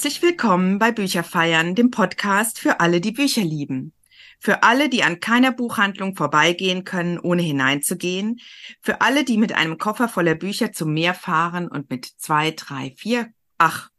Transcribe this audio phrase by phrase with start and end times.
[0.00, 3.92] Herzlich willkommen bei Bücherfeiern, dem Podcast für alle, die Bücher lieben.
[4.38, 8.40] Für alle, die an keiner Buchhandlung vorbeigehen können, ohne hineinzugehen.
[8.80, 12.94] Für alle, die mit einem Koffer voller Bücher zum Meer fahren und mit zwei, drei,
[12.96, 13.28] vier,
[13.58, 13.90] ach,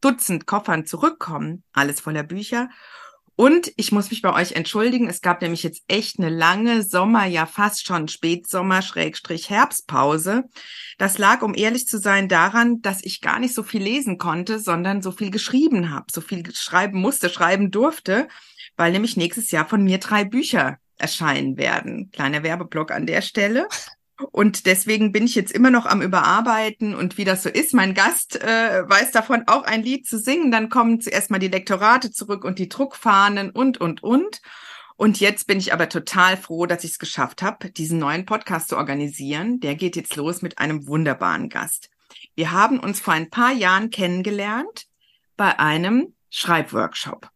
[0.00, 2.68] Dutzend Koffern zurückkommen, alles voller Bücher.
[3.36, 7.26] Und ich muss mich bei euch entschuldigen, es gab nämlich jetzt echt eine lange Sommer,
[7.26, 10.44] ja fast schon Spätsommer, Schrägstrich Herbstpause.
[10.96, 14.58] Das lag, um ehrlich zu sein, daran, dass ich gar nicht so viel lesen konnte,
[14.58, 18.28] sondern so viel geschrieben habe, so viel schreiben musste, schreiben durfte,
[18.76, 22.10] weil nämlich nächstes Jahr von mir drei Bücher erscheinen werden.
[22.12, 23.68] Kleiner Werbeblock an der Stelle.
[24.32, 27.74] Und deswegen bin ich jetzt immer noch am Überarbeiten und wie das so ist.
[27.74, 30.50] Mein Gast äh, weiß davon auch ein Lied zu singen.
[30.50, 34.40] Dann kommen zuerst mal die Lektorate zurück und die Druckfahnen und, und, und.
[34.96, 38.70] Und jetzt bin ich aber total froh, dass ich es geschafft habe, diesen neuen Podcast
[38.70, 39.60] zu organisieren.
[39.60, 41.90] Der geht jetzt los mit einem wunderbaren Gast.
[42.34, 44.86] Wir haben uns vor ein paar Jahren kennengelernt
[45.36, 47.28] bei einem Schreibworkshop.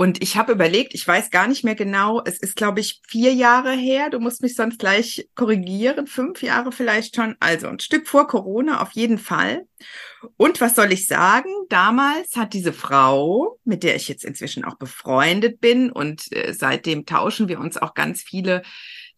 [0.00, 3.34] Und ich habe überlegt, ich weiß gar nicht mehr genau, es ist, glaube ich, vier
[3.34, 4.10] Jahre her.
[4.10, 7.34] Du musst mich sonst gleich korrigieren, fünf Jahre vielleicht schon.
[7.40, 9.66] Also ein Stück vor Corona auf jeden Fall.
[10.36, 11.50] Und was soll ich sagen?
[11.68, 17.04] Damals hat diese Frau, mit der ich jetzt inzwischen auch befreundet bin und äh, seitdem
[17.04, 18.62] tauschen wir uns auch ganz viele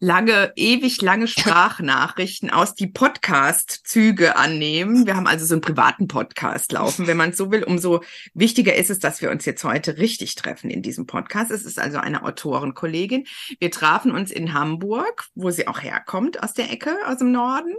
[0.03, 5.05] lange, ewig lange Sprachnachrichten aus die Podcast-Züge annehmen.
[5.05, 7.63] Wir haben also so einen privaten Podcast laufen, wenn man so will.
[7.63, 11.51] Umso wichtiger ist es, dass wir uns jetzt heute richtig treffen in diesem Podcast.
[11.51, 13.27] Es ist also eine Autorenkollegin.
[13.59, 17.75] Wir trafen uns in Hamburg, wo sie auch herkommt, aus der Ecke, aus dem Norden,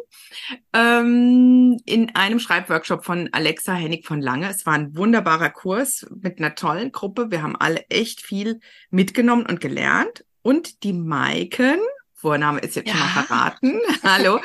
[0.72, 4.48] ähm, in einem Schreibworkshop von Alexa Hennig von Lange.
[4.48, 7.32] Es war ein wunderbarer Kurs mit einer tollen Gruppe.
[7.32, 10.24] Wir haben alle echt viel mitgenommen und gelernt.
[10.44, 11.78] Und die Maiken
[12.22, 12.94] Vorname ist jetzt ja.
[12.94, 13.80] schon mal verraten.
[14.04, 14.40] Hallo.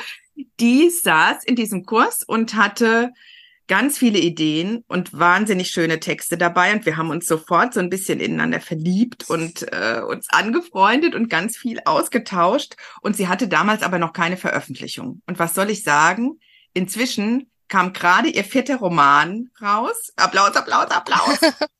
[0.60, 3.12] Die saß in diesem Kurs und hatte
[3.68, 6.72] ganz viele Ideen und wahnsinnig schöne Texte dabei.
[6.72, 11.30] Und wir haben uns sofort so ein bisschen ineinander verliebt und äh, uns angefreundet und
[11.30, 12.74] ganz viel ausgetauscht.
[13.00, 15.22] Und sie hatte damals aber noch keine Veröffentlichung.
[15.26, 16.40] Und was soll ich sagen?
[16.74, 20.12] Inzwischen kam gerade ihr vierter Roman raus.
[20.16, 21.38] Applaus, Applaus, Applaus.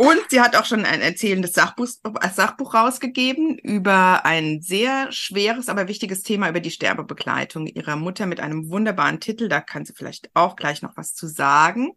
[0.00, 1.86] Und sie hat auch schon ein erzählendes Sachbuch,
[2.32, 8.40] Sachbuch rausgegeben über ein sehr schweres, aber wichtiges Thema über die Sterbebegleitung ihrer Mutter mit
[8.40, 9.46] einem wunderbaren Titel.
[9.50, 11.92] Da kann sie vielleicht auch gleich noch was zu sagen.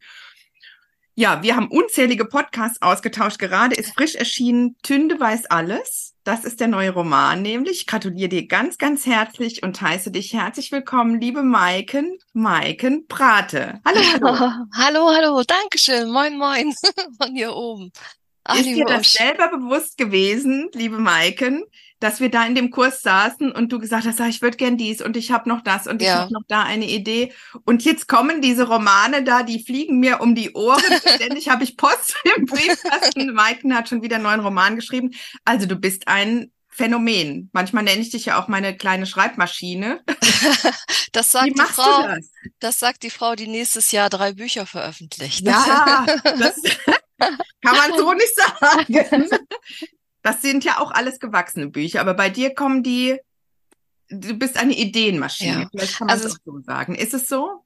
[1.16, 3.40] Ja, wir haben unzählige Podcasts ausgetauscht.
[3.40, 6.13] Gerade ist frisch erschienen Tünde weiß alles.
[6.26, 7.82] Das ist der neue Roman nämlich.
[7.82, 13.82] Ich gratuliere dir ganz, ganz herzlich und heiße dich herzlich willkommen, liebe Maiken, Maiken Prate.
[13.86, 14.52] Hallo, hallo.
[14.74, 15.44] hallo, hallo.
[15.44, 16.10] Dankeschön.
[16.10, 16.74] Moin, moin.
[17.22, 17.92] Von hier oben.
[18.46, 21.66] Ach, ist dir das selber bewusst gewesen, liebe Maiken,
[22.04, 25.02] dass wir da in dem Kurs saßen und du gesagt hast, ich würde gern dies
[25.02, 26.20] und ich habe noch das und ich ja.
[26.20, 27.32] habe noch da eine Idee.
[27.64, 30.84] Und jetzt kommen diese Romane da, die fliegen mir um die Ohren.
[31.16, 33.34] Ständig habe ich Post im Briefkasten.
[33.34, 35.12] Maiken hat schon wieder einen neuen Roman geschrieben.
[35.46, 37.50] Also du bist ein Phänomen.
[37.54, 40.04] Manchmal nenne ich dich ja auch meine kleine Schreibmaschine.
[41.14, 42.04] das sagt Wie die Frau.
[42.04, 42.32] Das?
[42.60, 42.80] das?
[42.80, 45.48] sagt die Frau, die nächstes Jahr drei Bücher veröffentlicht.
[45.48, 46.56] Ja, das
[47.18, 49.30] kann man so nicht sagen.
[50.24, 53.20] Das sind ja auch alles gewachsene Bücher, aber bei dir kommen die,
[54.10, 55.62] du bist eine Ideenmaschine.
[55.64, 55.70] Ja.
[55.70, 56.96] Vielleicht kann man also, es so sagen.
[56.96, 57.64] Ist es so?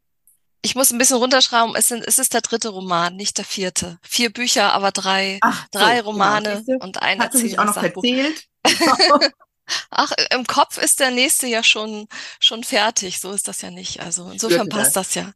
[0.63, 1.75] Ich muss ein bisschen runterschrauben.
[1.75, 3.99] Es, sind, es ist der dritte Roman, nicht der vierte.
[4.01, 7.75] Vier Bücher, aber drei, Ach, drei so, Romane ja, und ein Hat sich auch noch
[7.75, 8.03] Sachbuch.
[8.03, 8.47] erzählt?
[9.89, 12.07] Ach, im Kopf ist der nächste ja schon
[12.39, 13.19] schon fertig.
[13.19, 14.01] So ist das ja nicht.
[14.01, 15.09] Also insofern passt das.
[15.09, 15.31] das ja.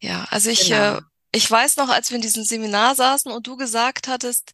[0.00, 0.96] Ja, also ich genau.
[0.96, 1.00] äh,
[1.32, 4.52] ich weiß noch, als wir in diesem Seminar saßen und du gesagt hattest,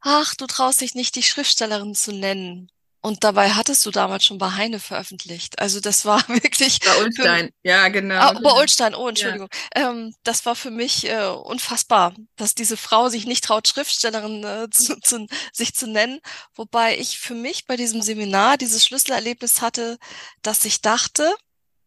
[0.00, 2.70] ach, du traust dich nicht, die Schriftstellerin zu nennen.
[3.02, 5.58] Und dabei hattest du damals schon bei Heine veröffentlicht.
[5.58, 6.80] Also das war wirklich.
[6.80, 8.16] Bei Ulstein, für, ja, genau.
[8.16, 9.48] Ah, bei Ulstein, oh, Entschuldigung.
[9.74, 9.90] Ja.
[9.90, 14.68] Ähm, das war für mich äh, unfassbar, dass diese Frau sich nicht traut, Schriftstellerin äh,
[14.70, 16.20] zu, zu, sich zu nennen.
[16.54, 19.98] Wobei ich für mich bei diesem Seminar dieses Schlüsselerlebnis hatte,
[20.42, 21.34] dass ich dachte,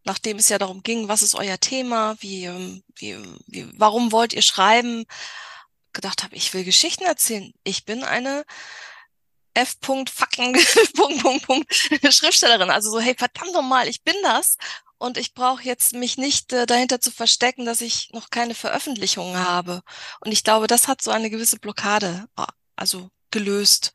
[0.04, 3.16] nachdem es ja darum ging, was ist euer Thema, wie, ähm, wie,
[3.46, 5.04] wie warum wollt ihr schreiben,
[5.94, 7.52] gedacht habe, ich will Geschichten erzählen.
[7.64, 8.44] Ich bin eine
[9.54, 9.76] F.
[9.80, 10.58] fucking
[10.96, 11.74] Punkt, Punkt, Punkt
[12.10, 12.70] Schriftstellerin.
[12.70, 14.56] Also so, hey, verdammt nochmal, ich bin das.
[14.98, 19.38] Und ich brauche jetzt mich nicht äh, dahinter zu verstecken, dass ich noch keine Veröffentlichungen
[19.38, 19.82] habe.
[20.20, 22.44] Und ich glaube, das hat so eine gewisse Blockade, äh,
[22.76, 23.92] also gelöst.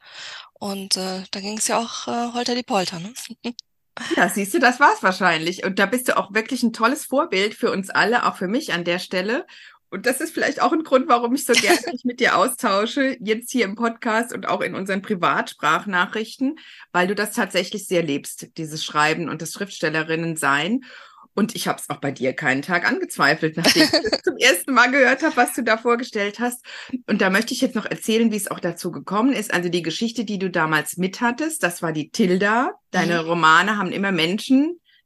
[0.54, 3.00] Und äh, da ging es ja auch äh, holter die Polter.
[3.00, 3.14] Ne?
[4.16, 5.66] Ja, siehst du, das war's wahrscheinlich.
[5.66, 8.72] Und da bist du auch wirklich ein tolles Vorbild für uns alle, auch für mich
[8.72, 9.46] an der Stelle.
[9.90, 13.18] Und das ist vielleicht auch ein Grund, warum ich so gerne mich mit dir austausche,
[13.20, 16.60] jetzt hier im Podcast und auch in unseren Privatsprachnachrichten,
[16.92, 20.82] weil du das tatsächlich sehr lebst, dieses Schreiben und das Schriftstellerinnen sein.
[21.36, 24.74] Und ich habe es auch bei dir keinen Tag angezweifelt, nachdem ich das zum ersten
[24.74, 26.66] Mal gehört habe, was du da vorgestellt hast.
[27.08, 29.54] Und da möchte ich jetzt noch erzählen, wie es auch dazu gekommen ist.
[29.54, 32.74] Also die Geschichte, die du damals mithattest, das war die Tilda.
[32.92, 33.30] Deine mhm.
[33.30, 34.12] Romane haben immer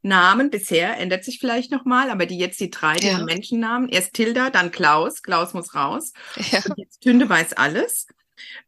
[0.04, 0.50] Menschennamen.
[0.50, 3.14] Bisher ändert sich vielleicht nochmal, aber die jetzt die drei, die ja.
[3.14, 3.88] haben Menschennamen.
[3.88, 5.22] Erst Tilda, dann Klaus.
[5.22, 6.12] Klaus muss raus.
[6.50, 6.60] Ja.
[6.68, 8.06] Und jetzt Tünde weiß alles.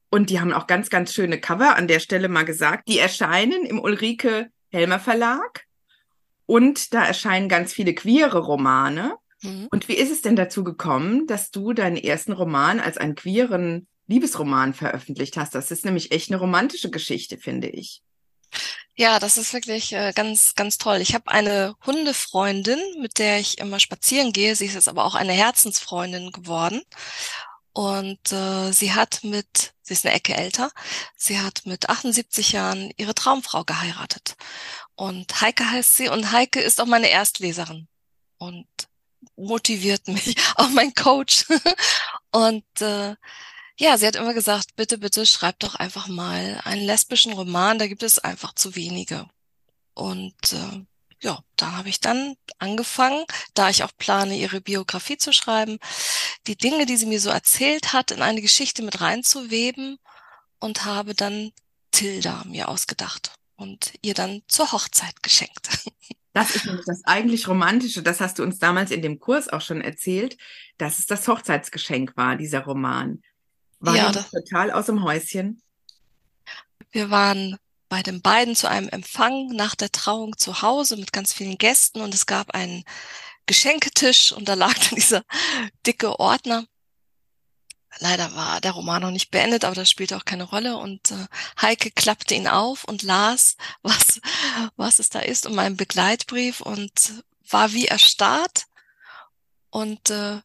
[0.08, 2.88] Und die haben auch ganz, ganz schöne Cover an der Stelle mal gesagt.
[2.88, 5.64] Die erscheinen im Ulrike Helmer Verlag.
[6.46, 9.16] Und da erscheinen ganz viele queere Romane.
[9.42, 9.68] Mhm.
[9.70, 13.88] Und wie ist es denn dazu gekommen, dass du deinen ersten Roman als einen queeren
[14.06, 15.54] Liebesroman veröffentlicht hast?
[15.54, 18.02] Das ist nämlich echt eine romantische Geschichte, finde ich.
[18.98, 21.02] Ja, das ist wirklich äh, ganz, ganz toll.
[21.02, 24.56] Ich habe eine Hundefreundin, mit der ich immer spazieren gehe.
[24.56, 26.82] Sie ist jetzt aber auch eine Herzensfreundin geworden.
[27.74, 30.70] Und äh, sie hat mit, sie ist eine Ecke älter,
[31.14, 34.36] sie hat mit 78 Jahren ihre Traumfrau geheiratet.
[34.94, 37.86] Und Heike heißt sie und Heike ist auch meine Erstleserin
[38.38, 38.66] und
[39.36, 41.44] motiviert mich, auch mein Coach.
[42.32, 43.14] und äh,
[43.78, 47.86] ja, sie hat immer gesagt, bitte, bitte schreib doch einfach mal einen lesbischen Roman, da
[47.86, 49.26] gibt es einfach zu wenige.
[49.94, 50.84] Und äh,
[51.20, 53.24] ja, da habe ich dann angefangen,
[53.54, 55.78] da ich auch plane, ihre Biografie zu schreiben,
[56.46, 59.98] die Dinge, die sie mir so erzählt hat, in eine Geschichte mit reinzuweben
[60.58, 61.52] und habe dann
[61.90, 65.68] Tilda mir ausgedacht und ihr dann zur Hochzeit geschenkt.
[66.32, 69.62] Das ist nämlich das eigentlich Romantische, das hast du uns damals in dem Kurs auch
[69.62, 70.36] schon erzählt,
[70.76, 73.22] dass es das Hochzeitsgeschenk war, dieser Roman.
[73.80, 75.62] War ja, das total aus dem Häuschen?
[76.90, 77.58] Wir waren
[77.88, 82.00] bei den beiden zu einem Empfang nach der Trauung zu Hause mit ganz vielen Gästen
[82.00, 82.84] und es gab einen
[83.46, 85.22] Geschenketisch und da lag dann dieser
[85.86, 86.66] dicke Ordner.
[87.98, 91.26] Leider war der Roman noch nicht beendet, aber das spielte auch keine Rolle und äh,
[91.62, 94.20] Heike klappte ihn auf und las, was,
[94.76, 98.64] was es da ist und meinen Begleitbrief und war wie erstarrt
[99.70, 100.40] und äh,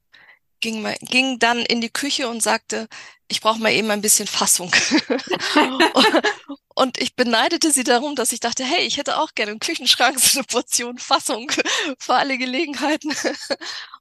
[0.61, 2.87] ging, ging dann in die Küche und sagte,
[3.27, 4.71] ich brauche mal eben ein bisschen Fassung.
[6.73, 10.19] Und ich beneidete sie darum, dass ich dachte, hey, ich hätte auch gerne im Küchenschrank
[10.19, 11.51] so eine Portion Fassung
[11.99, 13.09] für alle Gelegenheiten.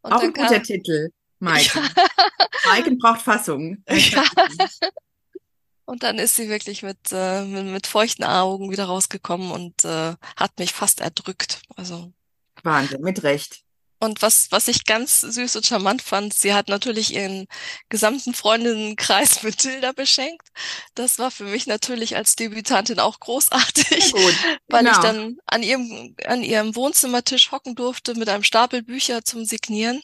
[0.02, 1.10] Und auch ein guter kam, Titel,
[1.40, 1.70] Mike.
[1.74, 2.72] Ja.
[2.72, 3.82] Mike braucht Fassung.
[3.88, 4.24] Ja.
[5.84, 10.14] Und dann ist sie wirklich mit, äh, mit, mit feuchten Augen wieder rausgekommen und äh,
[10.36, 11.62] hat mich fast erdrückt.
[11.74, 12.12] Also
[12.62, 13.64] Wahnsinn, mit Recht.
[14.02, 17.46] Und was, was ich ganz süß und charmant fand, sie hat natürlich ihren
[17.90, 20.48] gesamten Freundinnenkreis mit Tilda beschenkt.
[20.94, 24.14] Das war für mich natürlich als Debütantin auch großartig,
[24.68, 24.92] weil genau.
[24.92, 30.02] ich dann an ihrem, an ihrem Wohnzimmertisch hocken durfte mit einem Stapel Bücher zum Signieren.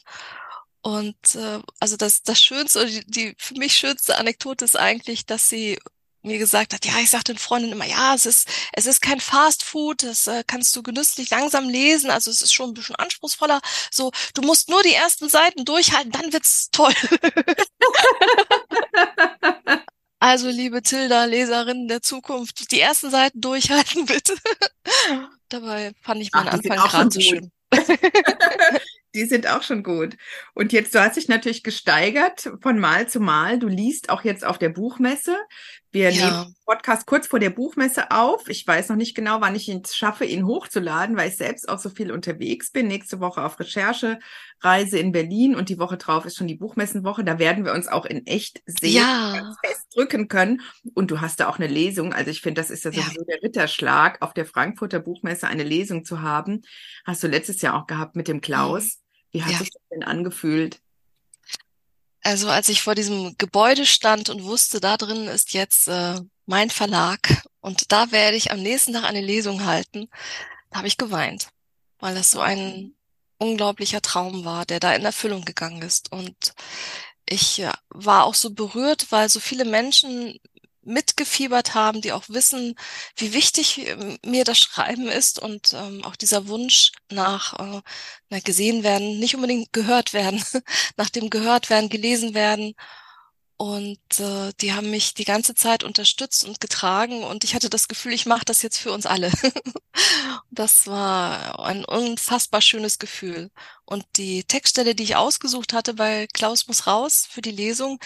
[0.81, 5.49] Und äh, also das, das Schönste, die, die für mich schönste Anekdote ist eigentlich, dass
[5.49, 5.79] sie
[6.27, 9.19] mir gesagt hat, ja, ich sag den Freundinnen immer, ja, es ist, es ist kein
[9.19, 12.95] Fast Food, das äh, kannst du genüsslich langsam lesen, also es ist schon ein bisschen
[12.95, 13.61] anspruchsvoller.
[13.91, 16.93] So, du musst nur die ersten Seiten durchhalten, dann wird's toll.
[20.19, 24.35] also, liebe Tilda, Leserinnen der Zukunft, die ersten Seiten durchhalten, bitte.
[25.49, 27.51] Dabei fand ich meinen Ach, Anfang gerade so schön.
[29.17, 30.15] die sind auch schon gut.
[30.53, 33.57] Und jetzt, du hast dich natürlich gesteigert von Mal zu Mal.
[33.57, 35.35] Du liest auch jetzt auf der Buchmesse.
[35.91, 36.29] Wir ja.
[36.29, 38.49] nehmen Podcast kurz vor der Buchmesse auf.
[38.49, 41.79] Ich weiß noch nicht genau, wann ich es schaffe, ihn hochzuladen, weil ich selbst auch
[41.79, 42.87] so viel unterwegs bin.
[42.87, 47.23] Nächste Woche auf Recherchereise in Berlin und die Woche drauf ist schon die Buchmessenwoche.
[47.23, 49.55] Da werden wir uns auch in echt sehen, ja.
[49.65, 50.61] fest drücken können.
[50.93, 52.13] Und du hast da auch eine Lesung.
[52.13, 53.25] Also ich finde, das ist ja sowieso ja.
[53.35, 56.61] der Ritterschlag, auf der Frankfurter Buchmesse eine Lesung zu haben.
[57.05, 58.83] Hast du letztes Jahr auch gehabt mit dem Klaus.
[58.83, 59.06] Mhm.
[59.37, 59.57] Wie hat ja.
[59.59, 60.79] sich das denn angefühlt?
[62.21, 66.69] Also als ich vor diesem Gebäude stand und wusste, da drin ist jetzt äh, mein
[66.69, 70.09] Verlag und da werde ich am nächsten Tag eine Lesung halten,
[70.69, 71.49] da habe ich geweint,
[71.99, 72.95] weil das so ein
[73.37, 76.11] unglaublicher Traum war, der da in Erfüllung gegangen ist.
[76.11, 76.53] Und
[77.29, 80.39] ich ja, war auch so berührt, weil so viele Menschen
[80.87, 82.75] mitgefiebert haben, die auch wissen,
[83.15, 87.83] wie wichtig ähm, mir das Schreiben ist und ähm, auch dieser Wunsch nach
[88.29, 90.43] äh, gesehen werden, nicht unbedingt gehört werden,
[90.97, 92.73] nach dem gehört werden, gelesen werden.
[93.57, 97.87] Und äh, die haben mich die ganze Zeit unterstützt und getragen und ich hatte das
[97.87, 99.31] Gefühl, ich mache das jetzt für uns alle.
[100.51, 103.49] das war ein unfassbar schönes Gefühl.
[103.83, 107.99] Und die Textstelle, die ich ausgesucht hatte bei Klaus muss raus für die Lesung,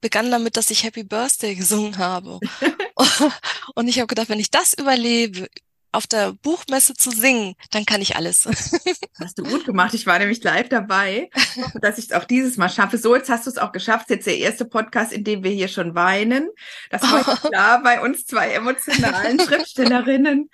[0.00, 2.38] begann damit, dass ich Happy Birthday gesungen habe.
[3.74, 5.48] und ich habe gedacht, wenn ich das überlebe,
[5.92, 8.46] auf der Buchmesse zu singen, dann kann ich alles.
[9.20, 9.94] Hast du gut gemacht.
[9.94, 11.30] Ich war nämlich live dabei,
[11.80, 12.98] dass ich es auch dieses Mal schaffe.
[12.98, 14.10] So, jetzt hast du es auch geschafft.
[14.10, 16.48] Jetzt der erste Podcast, in dem wir hier schon weinen.
[16.90, 20.48] Das war klar bei uns zwei emotionalen Schriftstellerinnen.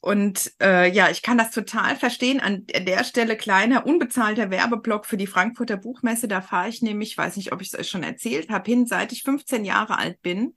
[0.00, 2.40] Und äh, ja, ich kann das total verstehen.
[2.40, 6.28] An der Stelle kleiner unbezahlter Werbeblock für die Frankfurter Buchmesse.
[6.28, 9.12] Da fahre ich nämlich, weiß nicht, ob ich es euch schon erzählt habe, hin, seit
[9.12, 10.54] ich 15 Jahre alt bin.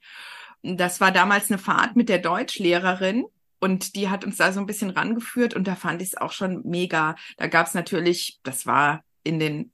[0.63, 3.25] Das war damals eine Fahrt mit der Deutschlehrerin.
[3.65, 6.31] Und die hat uns da so ein bisschen rangeführt und da fand ich es auch
[6.31, 7.15] schon mega.
[7.37, 9.71] Da gab es natürlich, das war in den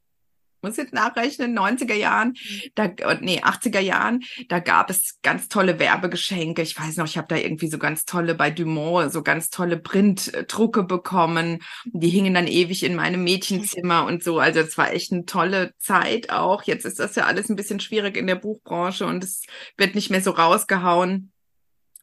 [0.62, 2.36] muss jetzt nachrechnen, 90er Jahren,
[2.76, 2.88] da,
[3.20, 6.62] nee, 80er Jahren, da gab es ganz tolle Werbegeschenke.
[6.62, 9.78] Ich weiß noch, ich habe da irgendwie so ganz tolle bei Dumont, so ganz tolle
[9.78, 11.60] Printdrucke bekommen.
[11.86, 14.40] Die hingen dann ewig in meinem Mädchenzimmer und so.
[14.40, 16.64] Also es war echt eine tolle Zeit auch.
[16.64, 19.44] Jetzt ist das ja alles ein bisschen schwierig in der Buchbranche und es
[19.78, 21.32] wird nicht mehr so rausgehauen.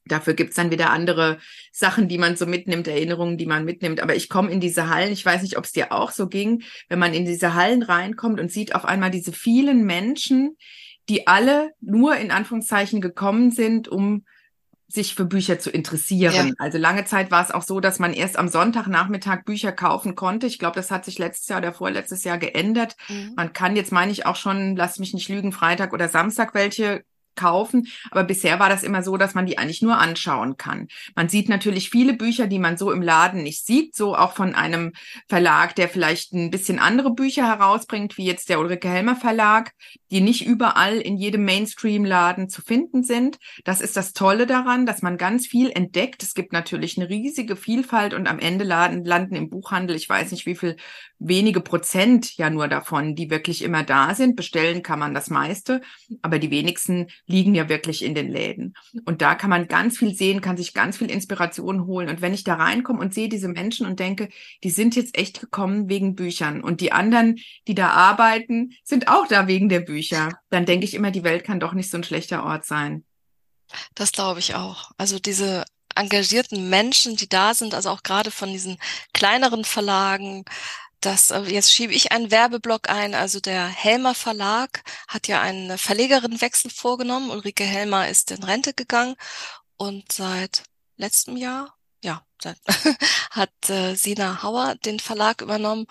[0.08, 1.38] Dafür gibt's dann wieder andere
[1.72, 4.00] Sachen, die man so mitnimmt, Erinnerungen, die man mitnimmt.
[4.00, 6.62] Aber ich komme in diese Hallen, ich weiß nicht, ob es dir auch so ging,
[6.88, 10.56] wenn man in diese Hallen reinkommt und sieht auf einmal diese vielen Menschen,
[11.08, 14.24] die alle nur in Anführungszeichen gekommen sind, um
[14.90, 16.48] sich für Bücher zu interessieren.
[16.48, 16.52] Ja.
[16.58, 20.46] Also lange Zeit war es auch so, dass man erst am Sonntagnachmittag Bücher kaufen konnte.
[20.46, 22.96] Ich glaube, das hat sich letztes Jahr oder vorletztes Jahr geändert.
[23.08, 23.34] Mhm.
[23.36, 27.04] Man kann jetzt, meine ich, auch schon, lass mich nicht lügen, Freitag oder Samstag welche
[27.38, 27.88] kaufen.
[28.10, 30.88] Aber bisher war das immer so, dass man die eigentlich nur anschauen kann.
[31.14, 34.54] Man sieht natürlich viele Bücher, die man so im Laden nicht sieht, so auch von
[34.54, 34.92] einem
[35.28, 39.72] Verlag, der vielleicht ein bisschen andere Bücher herausbringt, wie jetzt der Ulrike Helmer Verlag,
[40.10, 43.38] die nicht überall in jedem Mainstream-Laden zu finden sind.
[43.64, 46.22] Das ist das Tolle daran, dass man ganz viel entdeckt.
[46.22, 50.30] Es gibt natürlich eine riesige Vielfalt und am Ende laden, landen im Buchhandel, ich weiß
[50.32, 50.76] nicht wie viel,
[51.18, 54.36] wenige Prozent ja nur davon, die wirklich immer da sind.
[54.36, 55.80] Bestellen kann man das meiste,
[56.22, 58.74] aber die wenigsten liegen ja wirklich in den Läden.
[59.04, 62.08] Und da kann man ganz viel sehen, kann sich ganz viel Inspiration holen.
[62.08, 64.28] Und wenn ich da reinkomme und sehe diese Menschen und denke,
[64.62, 67.36] die sind jetzt echt gekommen wegen Büchern und die anderen,
[67.66, 69.97] die da arbeiten, sind auch da wegen der Bücher,
[70.50, 73.04] dann denke ich immer, die Welt kann doch nicht so ein schlechter Ort sein.
[73.94, 74.92] Das glaube ich auch.
[74.96, 75.64] Also diese
[75.94, 78.78] engagierten Menschen, die da sind, also auch gerade von diesen
[79.12, 80.44] kleineren Verlagen,
[81.00, 83.14] das, äh, jetzt schiebe ich einen Werbeblock ein.
[83.14, 87.30] Also der Helmer Verlag hat ja einen Verlegerinnenwechsel vorgenommen.
[87.30, 89.16] Ulrike Helmer ist in Rente gegangen
[89.76, 90.64] und seit
[90.96, 92.58] letztem Jahr, ja, seit,
[93.30, 95.86] hat äh, Sina Hauer den Verlag übernommen.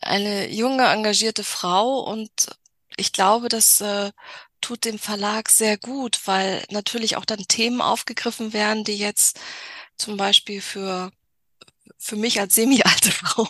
[0.00, 2.30] Eine junge, engagierte Frau und
[2.96, 4.12] ich glaube, das äh,
[4.60, 9.40] tut dem Verlag sehr gut, weil natürlich auch dann Themen aufgegriffen werden, die jetzt
[9.96, 11.12] zum Beispiel für
[12.02, 13.48] für mich als semi-alte Frau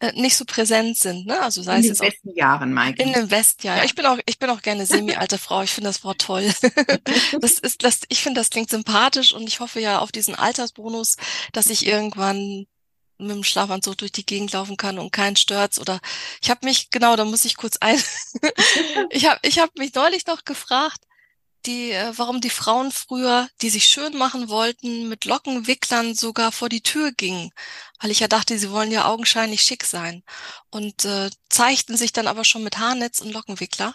[0.00, 1.26] äh, nicht so präsent sind.
[1.26, 1.40] Ne?
[1.40, 3.02] Also sei in es den besten Jahren, Maike.
[3.02, 3.78] In den besten Jahren.
[3.78, 3.84] Ja.
[3.84, 5.62] Ich bin auch, ich bin auch gerne semi-alte Frau.
[5.62, 6.52] Ich finde das Wort toll.
[7.40, 11.16] das ist, das, ich finde, das klingt sympathisch und ich hoffe ja auf diesen Altersbonus,
[11.52, 12.66] dass ich irgendwann
[13.22, 16.00] mit dem Schlafanzug durch die Gegend laufen kann und keinen stört's oder
[16.40, 18.00] ich habe mich genau, da muss ich kurz ein.
[19.10, 21.00] ich habe ich habe mich neulich noch gefragt,
[21.66, 26.68] die, äh, warum die Frauen früher, die sich schön machen wollten, mit Lockenwicklern sogar vor
[26.68, 27.50] die Tür gingen.
[28.00, 30.22] Weil ich ja dachte, sie wollen ja augenscheinlich schick sein.
[30.70, 33.94] Und äh, zeigten sich dann aber schon mit Haarnetz und Lockenwickler.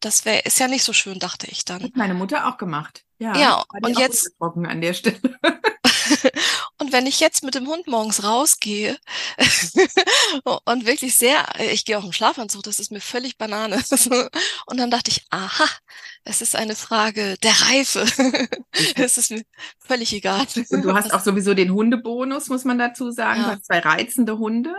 [0.00, 1.82] Das wäre, ist ja nicht so schön, dachte ich dann.
[1.82, 3.04] Hat meine Mutter auch gemacht.
[3.18, 4.30] Ja, ja und jetzt.
[4.40, 5.20] An der Stelle.
[6.94, 8.96] wenn ich jetzt mit dem Hund morgens rausgehe
[10.64, 13.82] und wirklich sehr, ich gehe auch im Schlafanzug, das ist mir völlig Banane.
[14.66, 15.68] und dann dachte ich, aha,
[16.22, 18.06] es ist eine Frage der Reife.
[18.94, 19.42] es ist mir
[19.80, 20.46] völlig egal.
[20.70, 23.40] Und du hast auch sowieso den Hundebonus, muss man dazu sagen.
[23.40, 23.46] Ja.
[23.46, 24.72] Du hast zwei reizende Hunde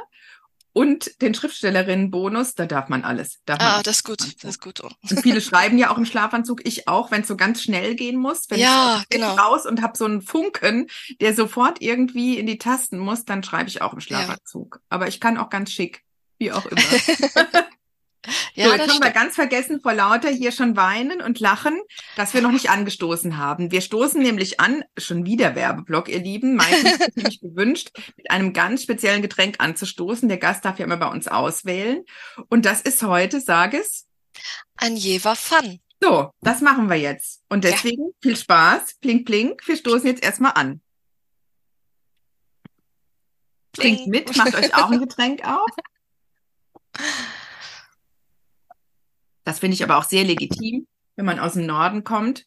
[0.76, 3.40] und den Schriftstellerinnenbonus, da darf man alles.
[3.46, 4.82] Darf man ah, das ist gut, das ist gut.
[4.82, 8.18] Und viele schreiben ja auch im Schlafanzug, ich auch, wenn es so ganz schnell gehen
[8.18, 8.50] muss.
[8.50, 9.36] Wenn ja, ich genau.
[9.36, 10.88] raus und habe so einen Funken,
[11.22, 14.76] der sofort irgendwie in die Tasten muss, dann schreibe ich auch im Schlafanzug.
[14.76, 14.82] Ja.
[14.90, 16.04] Aber ich kann auch ganz schick,
[16.40, 16.82] wie auch immer.
[18.54, 21.80] Ja, so, jetzt haben wir ganz vergessen vor lauter hier schon weinen und lachen,
[22.16, 23.72] dass wir noch nicht angestoßen haben.
[23.72, 26.56] Wir stoßen nämlich an, schon wieder Werbeblock, ihr Lieben.
[26.56, 30.30] Mike hat nämlich gewünscht, mit einem ganz speziellen Getränk anzustoßen.
[30.30, 32.04] Der Gast darf ja immer bei uns auswählen.
[32.50, 34.08] Und das ist heute, sag es.
[34.78, 35.80] Ein Jever Fun.
[36.02, 37.42] So, das machen wir jetzt.
[37.50, 38.12] Und deswegen ja.
[38.22, 38.96] viel Spaß.
[39.02, 39.68] Plink, plink.
[39.68, 40.82] Wir stoßen jetzt erstmal an.
[43.74, 45.70] Trinkt mit, macht euch auch ein Getränk auf.
[49.46, 52.46] Das finde ich aber auch sehr legitim, wenn man aus dem Norden kommt.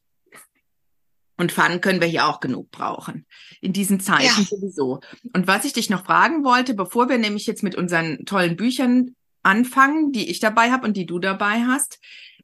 [1.39, 3.25] Und Fun können wir hier auch genug brauchen.
[3.61, 4.45] In diesen Zeiten ja.
[4.45, 5.01] sowieso.
[5.33, 9.15] Und was ich dich noch fragen wollte, bevor wir nämlich jetzt mit unseren tollen Büchern
[9.45, 12.01] anfangen, die ich dabei habe und die du dabei hast,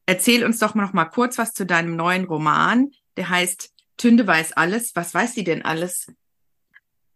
[0.07, 2.93] erzähl uns doch noch mal kurz was zu deinem neuen Roman.
[3.17, 4.95] Der heißt Tünde weiß alles.
[4.95, 6.07] Was weiß sie denn alles?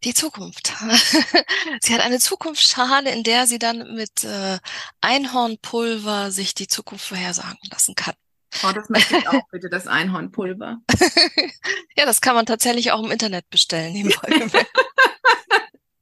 [0.05, 0.73] Die Zukunft.
[1.81, 4.59] sie hat eine Zukunftsschale, in der sie dann mit äh,
[5.01, 8.15] Einhornpulver sich die Zukunft vorhersagen lassen kann.
[8.63, 10.79] Oh, das möchte ich auch bitte, das Einhornpulver.
[11.97, 13.95] ja, das kann man tatsächlich auch im Internet bestellen.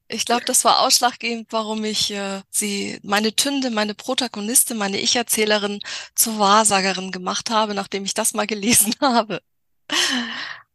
[0.07, 5.79] ich glaube, das war ausschlaggebend, warum ich äh, sie, meine Tünde, meine Protagonistin, meine Ich-Erzählerin
[6.15, 9.41] zur Wahrsagerin gemacht habe, nachdem ich das mal gelesen habe.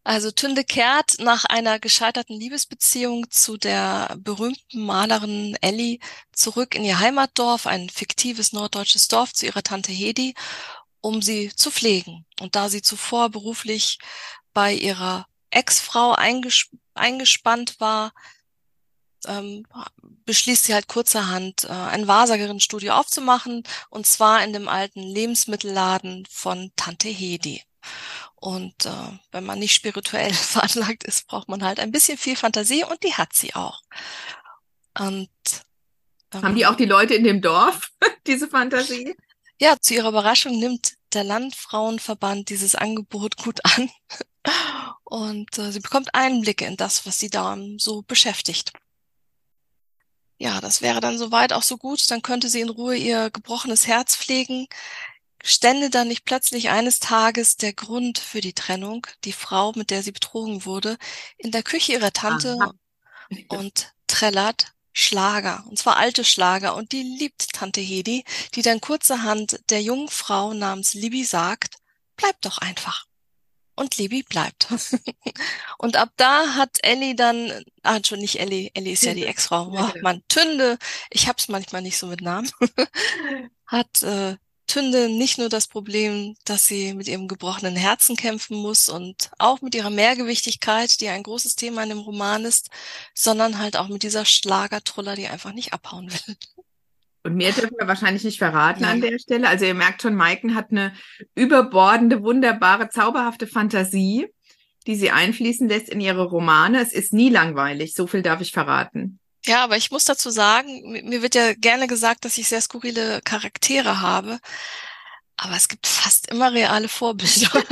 [0.04, 6.00] Also Tünde kehrt nach einer gescheiterten Liebesbeziehung zu der berühmten Malerin Ellie
[6.32, 10.35] zurück in ihr Heimatdorf, ein fiktives norddeutsches Dorf, zu ihrer Tante Hedi,
[11.00, 12.26] um sie zu pflegen.
[12.40, 13.99] Und da sie zuvor beruflich
[14.52, 18.12] bei ihrer Ex-Frau einges eingespannt war,
[19.26, 19.64] ähm,
[20.25, 26.73] beschließt sie halt kurzerhand, äh, ein Wahrsagerinnenstudio aufzumachen, und zwar in dem alten Lebensmittelladen von
[26.75, 27.62] Tante Hedi.
[28.42, 32.82] Und äh, wenn man nicht spirituell veranlagt ist, braucht man halt ein bisschen viel Fantasie
[32.82, 33.82] und die hat sie auch.
[34.99, 35.30] Und
[36.34, 37.92] ähm, haben die auch die Leute in dem Dorf
[38.26, 39.14] diese Fantasie?
[39.61, 43.88] Ja, zu ihrer Überraschung nimmt der Landfrauenverband dieses Angebot gut an
[45.04, 48.72] und äh, sie bekommt Einblicke in das, was sie da so beschäftigt.
[50.38, 52.11] Ja, das wäre dann soweit auch so gut.
[52.11, 54.66] Dann könnte sie in Ruhe ihr gebrochenes Herz pflegen,
[55.42, 60.02] stände dann nicht plötzlich eines Tages der Grund für die Trennung, die Frau, mit der
[60.02, 60.96] sie betrogen wurde,
[61.37, 62.72] in der Küche ihrer Tante Aha.
[63.49, 69.61] und trällert Schlager, und zwar alte Schlager, und die liebt Tante Hedi, die dann kurzerhand
[69.70, 71.76] der jungen Frau namens Libby sagt,
[72.16, 73.06] bleib doch einfach.
[73.75, 74.68] Und Libby bleibt.
[75.78, 79.70] und ab da hat Ellie dann, ah, schon nicht Ellie, Ellie ist ja die Ex-Frau,
[79.70, 79.92] genau.
[80.02, 82.50] Mann, Tünde, ich hab's manchmal nicht so mit Namen,
[83.66, 88.88] hat äh, Tünde nicht nur das Problem, dass sie mit ihrem gebrochenen Herzen kämpfen muss
[88.88, 92.71] und auch mit ihrer Mehrgewichtigkeit, die ein großes Thema in dem Roman ist,
[93.14, 96.37] sondern halt auch mit dieser Schlagertruller, die einfach nicht abhauen will.
[97.25, 98.90] Und mehr dürfen wir wahrscheinlich nicht verraten ja.
[98.90, 99.49] an der Stelle.
[99.49, 100.92] Also ihr merkt schon, Maiken hat eine
[101.35, 104.26] überbordende, wunderbare, zauberhafte Fantasie,
[104.87, 106.81] die sie einfließen lässt in ihre Romane.
[106.81, 109.20] Es ist nie langweilig, so viel darf ich verraten.
[109.44, 113.20] Ja, aber ich muss dazu sagen, mir wird ja gerne gesagt, dass ich sehr skurrile
[113.22, 114.38] Charaktere habe.
[115.37, 117.64] Aber es gibt fast immer reale Vorbilder.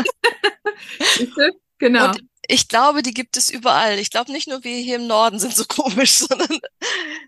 [1.78, 2.08] genau.
[2.08, 3.98] Und ich glaube, die gibt es überall.
[3.98, 6.58] Ich glaube nicht nur wir hier im Norden sind so komisch, sondern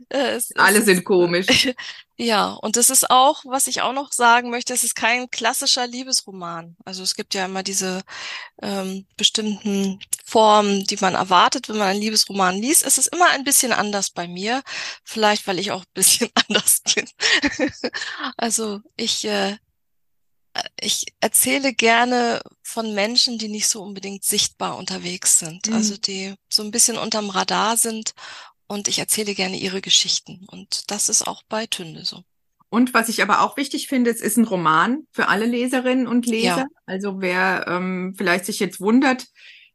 [0.09, 1.69] äh, es, alle es sind komisch.
[2.19, 5.89] Ja, und das ist auch, was ich auch noch sagen möchte, es ist kein klassischer
[5.89, 6.77] Liebesroman.
[6.85, 8.03] Also es gibt ja immer diese
[8.63, 12.85] ähm, bestimmten Formen, die man erwartet, wenn man einen Liebesroman liest.
[12.85, 14.63] Es ist immer ein bisschen anders bei mir.
[15.03, 17.09] Vielleicht, weil ich auch ein bisschen anders bin.
[18.37, 19.57] also ich äh,
[20.81, 25.75] ich erzähle gerne von Menschen, die nicht so unbedingt sichtbar unterwegs sind, mhm.
[25.75, 28.13] also die so ein bisschen unterm Radar sind
[28.67, 32.23] und ich erzähle gerne ihre Geschichten und das ist auch bei Tünde so.
[32.69, 36.25] Und was ich aber auch wichtig finde, es ist ein Roman für alle Leserinnen und
[36.25, 36.57] Leser.
[36.57, 36.67] Ja.
[36.87, 39.27] Also wer ähm, vielleicht sich jetzt wundert,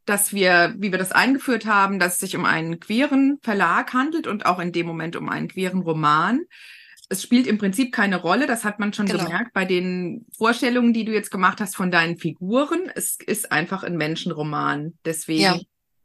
[0.04, 4.26] dass wir, wie wir das eingeführt haben, dass es sich um einen queeren Verlag handelt
[4.26, 6.40] und auch in dem Moment um einen queeren Roman
[7.08, 9.24] es spielt im Prinzip keine Rolle, das hat man schon genau.
[9.24, 12.90] gemerkt bei den Vorstellungen, die du jetzt gemacht hast von deinen Figuren.
[12.94, 14.98] Es ist einfach ein Menschenroman.
[15.04, 15.60] Deswegen ja.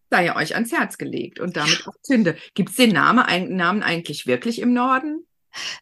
[0.10, 2.38] sei er euch ans Herz gelegt und damit auch Zünde.
[2.54, 5.28] Gibt es den Name, ein, Namen eigentlich wirklich im Norden?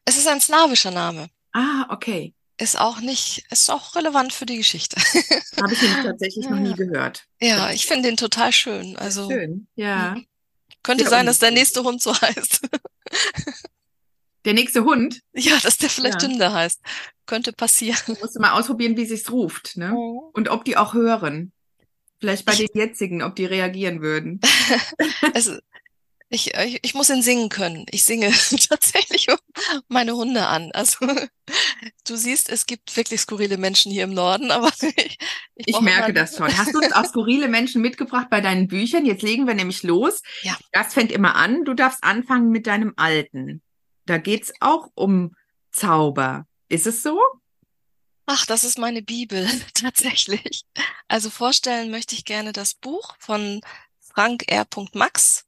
[0.05, 1.29] Es ist ein slawischer Name.
[1.53, 2.33] Ah, okay.
[2.57, 4.95] Ist auch nicht, ist auch relevant für die Geschichte.
[5.61, 7.25] Habe ich nämlich tatsächlich noch nie gehört.
[7.39, 8.95] Ja, ich finde den total schön.
[8.97, 10.15] Also schön, ja.
[10.83, 12.61] Könnte ja, sein, dass der nächste Hund so heißt.
[14.45, 15.21] Der nächste Hund?
[15.33, 16.27] Ja, dass der vielleicht ja.
[16.27, 16.81] Tünde heißt.
[17.25, 17.99] Könnte passieren.
[18.21, 19.93] Musst du mal ausprobieren, wie sich's ruft, ne?
[19.95, 20.31] Oh.
[20.33, 21.51] Und ob die auch hören.
[22.19, 24.39] Vielleicht bei ich, den jetzigen, ob die reagieren würden.
[25.33, 25.57] also,
[26.29, 27.85] ich, ich, ich muss ihn singen können.
[27.91, 28.31] Ich singe
[28.69, 29.27] tatsächlich
[29.89, 30.71] meine Hunde an.
[30.71, 31.05] Also
[32.07, 35.17] du siehst, es gibt wirklich skurrile Menschen hier im Norden, aber ich,
[35.55, 36.57] ich, ich merke das schon.
[36.57, 39.05] Hast du uns auch skurrile Menschen mitgebracht bei deinen Büchern?
[39.05, 40.21] Jetzt legen wir nämlich los.
[40.43, 40.57] Ja.
[40.71, 41.65] Das fängt immer an.
[41.65, 43.61] Du darfst anfangen mit deinem alten.
[44.11, 45.37] Da geht's auch um
[45.71, 46.45] Zauber.
[46.67, 47.17] Ist es so?
[48.25, 50.65] Ach, das ist meine Bibel, tatsächlich.
[51.07, 53.61] Also vorstellen möchte ich gerne das Buch von
[54.01, 54.67] Frank R.
[54.91, 55.45] Max,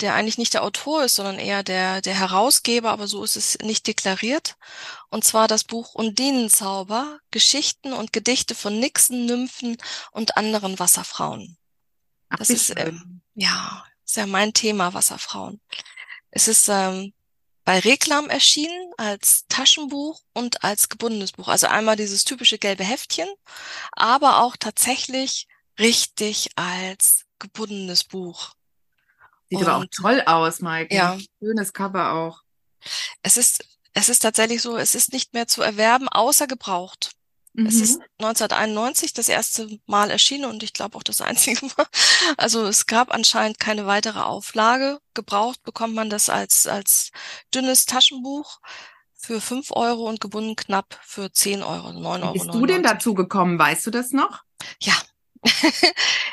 [0.00, 3.56] der eigentlich nicht der Autor ist, sondern eher der, der Herausgeber, aber so ist es
[3.62, 4.56] nicht deklariert.
[5.08, 9.78] Und zwar das Buch Undinenzauber, Geschichten und Gedichte von Nixen, Nymphen
[10.10, 11.56] und anderen Wasserfrauen.
[12.28, 12.92] Ach, das ist, äh,
[13.34, 15.62] ja, ist ja mein Thema, Wasserfrauen.
[16.30, 17.14] Es ist ähm,
[17.64, 21.48] bei Reklam erschienen als Taschenbuch und als gebundenes Buch.
[21.48, 23.28] Also einmal dieses typische gelbe Heftchen,
[23.92, 25.48] aber auch tatsächlich
[25.78, 28.54] richtig als gebundenes Buch.
[29.48, 30.94] Sieht und, aber auch toll aus, Mike.
[30.94, 31.18] Ja.
[31.40, 32.42] Schönes Cover auch.
[33.22, 37.12] Es ist, es ist tatsächlich so, es ist nicht mehr zu erwerben, außer gebraucht.
[37.54, 37.66] Mhm.
[37.66, 41.86] Es ist 1991 das erste Mal erschienen und ich glaube auch das einzige Mal.
[42.36, 44.98] Also es gab anscheinend keine weitere Auflage.
[45.14, 47.10] Gebraucht bekommt man das als, als
[47.54, 48.58] dünnes Taschenbuch
[49.14, 52.32] für fünf Euro und gebunden knapp für zehn Euro, neun Euro.
[52.32, 53.58] Bist du denn dazu gekommen?
[53.58, 54.42] Weißt du das noch?
[54.82, 54.94] Ja.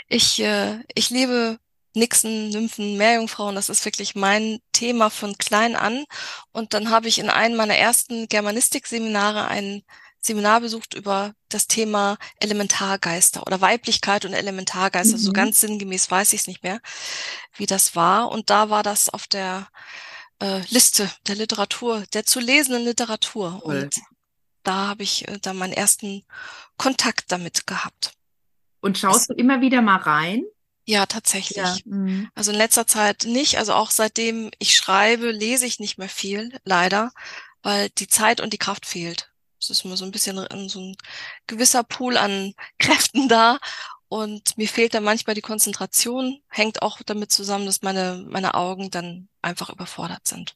[0.07, 1.59] ich, äh, ich liebe
[1.93, 6.05] Nixen, Nymphen, Meerjungfrauen, das ist wirklich mein Thema von klein an.
[6.51, 9.83] Und dann habe ich in einem meiner ersten Germanistik-Seminare ein
[10.21, 15.17] Seminar besucht über das Thema Elementargeister oder Weiblichkeit und Elementargeister.
[15.17, 15.21] Mhm.
[15.21, 16.79] So ganz sinngemäß weiß ich es nicht mehr,
[17.55, 18.31] wie das war.
[18.31, 19.67] Und da war das auf der
[20.39, 23.61] äh, Liste der Literatur, der zu lesenden Literatur.
[23.65, 23.83] Cool.
[23.83, 23.95] Und
[24.63, 26.23] da habe ich äh, dann meinen ersten
[26.77, 28.13] Kontakt damit gehabt.
[28.79, 30.43] Und schaust das, du immer wieder mal rein?
[30.85, 31.57] Ja, tatsächlich.
[31.57, 31.75] Ja.
[31.85, 32.29] Mhm.
[32.35, 33.57] Also in letzter Zeit nicht.
[33.57, 37.11] Also auch seitdem ich schreibe, lese ich nicht mehr viel, leider,
[37.61, 39.30] weil die Zeit und die Kraft fehlt.
[39.61, 40.95] Es ist immer so ein bisschen so ein
[41.47, 43.59] gewisser Pool an Kräften da.
[44.07, 48.91] Und mir fehlt dann manchmal die Konzentration, hängt auch damit zusammen, dass meine, meine Augen
[48.91, 50.55] dann einfach überfordert sind.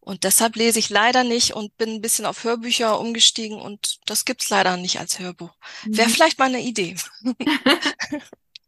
[0.00, 4.24] Und deshalb lese ich leider nicht und bin ein bisschen auf Hörbücher umgestiegen und das
[4.24, 5.54] gibt's leider nicht als Hörbuch.
[5.84, 6.12] Wäre mhm.
[6.12, 6.96] vielleicht mal eine Idee.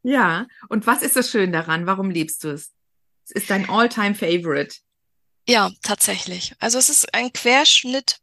[0.03, 1.87] Ja, und was ist das schön daran?
[1.87, 2.72] Warum liebst du es?
[3.25, 4.77] Es ist dein All-Time Favorite.
[5.46, 6.55] Ja, tatsächlich.
[6.59, 8.18] Also es ist ein Querschnitt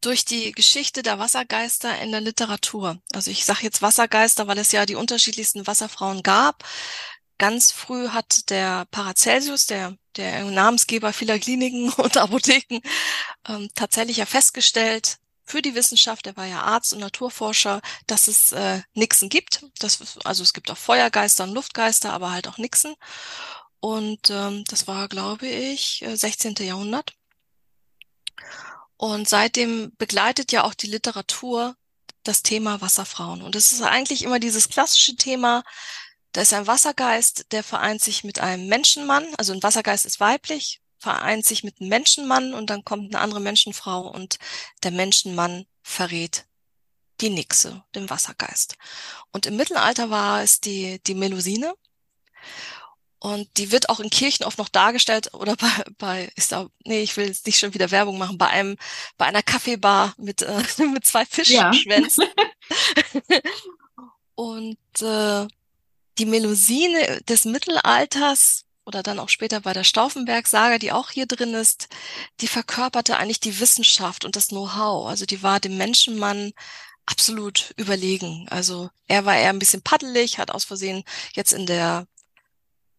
[0.00, 3.00] durch die Geschichte der Wassergeister in der Literatur.
[3.12, 6.64] Also ich sage jetzt Wassergeister, weil es ja die unterschiedlichsten Wasserfrauen gab.
[7.38, 12.80] Ganz früh hat der Paracelsus, der, der Namensgeber vieler Kliniken und Apotheken,
[13.48, 18.52] ähm, tatsächlich ja festgestellt, für die Wissenschaft, er war ja Arzt und Naturforscher, dass es
[18.52, 19.66] äh, Nixen gibt.
[19.78, 22.94] Das, also es gibt auch Feuergeister und Luftgeister, aber halt auch Nixen.
[23.80, 26.56] Und ähm, das war, glaube ich, 16.
[26.56, 27.12] Äh, Jahrhundert.
[28.96, 31.76] Und seitdem begleitet ja auch die Literatur
[32.22, 33.42] das Thema Wasserfrauen.
[33.42, 35.62] Und es ist eigentlich immer dieses klassische Thema,
[36.32, 40.80] da ist ein Wassergeist, der vereint sich mit einem Menschenmann, also ein Wassergeist ist weiblich,
[40.98, 44.38] vereint sich mit einem Menschenmann und dann kommt eine andere Menschenfrau und
[44.82, 46.46] der Menschenmann verrät
[47.20, 48.76] die Nixe, den Wassergeist.
[49.30, 51.74] Und im Mittelalter war es die, die Melusine.
[53.24, 57.00] Und die wird auch in Kirchen oft noch dargestellt oder bei, bei ist da, nee,
[57.00, 58.76] ich will jetzt nicht schon wieder Werbung machen, bei einem,
[59.16, 62.26] bei einer Kaffeebar mit, äh, mit zwei Fischschwänzen.
[63.30, 63.40] Ja.
[64.34, 65.46] und äh,
[66.18, 71.54] die Melusine des Mittelalters oder dann auch später bei der Stauffenberg-Saga, die auch hier drin
[71.54, 71.88] ist,
[72.42, 75.08] die verkörperte eigentlich die Wissenschaft und das Know-how.
[75.08, 76.52] Also die war dem Menschenmann
[77.06, 78.46] absolut überlegen.
[78.50, 82.06] Also er war eher ein bisschen paddelig, hat aus Versehen jetzt in der,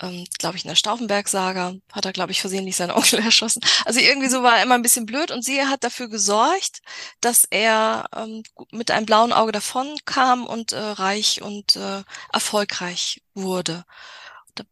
[0.01, 3.61] ähm, glaube ich, in der Stauffenberg-Saga, hat er, glaube ich, versehentlich seinen Onkel erschossen.
[3.85, 6.81] Also irgendwie so war er immer ein bisschen blöd und sie hat dafür gesorgt,
[7.21, 13.21] dass er ähm, mit einem blauen Auge davon kam und äh, reich und äh, erfolgreich
[13.33, 13.85] wurde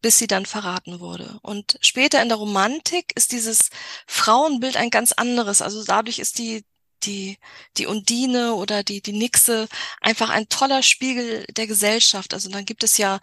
[0.01, 1.39] bis sie dann verraten wurde.
[1.41, 3.69] Und später in der Romantik ist dieses
[4.07, 5.61] Frauenbild ein ganz anderes.
[5.61, 6.63] Also dadurch ist die
[7.03, 7.37] die
[7.77, 9.67] die Undine oder die die Nixe
[9.99, 12.33] einfach ein toller Spiegel der Gesellschaft.
[12.33, 13.19] Also dann gibt es ja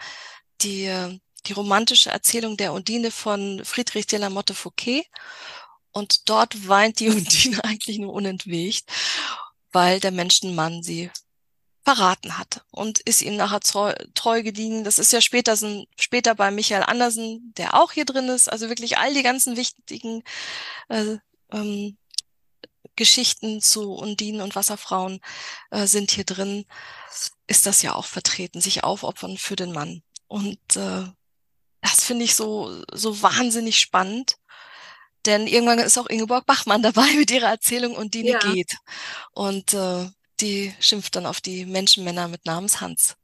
[0.61, 0.85] die
[1.47, 5.07] die romantische Erzählung der Undine von Friedrich de la Motte Fouquet
[5.93, 8.91] und dort weint die Undine eigentlich nur unentwegt,
[9.73, 11.11] weil der Menschenmann sie
[11.83, 14.85] verraten hat und ist ihm nachher treu, treu gediegen.
[14.85, 15.57] Das ist ja später,
[15.99, 18.49] später bei Michael Andersen, der auch hier drin ist.
[18.49, 20.23] Also wirklich all die ganzen wichtigen
[20.89, 21.17] äh,
[21.53, 21.97] ähm,
[22.97, 25.21] Geschichten zu Undinen und Wasserfrauen
[25.71, 26.67] äh, sind hier drin.
[27.47, 30.03] Ist das ja auch vertreten, sich aufopfern für den Mann.
[30.29, 31.05] Und äh,
[31.81, 34.37] das finde ich so, so wahnsinnig spannend.
[35.27, 38.39] Denn irgendwann ist auch Ingeborg Bachmann dabei mit ihrer Erzählung Undine ja.
[38.39, 38.77] geht.
[39.33, 40.09] Und äh,
[40.41, 43.17] die schimpft dann auf die Menschenmänner mit Namens Hans.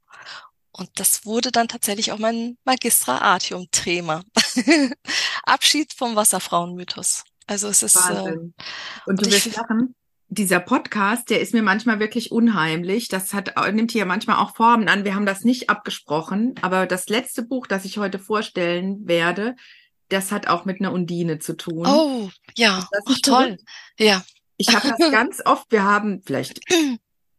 [0.71, 4.23] Und das wurde dann tatsächlich auch mein Magistra Artium-Thema.
[5.43, 7.23] Abschied vom Wasserfrauenmythos.
[7.47, 7.95] Also es ist.
[7.95, 8.53] Äh, Wahnsinn.
[8.57, 9.95] Äh, und du wirst lachen.
[10.29, 13.07] Dieser Podcast, der ist mir manchmal wirklich unheimlich.
[13.07, 15.05] Das hat, nimmt hier manchmal auch Formen an.
[15.05, 19.55] Wir haben das nicht abgesprochen, aber das letzte Buch, das ich heute vorstellen werde,
[20.09, 21.85] das hat auch mit einer Undine zu tun.
[21.87, 23.57] Oh, ja, oh, toll.
[23.97, 24.23] Ja.
[24.57, 26.59] Ich habe das ganz oft, wir haben vielleicht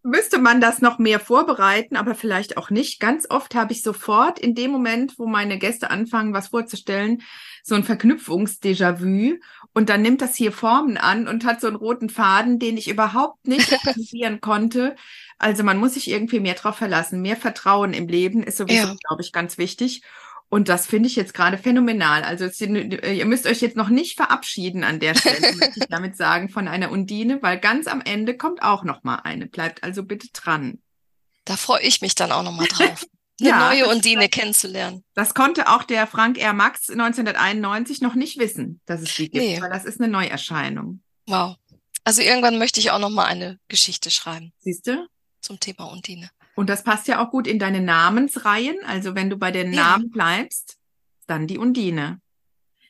[0.03, 3.01] müsste man das noch mehr vorbereiten, aber vielleicht auch nicht.
[3.01, 7.23] Ganz oft habe ich sofort in dem Moment, wo meine Gäste anfangen, was vorzustellen,
[7.69, 9.39] so ein Verknüpfungs-Déjà-vu
[9.75, 12.89] und dann nimmt das hier Formen an und hat so einen roten Faden, den ich
[12.89, 14.97] überhaupt nicht realisieren konnte.
[15.39, 17.23] Also man muss sich irgendwie mehr drauf verlassen.
[17.23, 18.97] Mehr Vertrauen im Leben ist sowieso, ja.
[19.07, 20.03] glaube ich, ganz wichtig.
[20.51, 22.25] Und das finde ich jetzt gerade phänomenal.
[22.25, 26.49] Also ihr müsst euch jetzt noch nicht verabschieden an der Stelle, möchte ich damit sagen,
[26.49, 29.47] von einer Undine, weil ganz am Ende kommt auch noch mal eine.
[29.47, 30.81] Bleibt also bitte dran.
[31.45, 33.05] Da freue ich mich dann auch noch mal drauf.
[33.41, 35.05] Eine ja, neue Undine kennenzulernen.
[35.15, 36.53] Das konnte auch der Frank R.
[36.53, 39.61] Max 1991 noch nicht wissen, dass es die gibt, nee.
[39.61, 41.03] weil das ist eine Neuerscheinung.
[41.27, 41.57] Wow.
[42.05, 44.53] Also irgendwann möchte ich auch noch mal eine Geschichte schreiben.
[44.59, 45.07] Siehst du?
[45.41, 46.31] Zum Thema Undine.
[46.57, 48.79] Und das passt ja auch gut in deine Namensreihen.
[48.85, 49.83] Also wenn du bei den ja.
[49.83, 50.79] Namen bleibst,
[51.29, 52.21] dann die Undine.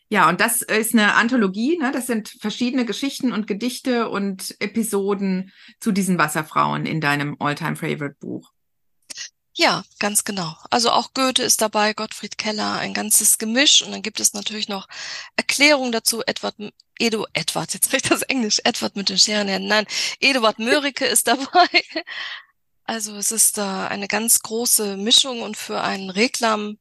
[0.09, 1.93] Ja, und das ist eine Anthologie, ne?
[1.93, 8.17] Das sind verschiedene Geschichten und Gedichte und Episoden zu diesen Wasserfrauen in deinem Alltime Favorite
[8.19, 8.53] Buch.
[9.59, 10.57] Ja, ganz genau.
[10.71, 13.83] Also auch Goethe ist dabei, Gottfried Keller, ein ganzes Gemisch.
[13.83, 14.87] Und dann gibt es natürlich noch
[15.35, 16.23] Erklärungen dazu.
[16.25, 16.55] Edward,
[17.01, 19.69] Edu, Edward, jetzt spricht das Englisch, Edward mit den Scherenhänden.
[19.69, 19.87] Nein,
[20.21, 21.67] Eduard Mörike ist dabei.
[22.91, 26.79] Also es ist da eine ganz große Mischung und für ein Reklamheft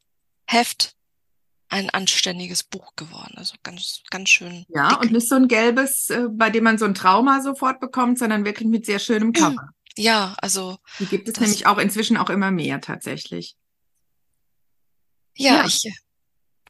[1.68, 3.34] ein anständiges Buch geworden.
[3.36, 4.66] Also ganz, ganz schön.
[4.70, 5.02] Ja, dick.
[5.02, 8.46] und nicht so ein gelbes, äh, bei dem man so ein Trauma sofort bekommt, sondern
[8.46, 9.74] wirklich mit sehr schönem Cover.
[9.98, 10.78] Ja, also.
[11.00, 13.56] Die gibt es nämlich auch inzwischen auch immer mehr tatsächlich.
[15.36, 15.66] Ja, ja.
[15.66, 15.92] ich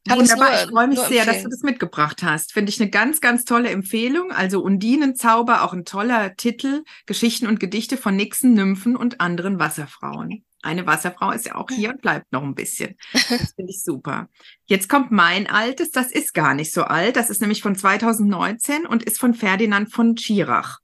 [0.08, 2.54] kann Wunderbar, nur, ich freue mich sehr, dass du das mitgebracht hast.
[2.54, 4.32] Finde ich eine ganz, ganz tolle Empfehlung.
[4.32, 6.84] Also Undinenzauber, auch ein toller Titel.
[7.06, 10.46] Geschichten und Gedichte von Nixen, Nymphen und anderen Wasserfrauen.
[10.64, 12.96] Eine Wasserfrau ist ja auch hier und bleibt noch ein bisschen.
[13.14, 14.28] Das finde ich super.
[14.66, 17.16] Jetzt kommt mein altes, das ist gar nicht so alt.
[17.16, 20.80] Das ist nämlich von 2019 und ist von Ferdinand von Schirach.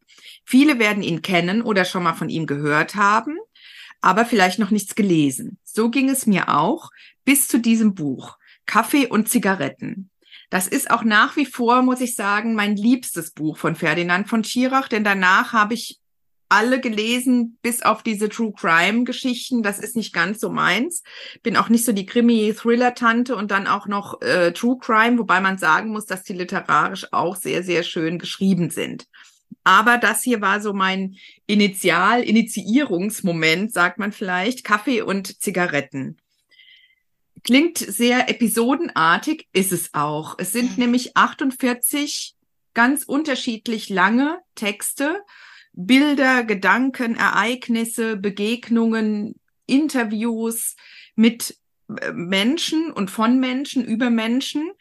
[0.46, 3.38] Viele werden ihn kennen oder schon mal von ihm gehört haben,
[4.02, 5.58] aber vielleicht noch nichts gelesen.
[5.64, 6.90] So ging es mir auch
[7.26, 8.38] bis zu diesem Buch.
[8.66, 10.10] Kaffee und Zigaretten.
[10.50, 14.44] Das ist auch nach wie vor, muss ich sagen, mein liebstes Buch von Ferdinand von
[14.44, 16.00] Schirach, denn danach habe ich
[16.54, 19.64] alle gelesen, bis auf diese True Crime Geschichten.
[19.64, 21.02] Das ist nicht ganz so meins.
[21.42, 25.58] Bin auch nicht so die Krimi-Thriller-Tante und dann auch noch äh, True Crime, wobei man
[25.58, 29.08] sagen muss, dass die literarisch auch sehr, sehr schön geschrieben sind.
[29.64, 31.16] Aber das hier war so mein
[31.48, 36.18] Initial, Initiierungsmoment, sagt man vielleicht, Kaffee und Zigaretten.
[37.44, 40.36] Klingt sehr episodenartig, ist es auch.
[40.38, 40.84] Es sind mhm.
[40.84, 42.36] nämlich 48
[42.74, 45.22] ganz unterschiedlich lange Texte,
[45.74, 49.36] Bilder, Gedanken, Ereignisse, Begegnungen,
[49.66, 50.76] Interviews
[51.16, 51.58] mit
[52.00, 54.72] äh, Menschen und von Menschen über Menschen,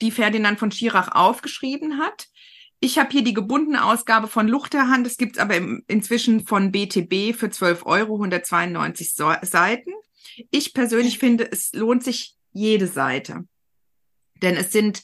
[0.00, 2.28] die Ferdinand von Schirach aufgeschrieben hat.
[2.80, 5.06] Ich habe hier die gebundene Ausgabe von Luchterhand.
[5.06, 9.92] Es gibt aber im, inzwischen von BTB für 12 Euro 192 so Seiten.
[10.50, 13.46] Ich persönlich finde, es lohnt sich jede Seite.
[14.42, 15.02] Denn es sind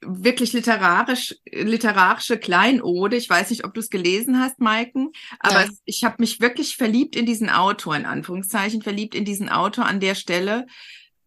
[0.00, 3.16] wirklich literarisch, literarische Kleinode.
[3.16, 6.76] Ich weiß nicht, ob du es gelesen hast, Maiken, aber es, ich habe mich wirklich
[6.76, 10.66] verliebt in diesen Autor, in Anführungszeichen, verliebt in diesen Autor an der Stelle,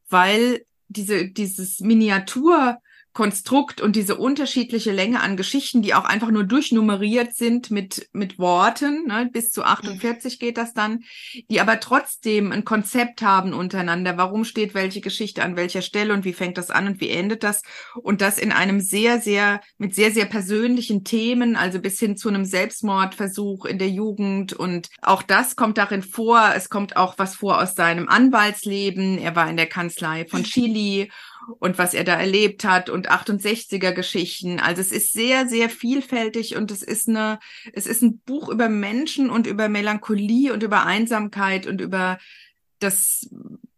[0.10, 2.78] weil diese, dieses Miniatur,
[3.18, 8.38] Konstrukt und diese unterschiedliche Länge an Geschichten, die auch einfach nur durchnummeriert sind mit, mit
[8.38, 10.40] Worten, ne, bis zu 48 mhm.
[10.40, 11.00] geht das dann,
[11.50, 16.26] die aber trotzdem ein Konzept haben untereinander, warum steht welche Geschichte an welcher Stelle und
[16.26, 17.64] wie fängt das an und wie endet das?
[17.96, 22.30] Und das in einem sehr, sehr, mit sehr, sehr persönlichen Themen, also bis hin zu
[22.30, 24.54] einem Selbstmordversuch in der Jugend.
[24.54, 29.36] Und auch das kommt darin vor, es kommt auch was vor aus seinem Anwaltsleben, er
[29.36, 31.10] war in der Kanzlei von Chili
[31.60, 34.60] und was er da erlebt hat und 68er Geschichten.
[34.60, 37.40] Also es ist sehr, sehr vielfältig und es ist eine,
[37.74, 42.18] es ist ein Buch über Menschen und über Melancholie und über Einsamkeit und über
[42.80, 43.30] das,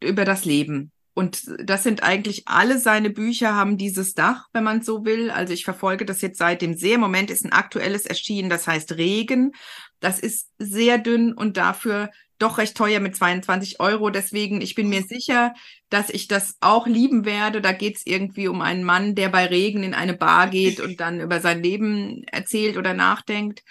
[0.01, 0.91] über das Leben.
[1.13, 5.31] Und das sind eigentlich alle seine Bücher haben dieses Dach, wenn man so will.
[5.31, 8.93] Also ich verfolge das jetzt seit dem sehr Moment ist ein aktuelles erschienen, das heißt
[8.93, 9.51] Regen.
[9.99, 14.09] Das ist sehr dünn und dafür doch recht teuer mit 22 Euro.
[14.11, 15.53] Deswegen, ich bin mir sicher,
[15.89, 17.61] dass ich das auch lieben werde.
[17.61, 20.99] Da geht es irgendwie um einen Mann, der bei Regen in eine Bar geht und
[20.99, 23.63] dann über sein Leben erzählt oder nachdenkt.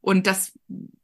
[0.00, 0.52] Und das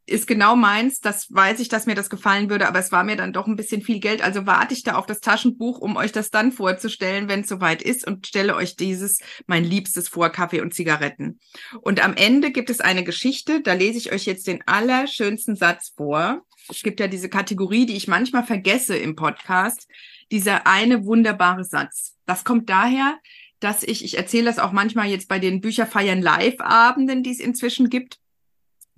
[0.07, 1.01] ist genau meins.
[1.01, 3.57] Das weiß ich, dass mir das gefallen würde, aber es war mir dann doch ein
[3.57, 4.23] bisschen viel Geld.
[4.23, 7.83] Also warte ich da auf das Taschenbuch, um euch das dann vorzustellen, wenn es soweit
[7.83, 11.39] ist und stelle euch dieses, mein Liebstes vor, Kaffee und Zigaretten.
[11.83, 15.93] Und am Ende gibt es eine Geschichte, da lese ich euch jetzt den allerschönsten Satz
[15.95, 19.89] vor es gibt ja diese Kategorie, die ich manchmal vergesse im Podcast,
[20.31, 22.17] dieser eine wunderbare Satz.
[22.27, 23.19] Das kommt daher,
[23.61, 27.91] dass ich, ich erzähle das auch manchmal jetzt bei den Bücherfeiern Live-Abenden, die es inzwischen
[27.91, 28.19] gibt,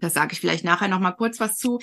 [0.01, 1.79] da sage ich vielleicht nachher noch mal kurz was zu.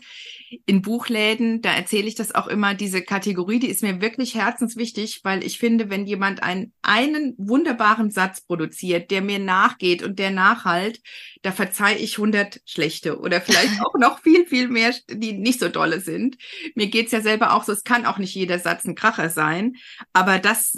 [0.66, 5.22] In Buchläden, da erzähle ich das auch immer, diese Kategorie, die ist mir wirklich herzenswichtig,
[5.24, 10.32] weil ich finde, wenn jemand einen, einen wunderbaren Satz produziert, der mir nachgeht und der
[10.32, 11.02] nachhalt,
[11.42, 15.70] da verzeihe ich hundert schlechte oder vielleicht auch noch viel, viel mehr, die nicht so
[15.70, 16.38] dolle sind.
[16.76, 19.76] Mir geht's ja selber auch so, es kann auch nicht jeder Satz ein Kracher sein,
[20.14, 20.74] aber das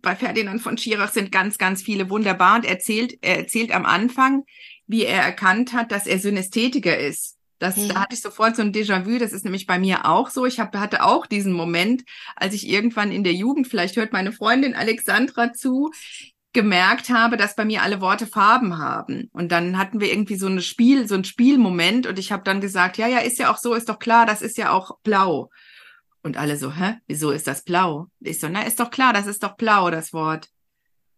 [0.00, 4.44] bei Ferdinand von Schirach sind ganz, ganz viele wunderbar und erzählt, er erzählt am Anfang,
[4.86, 7.36] wie er erkannt hat, dass er Synästhetiker ist.
[7.58, 7.88] Das, mhm.
[7.88, 9.18] Da hatte ich sofort so ein Déjà-vu.
[9.18, 10.44] Das ist nämlich bei mir auch so.
[10.44, 12.02] Ich hab, hatte auch diesen Moment,
[12.36, 15.90] als ich irgendwann in der Jugend, vielleicht hört meine Freundin Alexandra zu,
[16.54, 19.28] gemerkt habe, dass bei mir alle Worte Farben haben.
[19.32, 22.60] Und dann hatten wir irgendwie so ein Spiel, so ein Spielmoment und ich habe dann
[22.60, 25.50] gesagt, ja, ja, ist ja auch so, ist doch klar, das ist ja auch blau.
[26.22, 28.06] Und alle so, hä, wieso ist das blau?
[28.20, 30.48] Ich so, na, ist doch klar, das ist doch blau, das Wort.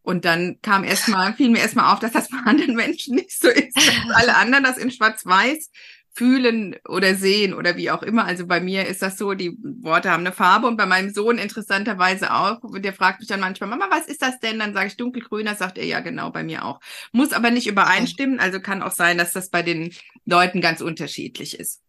[0.06, 3.48] Und dann kam erstmal, fiel mir erstmal auf, dass das bei anderen Menschen nicht so
[3.48, 5.68] ist, dass alle anderen das in Schwarz-Weiß
[6.14, 8.24] fühlen oder sehen oder wie auch immer.
[8.24, 11.38] Also bei mir ist das so, die Worte haben eine Farbe und bei meinem Sohn
[11.38, 12.60] interessanterweise auch.
[12.78, 14.60] Der fragt mich dann manchmal, Mama, was ist das denn?
[14.60, 16.78] Dann sage ich dunkelgrüner, sagt er ja genau, bei mir auch.
[17.10, 19.92] Muss aber nicht übereinstimmen, also kann auch sein, dass das bei den
[20.24, 21.82] Leuten ganz unterschiedlich ist.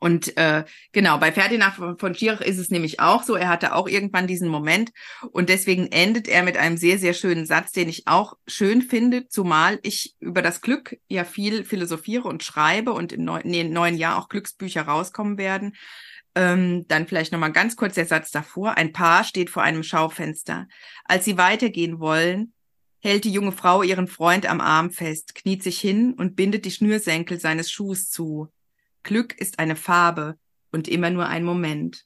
[0.00, 3.86] Und äh, genau, bei Ferdinand von Schirach ist es nämlich auch so, er hatte auch
[3.86, 4.92] irgendwann diesen Moment
[5.30, 9.28] und deswegen endet er mit einem sehr, sehr schönen Satz, den ich auch schön finde,
[9.28, 13.98] zumal ich über das Glück ja viel philosophiere und schreibe und im neuen, nee, neuen
[13.98, 15.76] Jahr auch Glücksbücher rauskommen werden.
[16.34, 18.78] Ähm, dann vielleicht nochmal ganz kurz der Satz davor.
[18.78, 20.66] Ein Paar steht vor einem Schaufenster.
[21.04, 22.54] Als sie weitergehen wollen,
[23.00, 26.70] hält die junge Frau ihren Freund am Arm fest, kniet sich hin und bindet die
[26.70, 28.48] Schnürsenkel seines Schuhs zu.
[29.02, 30.36] Glück ist eine Farbe
[30.72, 32.04] und immer nur ein Moment.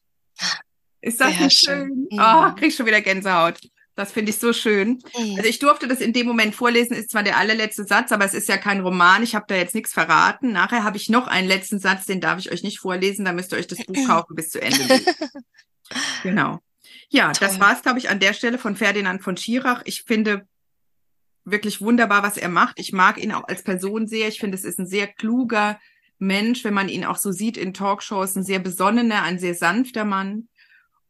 [1.00, 2.09] Ist das Sehr nicht schön?
[2.11, 2.20] schön?
[2.20, 3.59] Oh, krieg schon wieder Gänsehaut.
[3.96, 5.02] Das finde ich so schön.
[5.16, 5.37] Mhm.
[5.37, 8.35] Also ich durfte das in dem Moment vorlesen, ist zwar der allerletzte Satz, aber es
[8.35, 9.22] ist ja kein Roman.
[9.22, 10.50] Ich habe da jetzt nichts verraten.
[10.52, 13.24] Nachher habe ich noch einen letzten Satz, den darf ich euch nicht vorlesen.
[13.24, 15.00] Da müsst ihr euch das Buch kaufen bis zu Ende.
[16.22, 16.59] genau.
[17.09, 17.48] Ja, Toll.
[17.48, 19.83] das war es, glaube ich, an der Stelle von Ferdinand von Schirach.
[19.85, 20.48] Ich finde
[21.44, 22.80] wirklich wunderbar, was er macht.
[22.80, 24.28] Ich mag ihn auch als Person sehr.
[24.28, 25.78] Ich finde, es ist ein sehr kluger,
[26.18, 30.05] Mensch, wenn man ihn auch so sieht in Talkshows, ein sehr besonnener, ein sehr sanfter
[30.05, 30.48] Mann.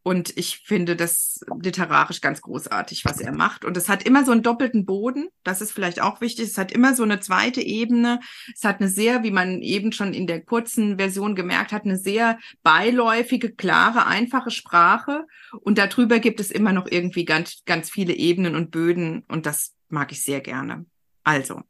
[0.06, 3.64] Und ich finde das literarisch ganz großartig, was er macht.
[3.64, 5.28] Und es hat immer so einen doppelten Boden.
[5.44, 6.44] Das ist vielleicht auch wichtig.
[6.44, 8.20] Es hat immer so eine zweite Ebene.
[8.54, 11.96] Es hat eine sehr, wie man eben schon in der kurzen Version gemerkt hat, eine
[11.96, 15.26] sehr beiläufige, klare, einfache Sprache.
[15.62, 19.24] Und darüber gibt es immer noch irgendwie ganz, ganz viele Ebenen und Böden.
[19.28, 20.84] Und das mag ich sehr gerne.
[21.22, 21.62] Also,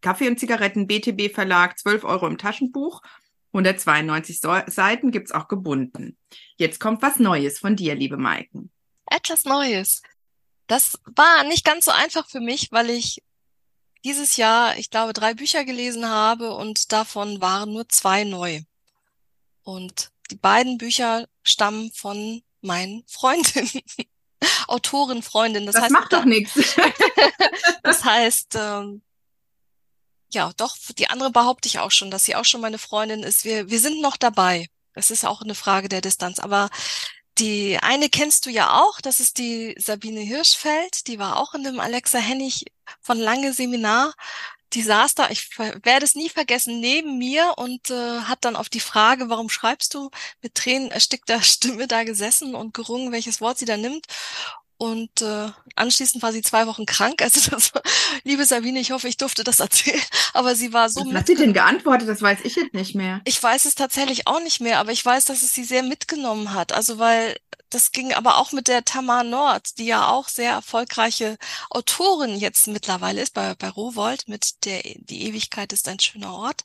[0.00, 3.02] Kaffee und Zigaretten, BTB Verlag, 12 Euro im Taschenbuch.
[3.52, 6.16] 192 Seiten gibt's auch gebunden.
[6.56, 8.70] Jetzt kommt was Neues von dir, liebe Maiken.
[9.06, 10.02] Etwas Neues.
[10.68, 13.22] Das war nicht ganz so einfach für mich, weil ich
[14.04, 18.62] dieses Jahr, ich glaube, drei Bücher gelesen habe und davon waren nur zwei neu.
[19.62, 23.82] Und die beiden Bücher stammen von meinen Freundinnen.
[24.68, 25.66] Autorin, Freundin.
[25.66, 26.54] Das, das heißt, macht doch nichts.
[27.82, 29.02] das heißt, ähm,
[30.30, 33.44] ja, doch, die andere behaupte ich auch schon, dass sie auch schon meine Freundin ist.
[33.44, 34.68] Wir, wir sind noch dabei.
[34.94, 36.38] Es ist auch eine Frage der Distanz.
[36.38, 36.70] Aber
[37.38, 41.64] die eine kennst du ja auch, das ist die Sabine Hirschfeld, die war auch in
[41.64, 42.66] dem Alexa Hennig
[43.00, 44.14] von Lange Seminar.
[44.72, 48.68] Die saß da, ich werde es nie vergessen, neben mir und äh, hat dann auf
[48.68, 50.10] die Frage, warum schreibst du,
[50.42, 54.06] mit Tränen erstickter Stimme da gesessen und gerungen, welches Wort sie da nimmt.
[54.80, 57.20] Und äh, anschließend war sie zwei Wochen krank.
[57.20, 57.82] Also das war,
[58.24, 60.00] liebe Sabine, ich hoffe, ich durfte das erzählen.
[60.32, 61.04] Aber sie war so.
[61.04, 62.08] Was hat sie denn geantwortet?
[62.08, 63.20] Das weiß ich jetzt nicht mehr.
[63.26, 66.54] Ich weiß es tatsächlich auch nicht mehr, aber ich weiß, dass es sie sehr mitgenommen
[66.54, 66.72] hat.
[66.72, 67.36] Also weil
[67.68, 71.36] das ging aber auch mit der Tamar Nord, die ja auch sehr erfolgreiche
[71.68, 76.62] Autorin jetzt mittlerweile ist bei, bei Rowold mit der Die Ewigkeit ist ein schöner Ort.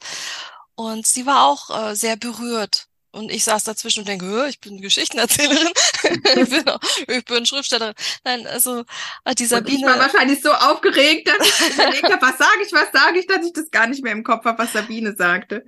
[0.75, 4.82] Und sie war auch äh, sehr berührt und ich saß dazwischen und denke, ich bin
[4.82, 5.69] Geschichtenerzählerin,
[6.04, 6.63] ich, bin,
[7.08, 7.95] ich bin Schriftstellerin.
[8.23, 8.84] Nein, also
[9.23, 9.78] äh, die Sabine.
[9.78, 13.19] Und ich war wahrscheinlich so aufgeregt, dass ich überlegt habe, was sage ich, was sage
[13.19, 15.65] ich, dass ich das gar nicht mehr im Kopf habe, was Sabine sagte.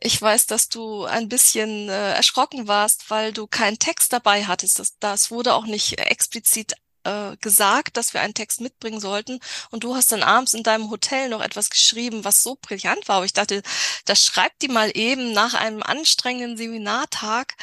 [0.00, 4.78] Ich weiß, dass du ein bisschen äh, erschrocken warst, weil du keinen Text dabei hattest.
[4.78, 6.74] Das, das wurde auch nicht explizit
[7.10, 9.40] äh, gesagt, dass wir einen Text mitbringen sollten.
[9.70, 13.16] Und du hast dann abends in deinem Hotel noch etwas geschrieben, was so brillant war.
[13.16, 13.62] Aber ich dachte,
[14.04, 17.54] das schreibt die mal eben nach einem anstrengenden Seminartag,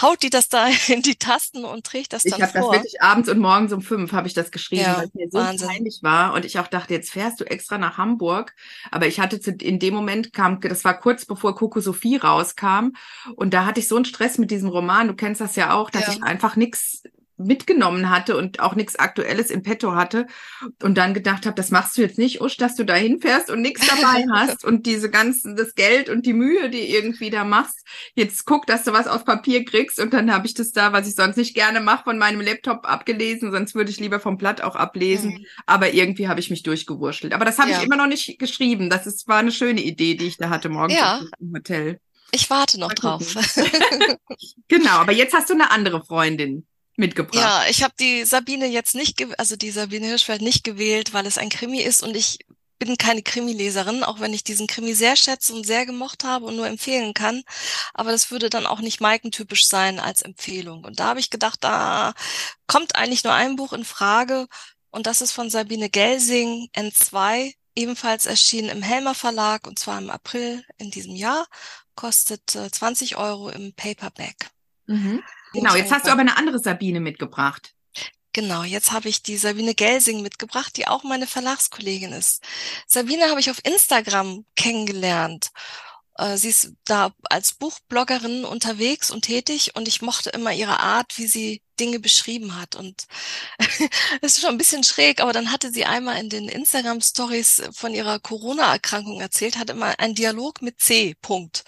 [0.00, 2.48] haut die das da in die Tasten und trägt das ich dann vor.
[2.48, 5.06] Ich habe das wirklich abends und morgens um fünf habe ich das geschrieben, ja, weil
[5.06, 5.68] es mir so Wahnsinn.
[5.68, 6.34] peinlich war.
[6.34, 8.54] Und ich auch dachte, jetzt fährst du extra nach Hamburg.
[8.90, 12.90] Aber ich hatte zu, in dem Moment kam, das war kurz bevor Coco Sophie rauskam.
[13.36, 15.08] Und da hatte ich so einen Stress mit diesem Roman.
[15.08, 16.12] Du kennst das ja auch, dass ja.
[16.12, 17.02] ich einfach nichts
[17.44, 20.26] mitgenommen hatte und auch nichts Aktuelles im Petto hatte
[20.82, 23.62] und dann gedacht habe, das machst du jetzt nicht, Usch, dass du da hinfährst und
[23.62, 27.86] nichts dabei hast und diese ganzen, das Geld und die Mühe, die irgendwie da machst.
[28.14, 31.08] Jetzt guck, dass du was auf Papier kriegst und dann habe ich das da, was
[31.08, 34.60] ich sonst nicht gerne mache, von meinem Laptop abgelesen, sonst würde ich lieber vom Blatt
[34.60, 35.30] auch ablesen.
[35.30, 35.46] Mhm.
[35.66, 37.32] Aber irgendwie habe ich mich durchgewurschtelt.
[37.32, 37.78] Aber das habe ja.
[37.78, 38.90] ich immer noch nicht geschrieben.
[38.90, 41.20] Das ist, war eine schöne Idee, die ich da hatte morgens ja.
[41.38, 42.00] im Hotel.
[42.32, 43.34] Ich warte noch drauf.
[44.68, 46.66] genau, aber jetzt hast du eine andere Freundin
[47.00, 47.34] mitgebracht.
[47.34, 51.38] Ja, ich habe die Sabine jetzt nicht, also die Sabine Hirschfeld nicht gewählt, weil es
[51.38, 52.38] ein Krimi ist und ich
[52.78, 56.56] bin keine Krimileserin, auch wenn ich diesen Krimi sehr schätze und sehr gemocht habe und
[56.56, 57.42] nur empfehlen kann.
[57.92, 60.84] Aber das würde dann auch nicht Maiken-typisch sein als Empfehlung.
[60.84, 62.14] Und da habe ich gedacht, da
[62.66, 64.46] kommt eigentlich nur ein Buch in Frage
[64.90, 70.10] und das ist von Sabine Gelsing, N2, ebenfalls erschienen im Helmer Verlag und zwar im
[70.10, 71.46] April in diesem Jahr
[71.94, 74.50] kostet äh, 20 Euro im Paperback.
[74.86, 75.22] Mhm.
[75.52, 77.74] Genau, jetzt hast du aber eine andere Sabine mitgebracht.
[78.32, 82.44] Genau, jetzt habe ich die Sabine Gelsing mitgebracht, die auch meine Verlagskollegin ist.
[82.86, 85.50] Sabine habe ich auf Instagram kennengelernt
[86.36, 91.26] sie ist da als Buchbloggerin unterwegs und tätig und ich mochte immer ihre Art, wie
[91.26, 92.74] sie Dinge beschrieben hat.
[92.76, 93.06] Und
[94.20, 97.62] es ist schon ein bisschen schräg, aber dann hatte sie einmal in den Instagram Stories
[97.72, 101.16] von ihrer Corona-Erkrankung erzählt, hat immer einen Dialog mit C.
[101.22, 101.64] Punkt.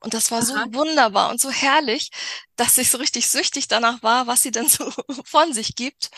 [0.00, 0.44] Und das war Aha.
[0.44, 2.10] so wunderbar und so herrlich,
[2.56, 4.92] dass ich so richtig süchtig danach war, was sie denn so
[5.24, 6.10] von sich gibt.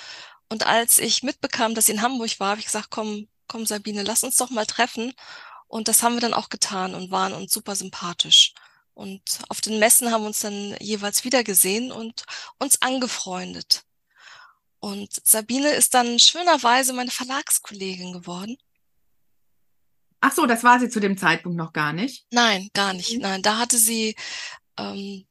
[0.48, 4.02] Und als ich mitbekam, dass sie in Hamburg war, habe ich gesagt, komm, komm Sabine,
[4.02, 5.12] lass uns doch mal treffen.
[5.68, 8.54] Und das haben wir dann auch getan und waren uns super sympathisch.
[8.94, 12.24] Und auf den Messen haben wir uns dann jeweils wieder gesehen und
[12.58, 13.84] uns angefreundet.
[14.78, 18.56] Und Sabine ist dann schönerweise meine Verlagskollegin geworden.
[20.20, 22.26] Ach so, das war sie zu dem Zeitpunkt noch gar nicht?
[22.30, 23.14] Nein, gar nicht.
[23.14, 23.22] Mhm.
[23.22, 24.16] Nein, da hatte sie,
[24.78, 25.26] ähm,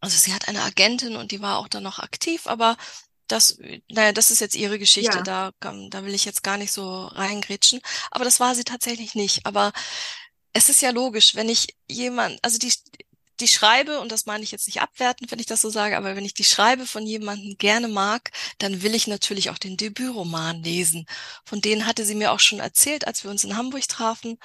[0.00, 2.76] also sie hat eine Agentin und die war auch dann noch aktiv, aber
[3.32, 3.58] das,
[3.90, 5.22] naja, das ist jetzt ihre Geschichte, ja.
[5.22, 7.80] da, da will ich jetzt gar nicht so reingrätschen.
[8.10, 9.46] Aber das war sie tatsächlich nicht.
[9.46, 9.72] Aber
[10.52, 12.72] es ist ja logisch, wenn ich jemand, also die,
[13.40, 16.14] die schreibe, und das meine ich jetzt nicht abwertend, wenn ich das so sage, aber
[16.14, 20.62] wenn ich die Schreibe von jemandem gerne mag, dann will ich natürlich auch den Debütroman
[20.62, 21.06] lesen.
[21.44, 24.38] Von denen hatte sie mir auch schon erzählt, als wir uns in Hamburg trafen.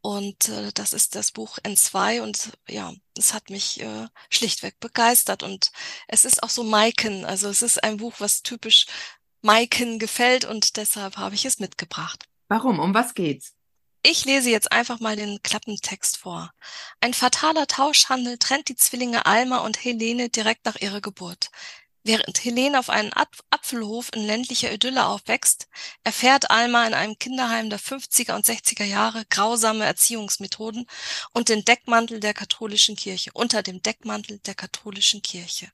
[0.00, 5.42] Und äh, das ist das Buch N2 und ja, es hat mich äh, schlichtweg begeistert.
[5.42, 5.72] Und
[6.08, 8.86] es ist auch so Maiken, also es ist ein Buch, was typisch
[9.42, 12.28] Maiken gefällt und deshalb habe ich es mitgebracht.
[12.48, 12.78] Warum?
[12.78, 13.54] Um was geht's?
[14.02, 16.52] Ich lese jetzt einfach mal den Klappentext vor.
[17.00, 21.50] Ein fataler Tauschhandel trennt die Zwillinge Alma und Helene direkt nach ihrer Geburt.
[22.06, 23.10] Während Helene auf einem
[23.50, 25.66] Apfelhof in ländlicher Idylle aufwächst,
[26.04, 30.86] erfährt Alma in einem Kinderheim der 50er und 60er Jahre grausame Erziehungsmethoden
[31.32, 35.72] und den Deckmantel der katholischen Kirche, unter dem Deckmantel der katholischen Kirche.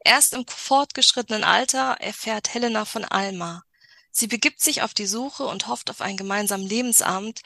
[0.00, 3.62] Erst im fortgeschrittenen Alter erfährt Helena von Alma.
[4.10, 7.42] Sie begibt sich auf die Suche und hofft auf einen gemeinsamen Lebensabend,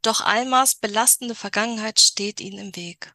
[0.00, 3.12] doch Almas belastende Vergangenheit steht ihnen im Weg.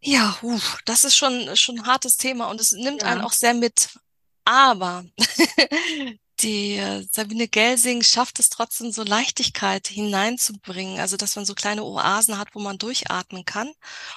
[0.00, 3.08] Ja, uh, das ist schon, schon ein hartes Thema und es nimmt ja.
[3.08, 3.98] einen auch sehr mit.
[4.44, 5.04] Aber
[6.40, 11.84] die äh, Sabine Gelsing schafft es trotzdem so Leichtigkeit hineinzubringen, also dass man so kleine
[11.84, 13.72] Oasen hat, wo man durchatmen kann.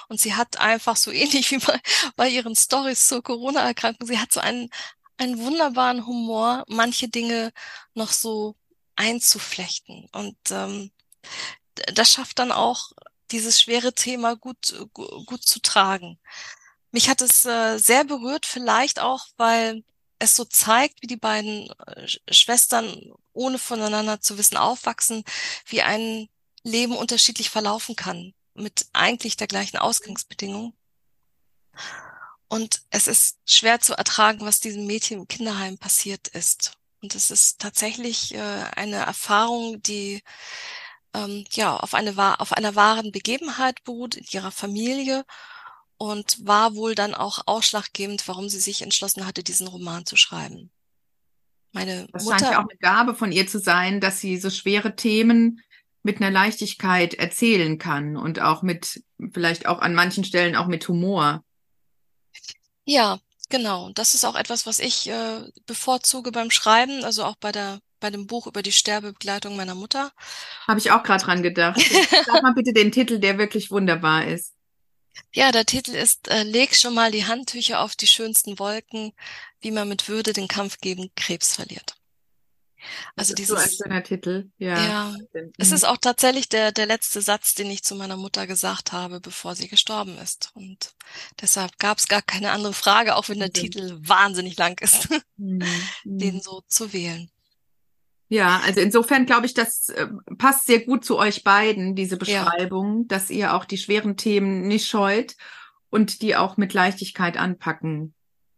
[0.08, 1.80] Und sie hat einfach so ähnlich wie bei,
[2.16, 4.70] bei ihren Stories zur Corona-Erkrankung, sie hat so einen,
[5.18, 7.52] einen wunderbaren Humor, manche Dinge
[7.94, 8.56] noch so
[8.96, 10.08] einzuflechten.
[10.12, 10.92] Und ähm,
[11.94, 12.92] das schafft dann auch
[13.32, 16.18] dieses schwere Thema gut, gut zu tragen.
[16.90, 19.82] Mich hat es äh, sehr berührt, vielleicht auch, weil
[20.18, 25.24] es so zeigt, wie die beiden äh, Schwestern ohne voneinander zu wissen aufwachsen,
[25.66, 26.28] wie ein
[26.62, 30.74] Leben unterschiedlich verlaufen kann, mit eigentlich der gleichen Ausgangsbedingung.
[32.48, 36.74] Und es ist schwer zu ertragen, was diesem Mädchen im Kinderheim passiert ist.
[37.00, 40.22] Und es ist tatsächlich äh, eine Erfahrung, die
[41.14, 45.24] ähm, ja auf eine auf einer wahren Begebenheit beruht in ihrer Familie
[45.98, 50.70] und war wohl dann auch ausschlaggebend, warum sie sich entschlossen hatte, diesen Roman zu schreiben.
[51.72, 54.50] Meine das Mutter scheint ja auch eine Gabe von ihr zu sein, dass sie so
[54.50, 55.62] schwere Themen
[56.02, 59.02] mit einer Leichtigkeit erzählen kann und auch mit,
[59.32, 61.44] vielleicht auch an manchen Stellen auch mit Humor.
[62.84, 63.90] Ja, genau.
[63.94, 68.10] Das ist auch etwas, was ich äh, bevorzuge beim Schreiben, also auch bei der bei
[68.10, 70.12] dem Buch über die Sterbebegleitung meiner Mutter.
[70.66, 71.80] Habe ich auch gerade dran gedacht.
[72.26, 74.54] Sag mal bitte den Titel, der wirklich wunderbar ist.
[75.34, 79.12] Ja, der Titel ist äh, Leg schon mal die Handtücher auf die schönsten Wolken,
[79.60, 81.96] wie man mit Würde den Kampf gegen Krebs verliert.
[83.16, 84.50] Also ist so ein dieses, schöner Titel.
[84.58, 84.86] Ja.
[84.86, 85.16] ja,
[85.58, 85.74] es Mhm.
[85.74, 89.54] ist auch tatsächlich der, der letzte Satz, den ich zu meiner Mutter gesagt habe, bevor
[89.54, 90.50] sie gestorben ist.
[90.54, 90.94] Und
[91.40, 93.70] deshalb gab es gar keine andere Frage, auch wenn der Wahnsinn.
[93.72, 95.92] Titel wahnsinnig lang ist, Mhm.
[96.04, 96.40] den Mhm.
[96.40, 97.30] so zu wählen.
[98.32, 100.06] Ja, also insofern glaube ich, das äh,
[100.38, 104.66] passt sehr gut zu euch beiden, diese Ja, Beschreibung, dass ihr auch die schweren Themen
[104.66, 105.36] nicht scheut
[105.90, 108.14] und die auch mit Leichtigkeit anpacken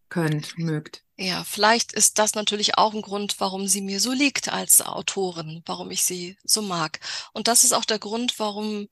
[0.08, 1.02] könnt, mögt.
[1.16, 5.62] ja, vielleicht ist das natürlich auch ein Grund, warum sie mir so liegt als Autorin,
[5.66, 6.98] warum ich sie so mag.
[7.32, 8.88] Und das ist auch der Grund, warum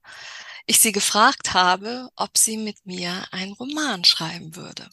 [0.66, 4.88] ich sie gefragt habe, ob sie mit mir einen Roman schreiben würde.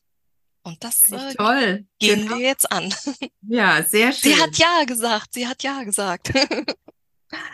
[0.63, 1.85] Und das äh, toll.
[1.99, 2.35] gehen Genau.
[2.37, 2.93] wir jetzt an.
[3.41, 4.41] Ja, sehr Sie schön.
[4.41, 6.31] hat ja gesagt, sie hat ja gesagt.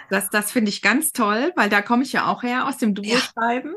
[0.09, 2.95] Das, das finde ich ganz toll, weil da komme ich ja auch her aus dem
[2.95, 3.75] Ja, Duo-Schreiben.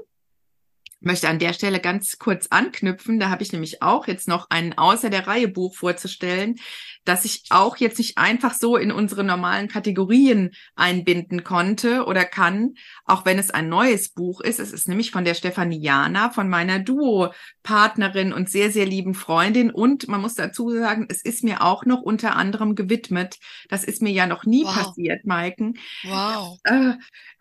[1.01, 3.19] Möchte an der Stelle ganz kurz anknüpfen.
[3.19, 6.61] Da habe ich nämlich auch jetzt noch ein außer der Reihe Buch vorzustellen,
[7.09, 12.75] das ich auch jetzt nicht einfach so in unsere normalen Kategorien einbinden konnte oder kann,
[13.05, 14.61] auch wenn es ein neues Buch ist.
[14.61, 19.71] Es ist nämlich von der Stefanie Jana, von meiner Duo-Partnerin und sehr, sehr lieben Freundin.
[19.71, 23.39] Und man muss dazu sagen, es ist mir auch noch unter anderem gewidmet.
[23.69, 25.79] Das ist mir ja noch nie wow, passiert, Maiken.
[26.05, 26.59] wow.
[26.65, 26.95] Äh,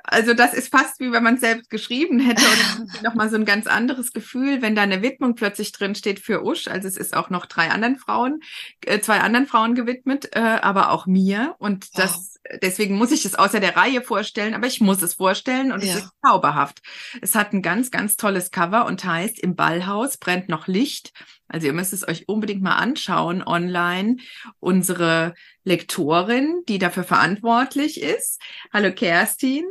[0.09, 2.43] Also das ist fast wie wenn man es selbst geschrieben hätte
[2.80, 6.45] und nochmal so ein ganz anderes Gefühl, wenn da eine Widmung plötzlich drin steht für
[6.45, 6.68] Usch.
[6.70, 8.39] Also es ist auch noch drei anderen Frauen,
[8.86, 11.55] äh, zwei anderen Frauen gewidmet, äh, aber auch mir.
[11.60, 12.01] Und Wow.
[12.03, 15.84] das, deswegen muss ich es außer der Reihe vorstellen, aber ich muss es vorstellen und
[15.84, 16.80] es Ja, ist zauberhaft.
[17.22, 21.12] Es hat ein ganz, ganz tolles Cover und heißt Im Ballhaus brennt noch Licht.
[21.47, 24.18] Also ihr müsst es euch unbedingt mal anschauen online.
[24.60, 25.34] Unsere
[25.64, 28.41] Lektorin, die dafür verantwortlich ist.
[28.74, 29.66] Hallo Kerstin.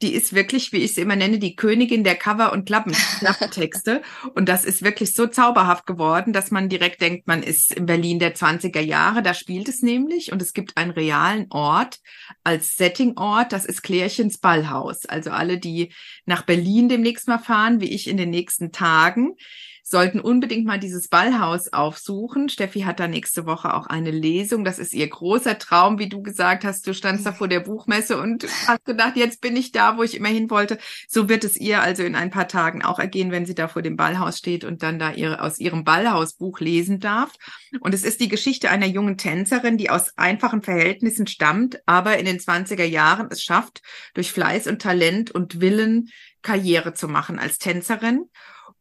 [0.00, 4.02] Die ist wirklich, wie ich sie immer nenne, die Königin der Cover- und Klappen Klappentexte.
[4.34, 8.18] Und das ist wirklich so zauberhaft geworden, dass man direkt denkt, man ist in Berlin
[8.18, 9.22] der 20er Jahre.
[9.22, 10.30] Da spielt es nämlich.
[10.32, 11.98] Und es gibt einen realen Ort
[12.44, 13.52] als Settingort.
[13.52, 15.04] Das ist Klärchens Ballhaus.
[15.06, 15.92] Also alle, die
[16.26, 19.34] nach Berlin demnächst mal fahren, wie ich in den nächsten Tagen,
[19.88, 22.48] sollten unbedingt mal dieses Ballhaus aufsuchen.
[22.48, 24.64] Steffi hat da nächste Woche auch eine Lesung.
[24.64, 26.86] Das ist ihr großer Traum, wie du gesagt hast.
[26.86, 30.16] Du standst da vor der Buchmesse und hast gedacht, jetzt bin ich da, wo ich
[30.16, 30.78] immer hin wollte.
[31.08, 33.82] So wird es ihr also in ein paar Tagen auch ergehen, wenn sie da vor
[33.82, 37.32] dem Ballhaus steht und dann da ihre, aus ihrem Ballhausbuch lesen darf.
[37.80, 42.26] Und es ist die Geschichte einer jungen Tänzerin, die aus einfachen Verhältnissen stammt, aber in
[42.26, 43.82] den 20er Jahren es schafft,
[44.14, 46.10] durch Fleiß und Talent und Willen
[46.42, 48.26] Karriere zu machen als Tänzerin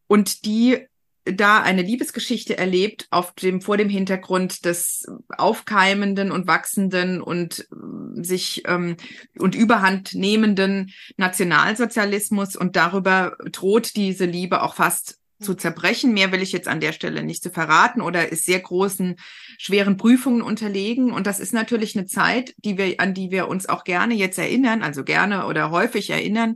[0.07, 0.87] und die
[1.33, 5.05] da eine Liebesgeschichte erlebt auf dem vor dem Hintergrund des
[5.37, 8.97] aufkeimenden und wachsenden und äh, sich ähm,
[9.37, 16.13] und überhand nehmenden Nationalsozialismus und darüber droht diese Liebe auch fast zu zerbrechen.
[16.13, 19.15] Mehr will ich jetzt an der Stelle nicht zu verraten oder ist sehr großen,
[19.57, 21.11] schweren Prüfungen unterlegen.
[21.11, 24.39] Und das ist natürlich eine Zeit, die wir, an die wir uns auch gerne jetzt
[24.39, 26.55] erinnern, also gerne oder häufig erinnern,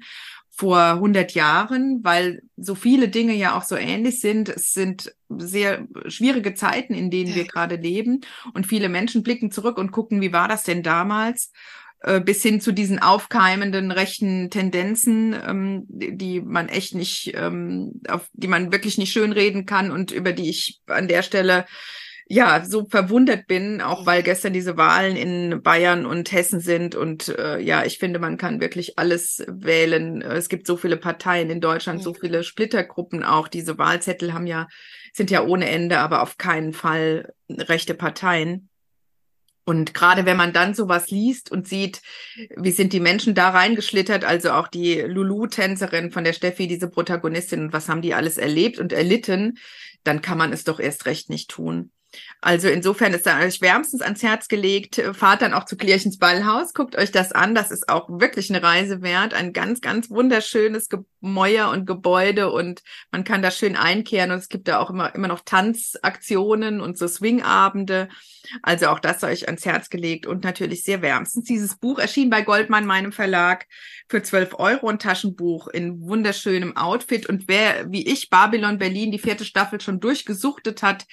[0.53, 4.49] vor 100 Jahren, weil so viele Dinge ja auch so ähnlich sind.
[4.49, 7.35] Es sind sehr schwierige Zeiten, in denen Ja.
[7.37, 8.21] wir gerade leben.
[8.53, 11.51] Und viele Menschen blicken zurück und gucken, wie war das denn damals?
[12.03, 18.01] Äh, bis hin zu diesen aufkeimenden rechten Tendenzen, ähm, die die man echt nicht, ähm,
[18.09, 21.65] auf die man wirklich nicht schönreden kann und über die ich an der Stelle
[22.31, 27.27] ja so verwundert bin, auch weil gestern diese Wahlen in Bayern und Hessen sind und
[27.27, 30.21] äh, ja, ich finde, man kann wirklich alles wählen.
[30.21, 33.49] Es gibt so viele Parteien in Deutschland, so viele Splittergruppen auch.
[33.49, 34.67] Diese Wahlzettel haben ja
[35.13, 38.69] sind ja ohne Ende, aber auf keinen Fall rechte Parteien.
[39.65, 42.01] Und gerade wenn man dann sowas liest und sieht,
[42.55, 47.65] wie sind die Menschen da reingeschlittert, also auch die Lulu-Tänzerin von der Steffi, diese Protagonistin,
[47.65, 49.59] und was haben die alles erlebt und erlitten,
[50.03, 51.91] dann kann man es doch erst recht nicht tun.
[52.41, 55.01] Also insofern ist da euch wärmstens ans Herz gelegt.
[55.13, 57.55] Fahrt dann auch zu Klärchens Ballhaus, guckt euch das an.
[57.55, 59.33] Das ist auch wirklich eine Reise wert.
[59.33, 60.89] Ein ganz, ganz wunderschönes
[61.21, 65.13] Gemäuer und Gebäude und man kann da schön einkehren und es gibt da auch immer,
[65.15, 68.09] immer noch Tanzaktionen und so Swingabende.
[68.63, 71.45] Also auch das sei euch ans Herz gelegt und natürlich sehr wärmstens.
[71.45, 73.67] Dieses Buch erschien bei Goldmann, meinem Verlag,
[74.09, 77.27] für 12 Euro ein Taschenbuch in wunderschönem Outfit.
[77.27, 81.05] Und wer, wie ich, Babylon Berlin, die vierte Staffel schon durchgesuchtet hat,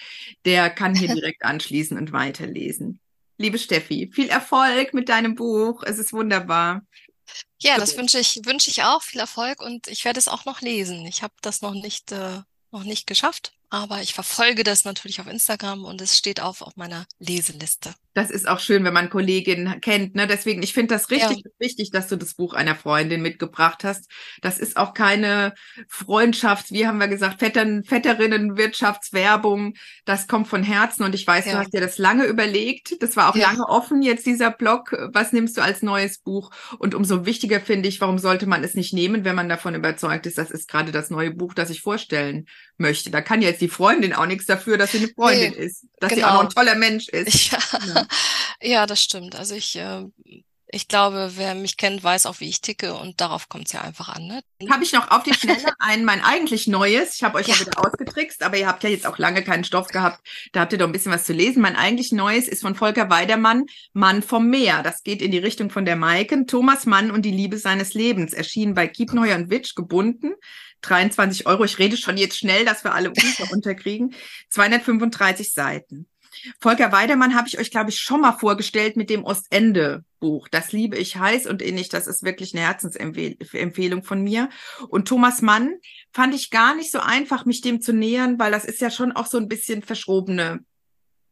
[0.45, 3.01] der kann hier direkt anschließen und weiterlesen.
[3.37, 5.85] Liebe Steffi, viel Erfolg mit deinem Buch.
[5.85, 6.83] Es ist wunderbar.
[7.61, 9.03] Ja, das wünsche ich, wünsche ich auch.
[9.03, 11.07] Viel Erfolg und ich werde es auch noch lesen.
[11.07, 15.27] Ich habe das noch nicht, äh, noch nicht geschafft, aber ich verfolge das natürlich auf
[15.27, 17.95] Instagram und es steht auch auf meiner Leseliste.
[18.15, 20.17] Das ist auch schön, wenn man Kolleginnen kennt.
[20.17, 20.27] Ne?
[20.27, 21.51] Deswegen, ich finde das richtig ja.
[21.61, 24.11] wichtig, dass du das Buch einer Freundin mitgebracht hast.
[24.43, 25.55] Das ist auch keine
[25.89, 29.75] Freundschaft, wie haben wir gesagt, Vettern, Vetterinnen, Wirtschaftswerbung.
[30.05, 31.53] Das kommt von Herzen und ich weiß, ja.
[31.53, 33.01] du hast dir das lange überlegt.
[33.03, 33.51] Das war auch ja.
[33.51, 34.97] lange offen jetzt dieser Blog.
[35.13, 36.51] Was nimmst du als neues Buch?
[36.79, 40.27] Und umso wichtiger finde ich, warum sollte man es nicht nehmen, wenn man davon überzeugt
[40.27, 42.47] ist, das ist gerade das neue Buch, das ich vorstellen
[42.79, 43.11] möchte.
[43.11, 46.11] Da kann jetzt die Freundin auch nichts dafür, dass sie eine Freundin nee, ist, dass
[46.11, 46.21] genau.
[46.21, 47.53] sie auch noch ein toller Mensch ist.
[47.53, 47.59] Ja.
[47.95, 48.07] ja.
[48.61, 49.37] Ja, das stimmt.
[49.37, 50.05] Also ich, äh,
[50.71, 53.81] ich glaube, wer mich kennt, weiß auch, wie ich ticke und darauf kommt es ja
[53.81, 54.27] einfach an.
[54.27, 54.43] Ne?
[54.71, 57.15] Habe ich noch auf die Schnelle ein mein eigentlich neues.
[57.15, 57.55] Ich habe euch ja.
[57.55, 60.21] ja wieder ausgetrickst, aber ihr habt ja jetzt auch lange keinen Stoff gehabt.
[60.53, 61.63] Da habt ihr doch ein bisschen was zu lesen.
[61.63, 63.65] Mein eigentlich neues ist von Volker Weidermann,
[63.95, 64.83] Mann vom Meer.
[64.83, 66.47] Das geht in die Richtung von der Maiken.
[66.47, 68.35] Thomas Mann und die Liebe seines Lebens.
[68.35, 70.35] Erschienen bei Kiepenheuer und Witsch, gebunden.
[70.83, 71.65] 23 Euro.
[71.65, 73.13] Ich rede schon jetzt schnell, dass wir alle
[73.53, 74.15] unterkriegen.
[74.51, 76.09] 235 Seiten.
[76.61, 80.49] Volker Weidemann habe ich euch, glaube ich, schon mal vorgestellt mit dem Ostende-Buch.
[80.49, 81.89] Das liebe ich heiß und innig.
[81.89, 84.49] Das ist wirklich eine Herzensempfehlung von mir.
[84.89, 85.75] Und Thomas Mann
[86.13, 89.13] fand ich gar nicht so einfach, mich dem zu nähern, weil das ist ja schon
[89.13, 90.61] auch so ein bisschen verschrobene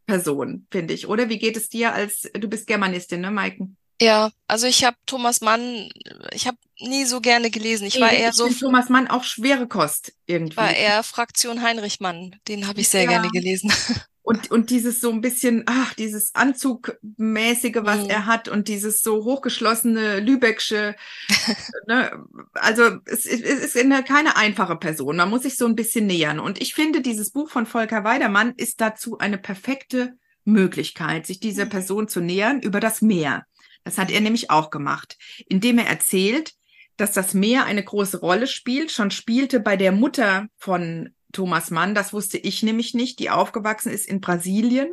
[0.06, 1.08] Person, finde ich.
[1.08, 3.76] Oder wie geht es dir als, du bist Germanistin, ne, Maiken?
[4.00, 5.88] Ja, also ich habe Thomas Mann,
[6.32, 7.86] ich habe nie so gerne gelesen.
[7.86, 8.48] Ich nee, war eher ich so.
[8.48, 10.56] Thomas Mann auch schwere Kost irgendwie.
[10.56, 12.36] War eher Fraktion Heinrich Mann.
[12.46, 13.10] Den habe ich sehr ja.
[13.10, 13.72] gerne gelesen.
[14.28, 18.10] Und, und dieses so ein bisschen, ach, dieses Anzugmäßige, was mhm.
[18.10, 20.96] er hat und dieses so hochgeschlossene Lübecksche,
[21.86, 22.10] ne,
[22.54, 25.18] also es, es ist eine, keine einfache Person.
[25.18, 26.40] Man muss sich so ein bisschen nähern.
[26.40, 31.66] Und ich finde, dieses Buch von Volker Weidermann ist dazu eine perfekte Möglichkeit, sich dieser
[31.66, 31.70] mhm.
[31.70, 33.46] Person zu nähern über das Meer.
[33.86, 35.16] Das hat er nämlich auch gemacht,
[35.48, 36.54] indem er erzählt,
[36.96, 41.94] dass das Meer eine große Rolle spielt, schon spielte bei der Mutter von Thomas Mann,
[41.94, 44.92] das wusste ich nämlich nicht, die aufgewachsen ist in Brasilien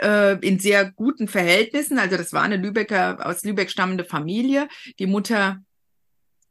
[0.00, 2.00] äh, in sehr guten Verhältnissen.
[2.00, 4.66] Also das war eine Lübecker, aus Lübeck stammende Familie.
[4.98, 5.62] Die Mutter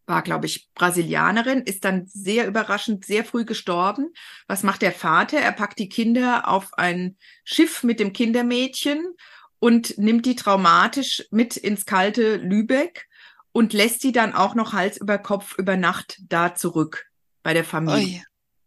[0.06, 4.14] war, glaube ich, Brasilianerin, ist dann sehr überraschend sehr früh gestorben.
[4.48, 5.38] Was macht der Vater?
[5.38, 9.16] Er packt die Kinder auf ein Schiff mit dem Kindermädchen
[9.62, 13.08] und nimmt die traumatisch mit ins kalte Lübeck
[13.52, 17.06] und lässt die dann auch noch Hals über Kopf über Nacht da zurück
[17.44, 18.18] bei der Familie.
[18.18, 18.24] Oi.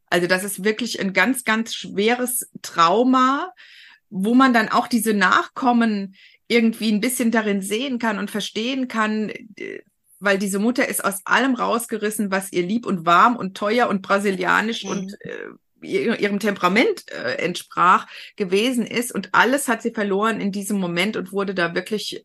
[0.09, 3.53] Also das ist wirklich ein ganz, ganz schweres Trauma,
[4.09, 6.15] wo man dann auch diese Nachkommen
[6.47, 9.33] irgendwie ein bisschen darin sehen kann und verstehen kann,
[10.21, 14.03] weil diese Mutter ist aus allem rausgerissen, was ihr lieb und warm und teuer und
[14.03, 14.91] brasilianisch mhm.
[14.91, 15.49] und äh,
[15.85, 18.07] ihrem Temperament äh, entsprach
[18.37, 19.15] gewesen ist.
[19.15, 22.25] Und alles hat sie verloren in diesem Moment und wurde da wirklich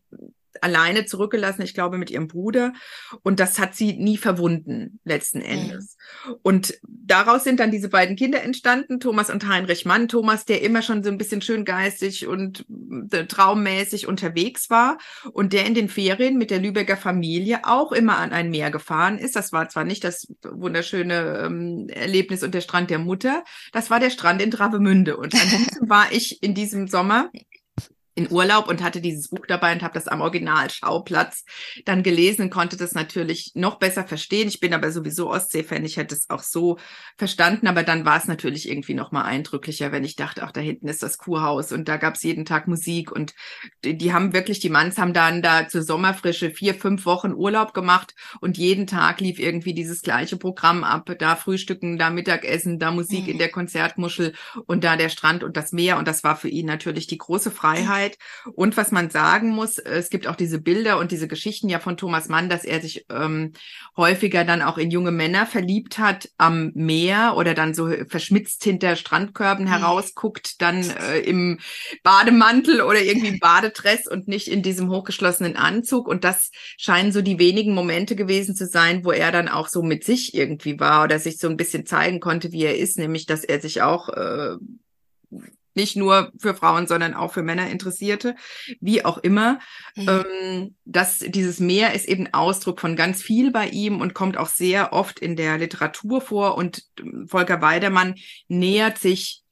[0.60, 2.72] alleine zurückgelassen, ich glaube, mit ihrem Bruder.
[3.22, 5.40] Und das hat sie nie verwunden, letzten.
[5.40, 5.96] Endes.
[6.26, 6.34] Mhm.
[6.42, 10.08] Und daraus sind dann diese beiden Kinder entstanden, Thomas und Heinrich Mann.
[10.08, 12.66] Thomas, der immer schon so ein bisschen schön geistig und
[13.10, 14.98] äh, traummäßig unterwegs war
[15.32, 19.18] und der in den Ferien mit der Lübecker Familie auch immer an ein Meer gefahren
[19.18, 19.36] ist.
[19.36, 24.00] Das war zwar nicht das wunderschöne ähm, Erlebnis und der Strand der Mutter, das war
[24.00, 25.16] der Strand in Travemünde.
[25.16, 27.30] Und an diesem war ich in diesem Sommer
[28.14, 31.44] in Urlaub und hatte dieses Buch dabei und habe das am Originalschauplatz
[31.84, 34.48] dann gelesen und konnte das natürlich noch besser verstehen.
[34.48, 36.78] Ich bin aber sowieso Ostsee-Fan, ich hätte es auch so
[37.16, 40.60] verstanden, aber dann war es natürlich irgendwie noch mal eindrücklicher, wenn ich dachte, ach, da
[40.60, 43.34] hinten ist das Kurhaus und da gab es jeden Tag Musik und
[43.84, 47.74] die, die, haben wirklich, die Manns haben dann da zur Sommerfrische vier, fünf Wochen Urlaub
[47.74, 52.90] gemacht und jeden Tag lief irgendwie dieses gleiche Programm ab, da Frühstücken, da Mittagessen, da
[52.90, 53.30] Musik mhm.
[53.30, 54.34] in der Konzertmuschel
[54.66, 57.50] und da der Strand und das Meer und das war für ihn natürlich die große
[57.50, 58.18] Freiheit Zeit.
[58.54, 61.96] Und was man sagen muss, es gibt auch diese Bilder und diese Geschichten ja von
[61.96, 63.52] Thomas Mann, dass er sich ähm,
[63.96, 68.96] häufiger dann auch in junge Männer verliebt hat am Meer oder dann so verschmitzt hinter
[68.96, 69.70] Strandkörben mhm.
[69.70, 71.58] herausguckt, dann äh, im
[72.02, 76.08] Bademantel oder irgendwie im Badedress und nicht in diesem hochgeschlossenen Anzug.
[76.08, 79.82] Und das scheinen so die wenigen Momente gewesen zu sein, wo er dann auch so
[79.82, 83.26] mit sich irgendwie war oder sich so ein bisschen zeigen konnte, wie er ist, nämlich
[83.26, 84.56] dass er sich auch äh,
[85.74, 88.34] nicht nur für Frauen, sondern auch für Männer Interessierte,
[88.80, 89.58] wie auch immer.
[89.96, 90.08] Mhm.
[90.08, 94.48] Ähm, dass dieses Meer ist eben Ausdruck von ganz viel bei ihm und kommt auch
[94.48, 96.56] sehr oft in der Literatur vor.
[96.56, 98.14] Und ähm, Volker Weidermann
[98.48, 99.42] nähert sich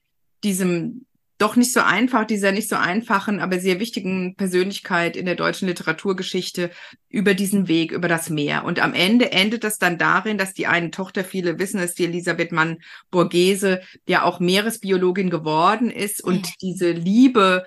[0.44, 1.06] diesem
[1.38, 5.68] doch nicht so einfach, dieser nicht so einfachen, aber sehr wichtigen Persönlichkeit in der deutschen
[5.68, 6.70] Literaturgeschichte
[7.08, 8.64] über diesen Weg, über das Meer.
[8.64, 12.04] Und am Ende endet das dann darin, dass die eine Tochter, viele wissen es, die
[12.04, 12.78] Elisabeth Mann
[13.12, 17.64] Borghese, ja auch Meeresbiologin geworden ist und diese Liebe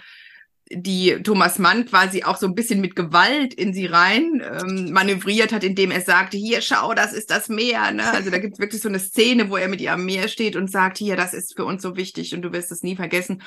[0.74, 5.52] die Thomas Mann quasi auch so ein bisschen mit Gewalt in sie rein ähm, manövriert
[5.52, 7.92] hat, indem er sagte, hier, schau, das ist das Meer.
[7.92, 8.04] Ne?
[8.12, 10.56] Also da gibt es wirklich so eine Szene, wo er mit ihr am Meer steht
[10.56, 13.42] und sagt, hier, das ist für uns so wichtig und du wirst es nie vergessen.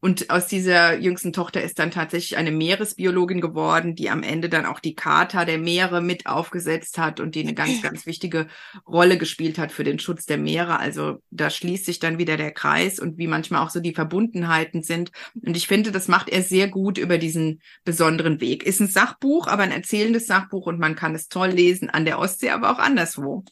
[0.00, 4.66] Und aus dieser jüngsten Tochter ist dann tatsächlich eine Meeresbiologin geworden, die am Ende dann
[4.66, 8.46] auch die Charta der Meere mit aufgesetzt hat und die eine ganz, ganz wichtige
[8.86, 10.78] Rolle gespielt hat für den Schutz der Meere.
[10.78, 14.82] Also da schließt sich dann wieder der Kreis und wie manchmal auch so die Verbundenheiten
[14.82, 15.12] sind.
[15.44, 18.62] Und ich finde, das macht er sehr gut über diesen besonderen Weg.
[18.62, 22.18] Ist ein Sachbuch, aber ein erzählendes Sachbuch und man kann es toll lesen an der
[22.18, 23.44] Ostsee, aber auch anderswo.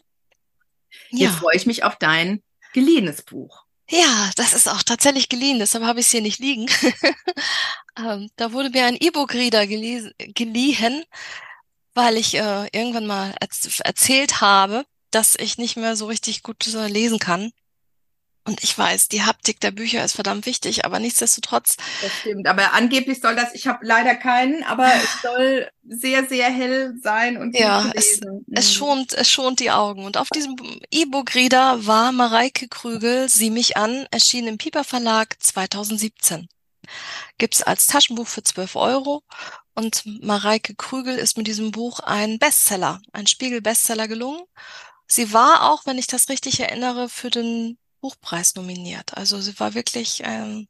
[1.11, 1.29] Ja.
[1.29, 2.43] Jetzt freue ich mich auf dein
[2.73, 3.65] geliehenes Buch.
[3.91, 6.67] Ja, das ist auch tatsächlich geliehen, deshalb habe ich es hier nicht liegen.
[7.99, 11.05] ähm, da wurde mir ein E-Book-Reader geliehen,
[11.95, 16.87] weil ich äh, irgendwann mal erzählt habe, dass ich nicht mehr so richtig gut äh,
[16.87, 17.51] lesen kann.
[18.49, 21.77] Und ich weiß, die Haptik der Bücher ist verdammt wichtig, aber nichtsdestotrotz.
[22.01, 22.47] Das stimmt.
[22.49, 27.37] Aber angeblich soll das, ich habe leider keinen, aber es soll sehr, sehr hell sein
[27.37, 28.21] und ja, es,
[28.51, 28.75] es mhm.
[28.75, 30.07] schont, es schont die Augen.
[30.07, 30.57] Und auf diesem
[30.91, 36.49] E-Book-Reader war Mareike Krügel, Sieh mich an, erschienen im Pieper Verlag 2017.
[37.37, 39.25] Gibt's als Taschenbuch für 12 Euro.
[39.75, 44.41] Und Mareike Krügel ist mit diesem Buch ein Bestseller, ein Spiegel-Bestseller gelungen.
[45.07, 49.17] Sie war auch, wenn ich das richtig erinnere, für den Buchpreis nominiert.
[49.17, 50.69] Also sie war wirklich ähm,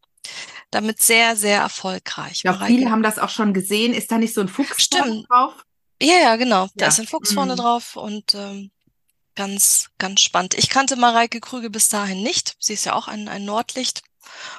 [0.70, 2.42] damit sehr, sehr erfolgreich.
[2.44, 3.94] Ja, viele haben das auch schon gesehen.
[3.94, 5.26] Ist da nicht so ein Fuchs Stimmt.
[5.28, 5.54] drauf?
[6.00, 6.64] Ja, ja, genau.
[6.64, 6.70] Ja.
[6.76, 7.34] Da ist ein Fuchs mhm.
[7.34, 8.70] vorne drauf und ähm,
[9.34, 10.54] ganz, ganz spannend.
[10.54, 12.56] Ich kannte Mareike Krüge bis dahin nicht.
[12.58, 14.02] Sie ist ja auch ein, ein Nordlicht.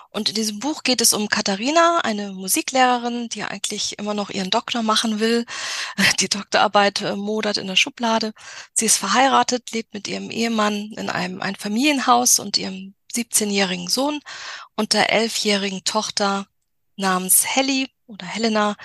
[0.10, 4.50] Und in diesem Buch geht es um Katharina, eine Musiklehrerin, die eigentlich immer noch ihren
[4.50, 5.46] Doktor machen will.
[6.20, 8.34] Die Doktorarbeit äh, modert in der Schublade.
[8.74, 14.20] Sie ist verheiratet, lebt mit ihrem Ehemann in einem Einfamilienhaus und ihrem 17-jährigen Sohn
[14.76, 16.48] und der 11-jährigen Tochter
[16.96, 18.76] namens Helly oder Helena,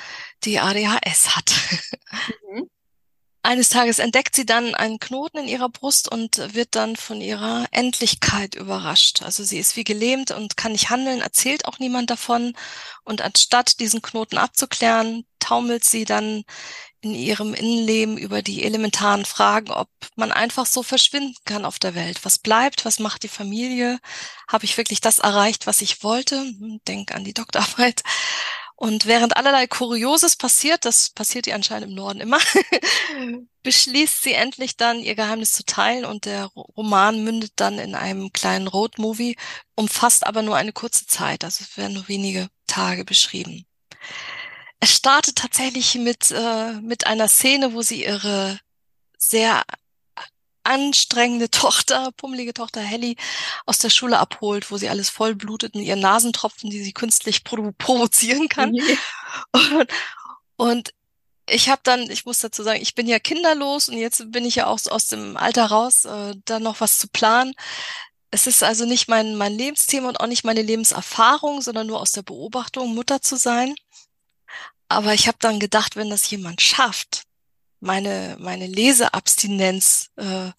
[0.45, 1.53] die ADHS hat.
[2.49, 2.71] Mhm.
[3.47, 7.67] Eines Tages entdeckt sie dann einen Knoten in ihrer Brust und wird dann von ihrer
[7.73, 9.21] Endlichkeit überrascht.
[9.21, 12.55] Also sie ist wie gelähmt und kann nicht handeln, erzählt auch niemand davon.
[13.05, 16.45] Und anstatt diesen Knoten abzuklären, taumelt sie dann
[17.03, 21.95] in ihrem Innenleben über die elementaren Fragen, ob man einfach so verschwinden kann auf der
[21.95, 22.25] Welt.
[22.25, 22.87] Was bleibt?
[22.87, 24.01] Was macht die Familie?
[24.49, 26.43] Habe ich wirklich das erreicht, was ich wollte?
[26.89, 28.05] Denk an die Doktorarbeit.
[28.77, 32.39] Und während allerlei Kurioses passiert, das passiert ihr anscheinend im Norden immer,
[33.63, 38.33] beschließt sie endlich dann, ihr Geheimnis zu teilen und der Roman mündet dann in einem
[38.33, 39.37] kleinen Roadmovie,
[39.77, 43.65] umfasst aber nur eine kurze Zeit, also es werden nur wenige Tage beschrieben.
[44.81, 48.59] Es startet tatsächlich mit, äh, mit einer Szene, wo sie ihre
[49.17, 49.63] sehr
[50.65, 53.17] anstrengende Tochter, pummelige Tochter Helly
[53.67, 57.45] aus der Schule abholt, wo sie alles voll blutet in ihren Nasentropfen, die sie künstlich
[57.45, 58.73] provo provozieren kann.
[58.73, 58.99] Mhm.
[59.53, 59.89] Und,
[60.57, 60.95] und
[61.47, 64.57] ich habe dann, ich muss dazu sagen, ich bin ja kinderlos und jetzt bin ich
[64.57, 67.55] ja auch aus dem Alter raus, äh, da noch was zu planen.
[68.31, 72.13] Es ist also nicht mein, mein Lebensthema und auch nicht meine Lebenserfahrung, sondern nur aus
[72.13, 73.75] der Beobachtung, Mutter zu sein.
[74.89, 77.25] Aber ich habe dann gedacht, wenn das jemand schafft,
[77.85, 80.51] meine, meine Leseabstinenz äh,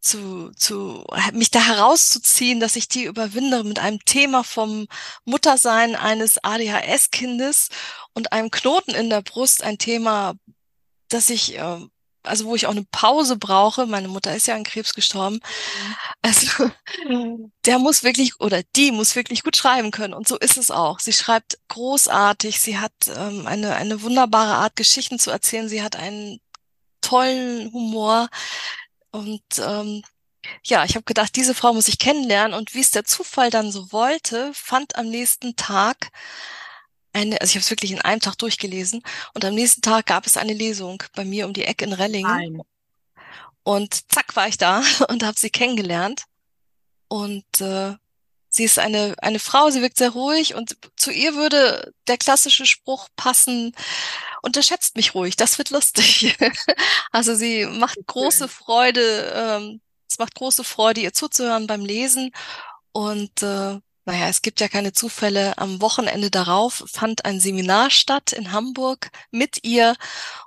[0.00, 4.86] zu, zu, mich da herauszuziehen, dass ich die überwinde mit einem Thema vom
[5.24, 7.68] Muttersein eines ADHS-Kindes
[8.12, 10.34] und einem Knoten in der Brust, ein Thema,
[11.08, 11.78] das ich, äh,
[12.22, 13.86] also wo ich auch eine Pause brauche.
[13.86, 15.36] Meine Mutter ist ja an Krebs gestorben.
[15.36, 15.94] Mhm.
[16.22, 16.70] Also
[17.66, 20.14] der muss wirklich oder die muss wirklich gut schreiben können.
[20.14, 21.00] Und so ist es auch.
[21.00, 22.60] Sie schreibt großartig.
[22.60, 25.68] Sie hat ähm, eine, eine wunderbare Art, Geschichten zu erzählen.
[25.68, 26.40] Sie hat einen
[27.04, 28.28] tollen Humor.
[29.10, 30.02] Und ähm,
[30.64, 32.56] ja, ich habe gedacht, diese Frau muss ich kennenlernen.
[32.56, 36.10] Und wie es der Zufall dann so wollte, fand am nächsten Tag
[37.12, 39.02] eine, also ich habe es wirklich in einem Tag durchgelesen.
[39.34, 42.30] Und am nächsten Tag gab es eine Lesung bei mir um die Ecke in Rellingen.
[42.30, 42.62] Nein.
[43.62, 46.24] Und zack war ich da und habe sie kennengelernt.
[47.08, 47.94] Und äh,
[48.54, 52.66] sie ist eine, eine Frau, sie wirkt sehr ruhig und zu ihr würde der klassische
[52.66, 53.74] Spruch passen,
[54.42, 56.36] unterschätzt mich ruhig, das wird lustig.
[57.10, 62.30] also sie macht große Freude, ähm, es macht große Freude, ihr zuzuhören beim Lesen.
[62.92, 65.58] Und äh, naja, es gibt ja keine Zufälle.
[65.58, 69.96] Am Wochenende darauf fand ein Seminar statt in Hamburg mit ihr.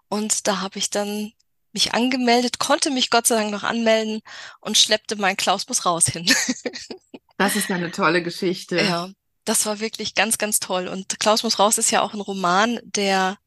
[0.08, 1.34] Und da habe ich dann
[1.74, 4.22] mich angemeldet, konnte mich Gott sei Dank noch anmelden
[4.62, 6.26] und schleppte mein Klausbus raus hin.
[7.38, 8.78] das ist eine tolle Geschichte.
[8.78, 9.10] Ja,
[9.46, 10.88] das war wirklich ganz, ganz toll.
[10.88, 13.38] Und Klaus muss raus ist ja auch ein Roman, der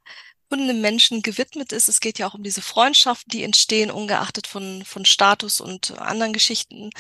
[0.53, 1.89] einem Menschen gewidmet ist.
[1.89, 6.33] Es geht ja auch um diese Freundschaften, die entstehen, ungeachtet von, von Status und anderen
[6.33, 6.91] Geschichten.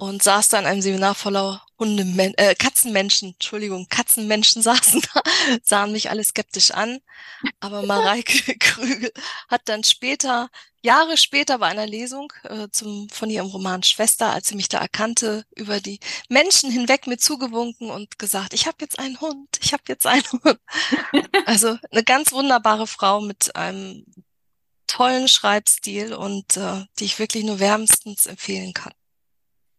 [0.00, 2.04] Und saß da in einem Seminar voller Hunde,
[2.38, 5.22] äh, Katzenmenschen, Entschuldigung, Katzenmenschen saßen da,
[5.62, 7.00] sahen mich alle skeptisch an.
[7.60, 9.12] Aber Mareike Krügel
[9.48, 10.48] hat dann später,
[10.80, 14.78] Jahre später bei einer Lesung äh, zum, von ihrem Roman Schwester, als sie mich da
[14.78, 19.74] erkannte, über die Menschen hinweg mir zugewunken und gesagt, ich habe jetzt einen Hund, ich
[19.74, 20.58] habe jetzt einen Hund.
[21.46, 24.06] Also eine ganz wunderbare Frau mit einem
[24.86, 28.92] tollen Schreibstil und äh, die ich wirklich nur wärmstens empfehlen kann.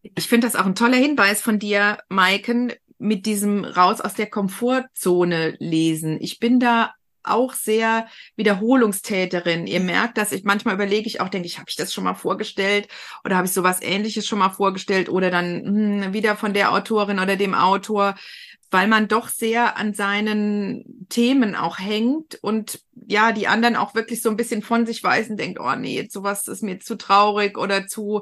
[0.01, 4.29] Ich finde das auch ein toller Hinweis von dir, Maiken, mit diesem raus aus der
[4.29, 6.17] Komfortzone lesen.
[6.21, 6.93] Ich bin da
[7.23, 9.67] auch sehr Wiederholungstäterin.
[9.67, 12.15] Ihr merkt, dass ich manchmal überlege ich auch, denke ich, habe ich das schon mal
[12.15, 12.87] vorgestellt
[13.23, 15.65] oder habe ich sowas ähnliches schon mal vorgestellt oder dann
[16.03, 18.15] hm, wieder von der Autorin oder dem Autor
[18.72, 24.22] weil man doch sehr an seinen Themen auch hängt und ja, die anderen auch wirklich
[24.22, 27.57] so ein bisschen von sich weisen, denkt, oh nee, jetzt sowas ist mir zu traurig
[27.57, 28.22] oder zu,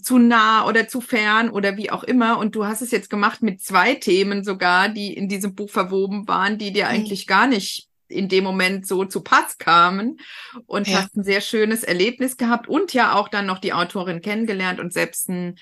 [0.00, 2.38] zu nah oder zu fern oder wie auch immer.
[2.38, 6.26] Und du hast es jetzt gemacht mit zwei Themen sogar, die in diesem Buch verwoben
[6.26, 6.90] waren, die dir mhm.
[6.92, 10.20] eigentlich gar nicht in dem Moment so zu Pass kamen
[10.66, 10.98] und ja.
[10.98, 14.92] hast ein sehr schönes Erlebnis gehabt und ja auch dann noch die Autorin kennengelernt und
[14.92, 15.58] selbst ein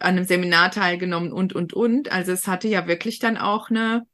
[0.00, 2.12] an einem Seminar teilgenommen und, und, und.
[2.12, 4.06] Also es hatte ja wirklich dann auch eine,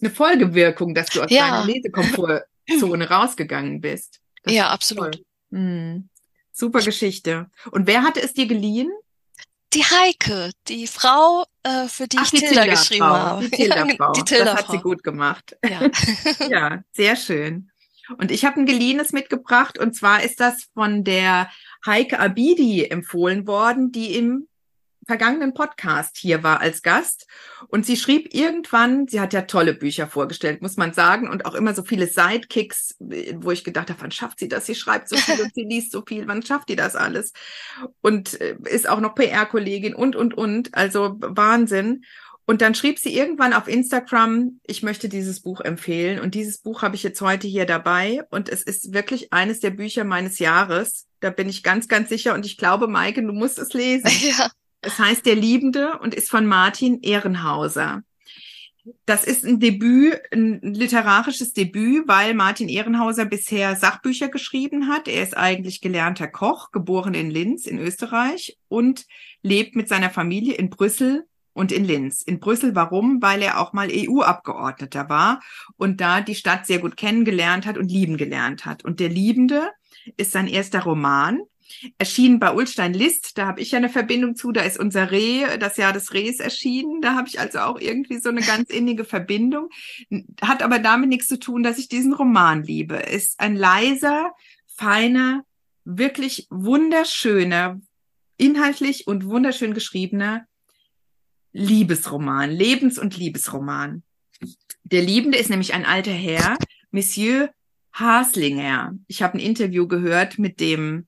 [0.00, 1.48] eine Folgewirkung, dass du aus ja.
[1.48, 4.20] deiner Lesekomfortzone rausgegangen bist.
[4.42, 5.22] Das ja, absolut.
[5.50, 6.08] Hm.
[6.52, 7.50] Super Geschichte.
[7.70, 8.90] Und wer hatte es dir geliehen?
[9.72, 13.16] Die Heike, die Frau, äh, für die Ach, ich die Tilda, Tilda geschrieben Frau.
[13.16, 13.44] habe.
[13.48, 14.12] Die Tilda-Frau.
[14.12, 15.56] Die Tilda das hat sie gut gemacht.
[15.64, 15.88] Ja,
[16.50, 17.70] ja sehr schön.
[18.18, 21.50] Und ich habe ein geliehenes mitgebracht und zwar ist das von der
[21.86, 24.48] Heike Abidi empfohlen worden, die im
[25.06, 27.26] vergangenen Podcast hier war als Gast
[27.68, 31.54] und sie schrieb irgendwann, sie hat ja tolle Bücher vorgestellt, muss man sagen, und auch
[31.54, 34.66] immer so viele Sidekicks, wo ich gedacht habe, wann schafft sie das?
[34.66, 37.32] Sie schreibt so viel und sie liest so viel, wann schafft die das alles?
[38.00, 42.04] Und äh, ist auch noch PR-Kollegin und, und, und, also Wahnsinn.
[42.44, 46.18] Und dann schrieb sie irgendwann auf Instagram, ich möchte dieses Buch empfehlen.
[46.20, 48.22] Und dieses Buch habe ich jetzt heute hier dabei.
[48.30, 51.06] Und es ist wirklich eines der Bücher meines Jahres.
[51.20, 52.34] Da bin ich ganz, ganz sicher.
[52.34, 54.10] Und ich glaube, Maike, du musst es lesen.
[54.22, 54.50] Ja.
[54.82, 58.02] Es heißt Der Liebende und ist von Martin Ehrenhauser.
[59.06, 65.06] Das ist ein Debüt, ein literarisches Debüt, weil Martin Ehrenhauser bisher Sachbücher geschrieben hat.
[65.06, 69.06] Er ist eigentlich gelernter Koch, geboren in Linz in Österreich und
[69.42, 72.22] lebt mit seiner Familie in Brüssel und in Linz.
[72.22, 73.22] In Brüssel warum?
[73.22, 75.40] Weil er auch mal EU-Abgeordneter war
[75.76, 78.84] und da die Stadt sehr gut kennengelernt hat und lieben gelernt hat.
[78.84, 79.70] Und der Liebende
[80.16, 81.40] ist sein erster Roman
[81.98, 83.38] erschienen bei Ulstein List.
[83.38, 84.52] Da habe ich ja eine Verbindung zu.
[84.52, 87.00] Da ist unser Reh, das Jahr des Rehs erschienen.
[87.00, 89.68] Da habe ich also auch irgendwie so eine ganz innige Verbindung.
[90.40, 92.96] Hat aber damit nichts zu tun, dass ich diesen Roman liebe.
[92.96, 94.32] Ist ein leiser,
[94.66, 95.44] feiner,
[95.84, 97.80] wirklich wunderschöner,
[98.36, 100.46] inhaltlich und wunderschön geschriebener
[101.52, 104.02] Liebesroman, Lebens- und Liebesroman.
[104.84, 106.56] Der Liebende ist nämlich ein alter Herr,
[106.90, 107.50] Monsieur
[107.92, 108.94] Haslinger.
[109.06, 111.06] Ich habe ein Interview gehört mit dem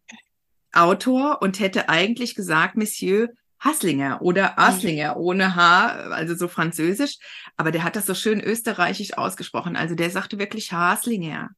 [0.74, 3.28] Autor und hätte eigentlich gesagt Monsieur
[3.64, 4.54] Haslinger oder mhm.
[4.56, 7.16] Aslinger ohne H, also so französisch,
[7.56, 9.74] aber der hat das so schön österreichisch ausgesprochen.
[9.74, 11.50] Also der sagte wirklich Haslinger.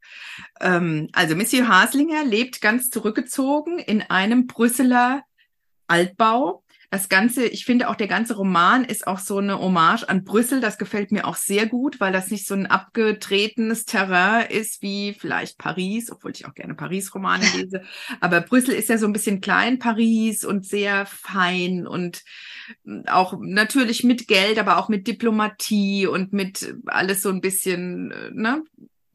[0.61, 5.23] Ähm, also Monsieur Haslinger lebt ganz zurückgezogen in einem Brüsseler
[5.89, 10.25] Altbau das Ganze, ich finde auch der ganze Roman ist auch so eine Hommage an
[10.25, 10.61] Brüssel.
[10.61, 15.15] Das gefällt mir auch sehr gut, weil das nicht so ein abgetretenes Terrain ist wie
[15.15, 17.83] vielleicht Paris, obwohl ich auch gerne Paris-Romane lese.
[18.21, 22.23] Aber Brüssel ist ja so ein bisschen klein Paris und sehr fein und
[23.07, 28.31] auch natürlich mit Geld, aber auch mit Diplomatie und mit alles so ein bisschen, äh,
[28.33, 28.63] ne,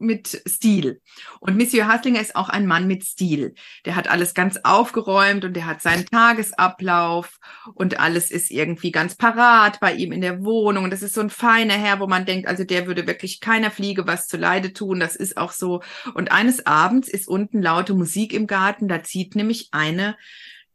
[0.02, 1.00] mit Stil.
[1.40, 3.54] Und Monsieur Haslinger ist auch ein Mann mit Stil.
[3.84, 7.38] Der hat alles ganz aufgeräumt und der hat seinen Tagesablauf
[7.74, 10.84] und alles ist irgendwie ganz parat bei ihm in der Wohnung.
[10.84, 13.70] Und das ist so ein feiner Herr, wo man denkt, also der würde wirklich keiner
[13.70, 15.00] Fliege was zu Leide tun.
[15.00, 15.82] Das ist auch so.
[16.14, 18.88] Und eines Abends ist unten laute Musik im Garten.
[18.88, 20.16] Da zieht nämlich eine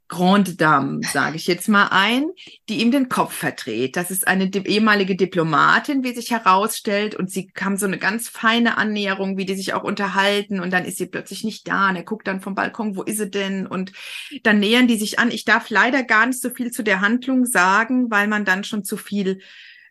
[0.09, 2.27] Grande Dame, sage ich jetzt mal ein,
[2.69, 3.97] die ihm den Kopf verdreht.
[3.97, 8.77] Das ist eine ehemalige Diplomatin, wie sich herausstellt, und sie kam so eine ganz feine
[8.77, 12.03] Annäherung, wie die sich auch unterhalten, und dann ist sie plötzlich nicht da, und er
[12.03, 13.67] guckt dann vom Balkon, wo ist sie denn?
[13.67, 13.91] Und
[14.43, 15.29] dann nähern die sich an.
[15.29, 18.85] Ich darf leider gar nicht so viel zu der Handlung sagen, weil man dann schon
[18.85, 19.41] zu viel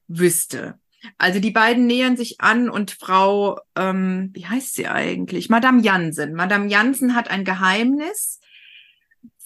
[0.08, 0.78] wüsste.
[1.18, 5.50] Also die beiden nähern sich an und Frau, ähm, wie heißt sie eigentlich?
[5.50, 6.34] Madame Jansen.
[6.34, 8.40] Madame Jansen hat ein Geheimnis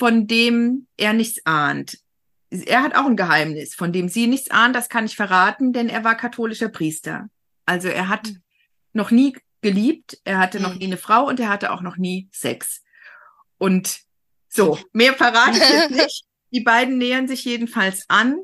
[0.01, 1.99] von dem er nichts ahnt.
[2.49, 5.91] Er hat auch ein Geheimnis, von dem sie nichts ahnt, das kann ich verraten, denn
[5.91, 7.29] er war katholischer Priester.
[7.67, 8.43] Also er hat mhm.
[8.95, 10.65] noch nie geliebt, er hatte mhm.
[10.65, 12.83] noch nie eine Frau und er hatte auch noch nie Sex.
[13.59, 14.01] Und
[14.49, 16.25] so, mehr verrate ich jetzt nicht.
[16.51, 18.39] Die beiden nähern sich jedenfalls an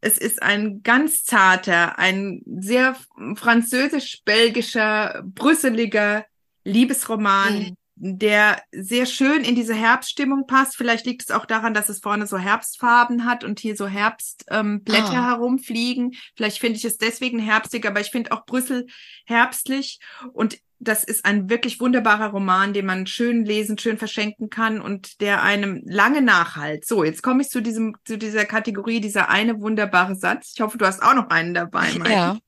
[0.00, 2.96] Es ist ein ganz zarter, ein sehr
[3.34, 6.24] französisch-belgischer, brüsseliger
[6.62, 10.74] Liebesroman, mhm der sehr schön in diese Herbststimmung passt.
[10.74, 14.58] Vielleicht liegt es auch daran, dass es vorne so Herbstfarben hat und hier so Herbstblätter
[14.58, 15.26] ähm, ah.
[15.28, 16.14] herumfliegen.
[16.34, 18.86] Vielleicht finde ich es deswegen herbstig, aber ich finde auch Brüssel
[19.26, 20.00] herbstlich.
[20.32, 25.20] Und das ist ein wirklich wunderbarer Roman, den man schön lesen, schön verschenken kann und
[25.20, 26.86] der einem lange nachhalt.
[26.86, 30.54] So, jetzt komme ich zu diesem, zu dieser Kategorie, dieser eine wunderbare Satz.
[30.54, 32.10] Ich hoffe, du hast auch noch einen dabei, Mike.
[32.10, 32.38] Ja.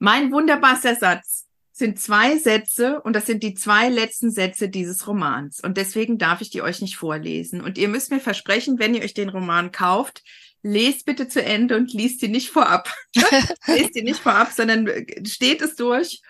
[0.00, 1.47] Mein wunderbarster Satz
[1.78, 5.60] sind zwei Sätze und das sind die zwei letzten Sätze dieses Romans.
[5.60, 7.60] Und deswegen darf ich die euch nicht vorlesen.
[7.60, 10.22] Und ihr müsst mir versprechen, wenn ihr euch den Roman kauft,
[10.62, 12.92] lest bitte zu Ende und liest sie nicht vorab.
[13.66, 14.88] lest sie nicht vorab, sondern
[15.24, 16.20] steht es durch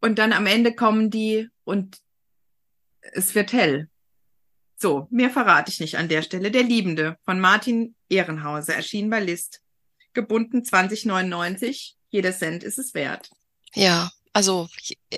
[0.00, 1.98] und dann am Ende kommen die und
[3.00, 3.88] es wird hell.
[4.76, 6.50] So, mehr verrate ich nicht an der Stelle.
[6.50, 9.60] Der Liebende von Martin Ehrenhauser erschien bei List.
[10.12, 11.96] Gebunden 2099.
[12.10, 13.30] Jeder Cent ist es wert.
[13.74, 14.68] Ja, also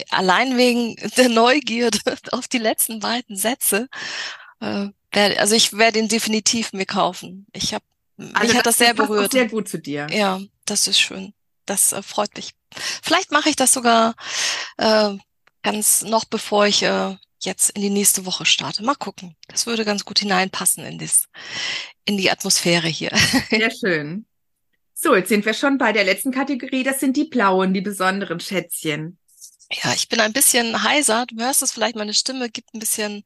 [0.08, 1.98] allein wegen der Neugierde
[2.32, 3.86] auf die letzten beiden Sätze,
[4.60, 7.46] äh, also ich werde ihn definitiv mir kaufen.
[7.52, 7.84] Ich habe
[8.32, 9.32] also mich hat das sehr berührt.
[9.32, 10.06] Sehr gut zu dir.
[10.10, 11.34] Ja, das ist schön.
[11.66, 12.52] Das äh, freut mich.
[13.02, 14.14] Vielleicht mache ich das sogar
[14.78, 15.10] äh,
[15.62, 18.82] ganz noch bevor ich äh, jetzt in die nächste Woche starte.
[18.82, 19.36] Mal gucken.
[19.48, 21.28] Das würde ganz gut hineinpassen in, das,
[22.06, 23.10] in die Atmosphäre hier.
[23.50, 24.24] Sehr schön.
[25.02, 26.82] So, jetzt sind wir schon bei der letzten Kategorie.
[26.82, 29.18] Das sind die blauen, die besonderen Schätzchen.
[29.72, 31.24] Ja, ich bin ein bisschen heiser.
[31.26, 33.24] Du hörst es vielleicht, meine Stimme gibt ein bisschen,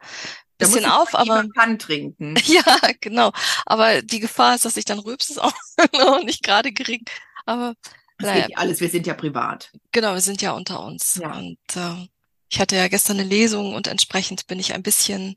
[0.57, 1.49] bisschen auf, aber.
[1.53, 2.37] Kann trinken.
[2.47, 3.33] Ja, genau.
[3.67, 5.53] Aber die Gefahr ist, dass ich dann rübs, ist auch
[5.95, 7.05] noch nicht gerade gering.
[7.45, 7.75] Aber
[8.19, 8.47] das naja.
[8.47, 8.81] geht alles.
[8.81, 9.73] Wir sind ja privat.
[9.91, 11.17] Genau, wir sind ja unter uns.
[11.21, 11.33] Ja.
[11.37, 12.07] Und äh,
[12.51, 15.35] ich hatte ja gestern eine Lesung und entsprechend bin ich ein bisschen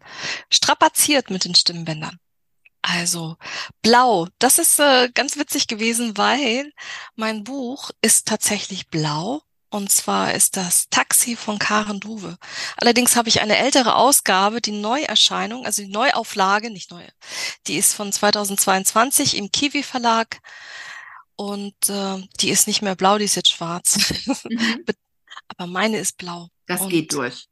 [0.52, 2.20] strapaziert mit den Stimmbändern.
[2.90, 3.36] Also
[3.82, 6.72] blau, das ist äh, ganz witzig gewesen, weil
[7.16, 9.42] mein Buch ist tatsächlich blau.
[9.70, 12.38] Und zwar ist das Taxi von Karen Duwe.
[12.78, 17.12] Allerdings habe ich eine ältere Ausgabe, die Neuerscheinung, also die Neuauflage, nicht neue,
[17.68, 20.40] die ist von 2022 im Kiwi Verlag
[21.36, 24.14] und äh, die ist nicht mehr blau, die ist jetzt schwarz.
[24.50, 24.86] Mhm.
[25.50, 26.50] Aber meine ist blau.
[26.66, 27.48] Das und geht durch.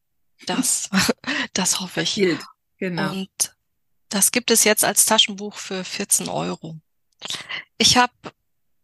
[0.45, 0.89] Das,
[1.53, 2.15] das hoffe ich.
[2.15, 2.43] Gilt.
[2.77, 3.11] Genau.
[3.11, 3.54] Und
[4.09, 6.77] das gibt es jetzt als Taschenbuch für 14 Euro.
[7.77, 8.13] Ich habe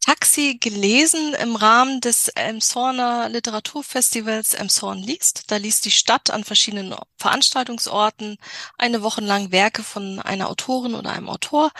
[0.01, 5.51] Taxi gelesen im Rahmen des Emshorner Literaturfestivals Emshorn liest.
[5.51, 8.37] Da liest die Stadt an verschiedenen Veranstaltungsorten
[8.79, 11.71] eine Woche lang Werke von einer Autorin oder einem Autor.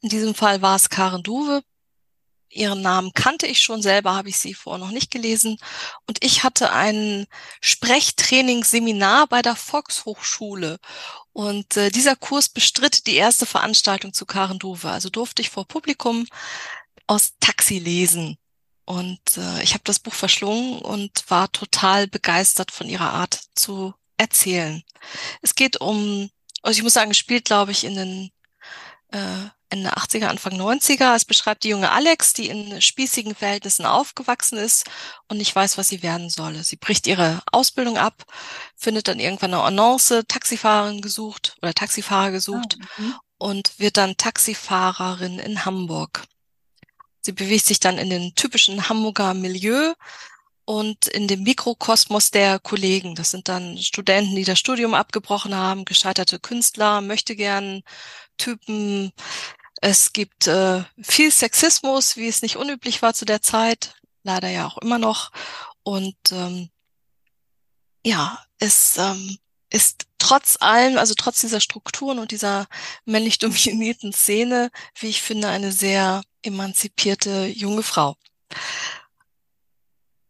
[0.00, 1.62] In diesem Fall war es Karen Duwe.
[2.48, 5.58] Ihren Namen kannte ich schon, selber habe ich sie vorher noch nicht gelesen.
[6.06, 7.26] Und ich hatte ein
[7.60, 10.78] Sprechtrainingsseminar bei der Volkshochschule.
[11.36, 14.88] Und äh, dieser Kurs bestritt die erste Veranstaltung zu Karen Duwe.
[14.88, 16.26] Also durfte ich vor Publikum
[17.06, 18.38] aus Taxi lesen.
[18.86, 23.92] Und äh, ich habe das Buch verschlungen und war total begeistert von ihrer Art zu
[24.16, 24.82] erzählen.
[25.42, 26.30] Es geht um,
[26.62, 28.30] also ich muss sagen, es spielt, glaube ich, in den
[29.12, 31.14] äh, Ende 80er, Anfang 90er.
[31.14, 34.84] Es beschreibt die junge Alex, die in spießigen Verhältnissen aufgewachsen ist
[35.28, 36.62] und nicht weiß, was sie werden solle.
[36.62, 38.24] Sie bricht ihre Ausbildung ab,
[38.76, 43.14] findet dann irgendwann eine Annonce, Taxifahrerin gesucht oder Taxifahrer gesucht oh, mhm.
[43.38, 46.22] und wird dann Taxifahrerin in Hamburg.
[47.20, 49.94] Sie bewegt sich dann in den typischen Hamburger Milieu
[50.66, 53.14] und in dem Mikrokosmos der Kollegen.
[53.14, 57.82] Das sind dann Studenten, die das Studium abgebrochen haben, gescheiterte Künstler, möchte gern
[58.36, 59.12] Typen.
[59.80, 63.94] Es gibt äh, viel Sexismus, wie es nicht unüblich war zu der Zeit,
[64.24, 65.30] leider ja auch immer noch.
[65.84, 66.68] Und ähm,
[68.04, 69.38] ja, es ähm,
[69.70, 72.66] ist trotz allem, also trotz dieser Strukturen und dieser
[73.04, 78.16] männlich dominierten Szene, wie ich finde, eine sehr emanzipierte junge Frau.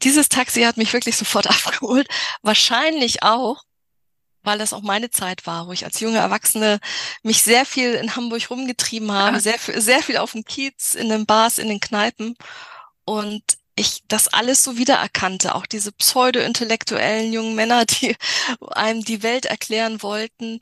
[0.07, 2.07] Dieses Taxi hat mich wirklich sofort abgeholt.
[2.40, 3.64] Wahrscheinlich auch,
[4.44, 6.78] weil das auch meine Zeit war, wo ich als junge Erwachsene
[7.24, 11.26] mich sehr viel in Hamburg rumgetrieben habe, sehr, sehr viel auf dem Kiez, in den
[11.26, 12.36] Bars, in den Kneipen.
[13.04, 13.42] Und
[13.74, 18.14] ich das alles so wiedererkannte, auch diese pseudo-intellektuellen jungen Männer, die
[18.61, 20.61] einem die Welt erklären wollten.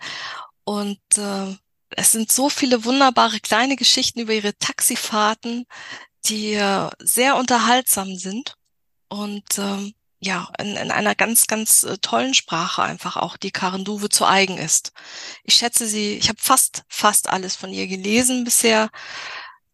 [0.64, 1.55] Und äh,
[1.90, 5.66] es sind so viele wunderbare kleine Geschichten über ihre Taxifahrten,
[6.24, 8.55] die äh, sehr unterhaltsam sind
[9.09, 13.84] und ähm, ja, in, in einer ganz, ganz äh, tollen Sprache einfach auch, die Karen
[13.84, 14.92] Duwe zu eigen ist.
[15.42, 18.90] Ich schätze sie, ich habe fast, fast alles von ihr gelesen bisher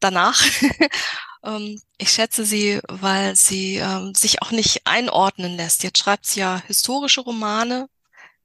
[0.00, 0.42] danach
[1.42, 5.82] Ähm, ich schätze sie, weil sie ähm, sich auch nicht einordnen lässt.
[5.82, 7.88] Jetzt schreibt sie ja historische Romane,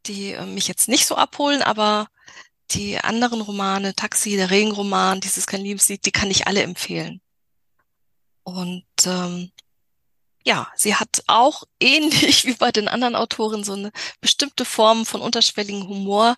[0.05, 2.07] die äh, mich jetzt nicht so abholen, aber
[2.71, 7.21] die anderen Romane, Taxi, der Regenroman, dieses kein Liebeslied, die kann ich alle empfehlen.
[8.43, 9.51] Und ähm,
[10.45, 13.91] ja, sie hat auch ähnlich wie bei den anderen Autoren so eine
[14.21, 16.37] bestimmte Form von unterschwelligen Humor,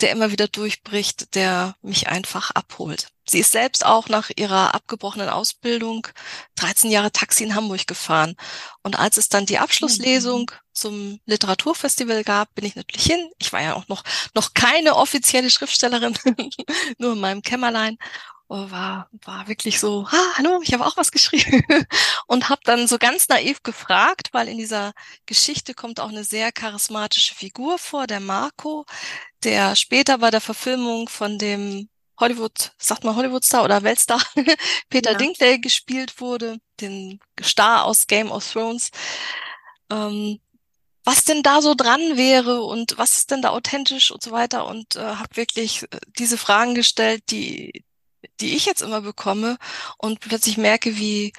[0.00, 3.08] der immer wieder durchbricht, der mich einfach abholt.
[3.28, 6.06] Sie ist selbst auch nach ihrer abgebrochenen Ausbildung
[6.56, 8.36] 13 Jahre Taxi in Hamburg gefahren.
[8.84, 13.28] Und als es dann die Abschlusslesung zum Literaturfestival gab, bin ich natürlich hin.
[13.38, 14.04] Ich war ja auch noch,
[14.34, 16.16] noch keine offizielle Schriftstellerin,
[16.98, 17.98] nur in meinem Kämmerlein
[18.48, 21.64] war, war wirklich so, ah, hallo, ich habe auch was geschrieben
[22.26, 24.92] und habe dann so ganz naiv gefragt, weil in dieser
[25.26, 28.86] Geschichte kommt auch eine sehr charismatische Figur vor, der Marco,
[29.42, 31.88] der später bei der Verfilmung von dem
[32.18, 34.22] Hollywood, sagt man Hollywood-Star oder Weltstar,
[34.90, 35.18] Peter ja.
[35.18, 38.90] Dinklage gespielt wurde, den Star aus Game of Thrones.
[39.90, 40.40] Ähm,
[41.04, 44.66] was denn da so dran wäre und was ist denn da authentisch und so weiter
[44.66, 47.84] und äh, habe wirklich äh, diese Fragen gestellt, die
[48.40, 49.58] die ich jetzt immer bekomme
[49.98, 51.32] und plötzlich merke, wie,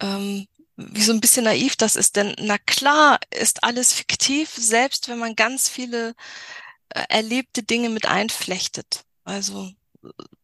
[0.00, 0.46] ähm,
[0.76, 2.16] wie so ein bisschen naiv das ist.
[2.16, 6.14] Denn na klar ist alles fiktiv, selbst wenn man ganz viele
[6.90, 9.04] äh, erlebte Dinge mit einflechtet.
[9.24, 9.70] Also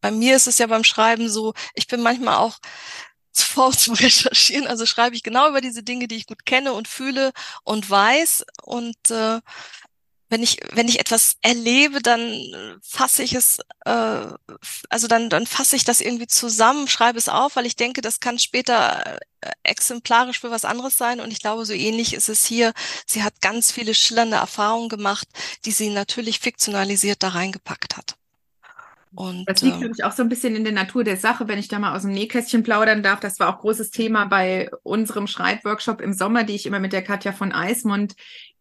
[0.01, 2.59] bei mir ist es ja beim Schreiben so, ich bin manchmal auch
[3.31, 6.71] zu faul zum Recherchieren, also schreibe ich genau über diese Dinge, die ich gut kenne
[6.71, 9.41] und fühle und weiß und äh,
[10.29, 14.27] wenn ich, wenn ich etwas erlebe, dann fasse ich es, äh,
[14.89, 18.19] also dann, dann fasse ich das irgendwie zusammen, schreibe es auf, weil ich denke, das
[18.19, 21.19] kann später äh, exemplarisch für was anderes sein.
[21.19, 22.73] Und ich glaube, so ähnlich ist es hier.
[23.05, 25.27] Sie hat ganz viele schillernde Erfahrungen gemacht,
[25.65, 28.15] die sie natürlich fiktionalisiert da reingepackt hat.
[29.13, 31.47] Und, das liegt, äh, glaube ich, auch so ein bisschen in der Natur der Sache,
[31.47, 33.19] wenn ich da mal aus dem Nähkästchen plaudern darf.
[33.19, 37.03] Das war auch großes Thema bei unserem Schreibworkshop im Sommer, die ich immer mit der
[37.03, 38.15] Katja von Eismond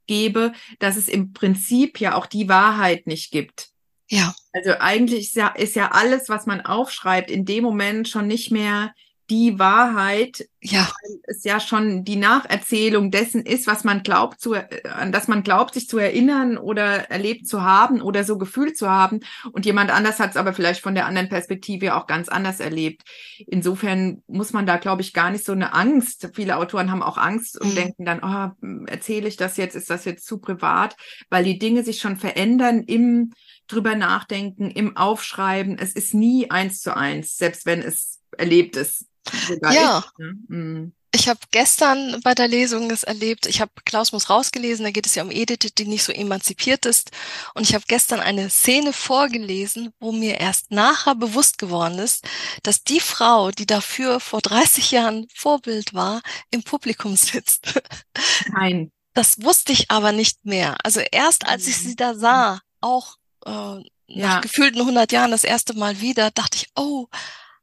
[0.07, 3.69] gebe, dass es im Prinzip ja auch die Wahrheit nicht gibt.
[4.09, 4.35] Ja.
[4.53, 8.51] Also eigentlich ist ja, ist ja alles, was man aufschreibt, in dem Moment schon nicht
[8.51, 8.95] mehr
[9.31, 10.81] die Wahrheit, ja.
[10.81, 15.43] weil es ja schon die Nacherzählung dessen ist, was man glaubt zu, an das man
[15.43, 19.21] glaubt, sich zu erinnern oder erlebt zu haben oder so gefühlt zu haben.
[19.53, 23.03] Und jemand anders hat es aber vielleicht von der anderen Perspektive auch ganz anders erlebt.
[23.47, 26.31] Insofern muss man da, glaube ich, gar nicht so eine Angst.
[26.35, 27.75] Viele Autoren haben auch Angst und mhm.
[27.77, 30.97] denken dann, oh, erzähle ich das jetzt, ist das jetzt zu privat,
[31.31, 33.33] weil die Dinge sich schon verändern im
[33.67, 35.79] drüber nachdenken, im Aufschreiben.
[35.79, 39.07] Es ist nie eins zu eins, selbst wenn es erlebt ist.
[39.47, 40.05] Sogar ja.
[40.07, 40.37] Ich, ne?
[40.49, 40.93] mhm.
[41.15, 45.07] Ich habe gestern bei der Lesung es erlebt, ich habe Klaus muss rausgelesen, da geht
[45.07, 47.13] es ja um Edith, die nicht so emanzipiert ist.
[47.55, 52.25] Und ich habe gestern eine Szene vorgelesen, wo mir erst nachher bewusst geworden ist,
[52.65, 56.21] dass die Frau, die dafür vor 30 Jahren Vorbild war,
[56.51, 57.81] im Publikum sitzt.
[58.53, 58.91] Nein.
[59.13, 60.77] Das wusste ich aber nicht mehr.
[60.83, 64.41] Also erst als ich sie da sah, auch äh, nach ja.
[64.41, 67.07] gefühlten 100 Jahren das erste Mal wieder, dachte ich, oh,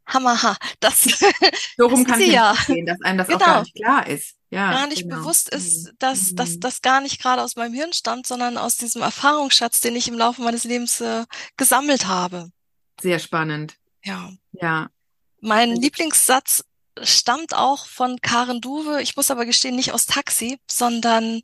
[0.06, 0.58] Hammerha.
[0.80, 1.04] Das,
[1.78, 3.40] so rum kann es ja gehen, dass einem das genau.
[3.40, 4.36] auch gar nicht klar ist.
[4.50, 5.18] Ja, gar nicht genau.
[5.18, 5.92] bewusst ist, mhm.
[6.00, 6.36] dass, mhm.
[6.36, 10.10] dass das gar nicht gerade aus meinem Hirn stammt, sondern aus diesem Erfahrungsschatz, den ich
[10.10, 11.26] im Laufe meines Lebens äh,
[11.56, 12.52] gesammelt habe.
[13.00, 13.76] Sehr spannend.
[14.04, 14.32] Ja.
[14.52, 14.90] Ja.
[15.40, 16.64] Mein Lieblingssatz
[17.02, 19.02] stammt auch von Karen Duwe.
[19.02, 21.42] Ich muss aber gestehen, nicht aus Taxi, sondern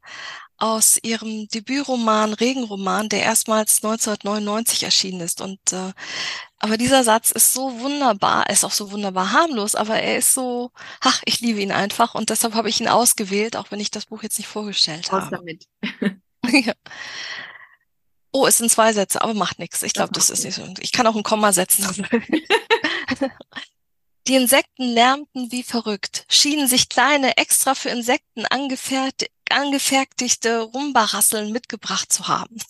[0.58, 5.42] aus ihrem Debütroman Regenroman, der erstmals 1999 erschienen ist.
[5.42, 5.94] Und äh,
[6.60, 10.34] aber dieser Satz ist so wunderbar, er ist auch so wunderbar harmlos, aber er ist
[10.34, 10.72] so,
[11.02, 14.08] ach, ich liebe ihn einfach und deshalb habe ich ihn ausgewählt, auch wenn ich das
[14.08, 15.38] Buch jetzt nicht vorgestellt Aus habe.
[15.38, 15.68] damit.
[16.66, 16.74] ja.
[18.32, 19.84] Oh, es sind zwei Sätze, aber macht nichts.
[19.84, 20.74] Ich glaube, das, das ist nicht so.
[20.80, 22.06] Ich kann auch ein Komma setzen.
[24.28, 32.12] Die Insekten lärmten wie verrückt, schienen sich kleine, extra für Insekten angefertigt, angefertigte Rumbarasseln mitgebracht
[32.12, 32.58] zu haben.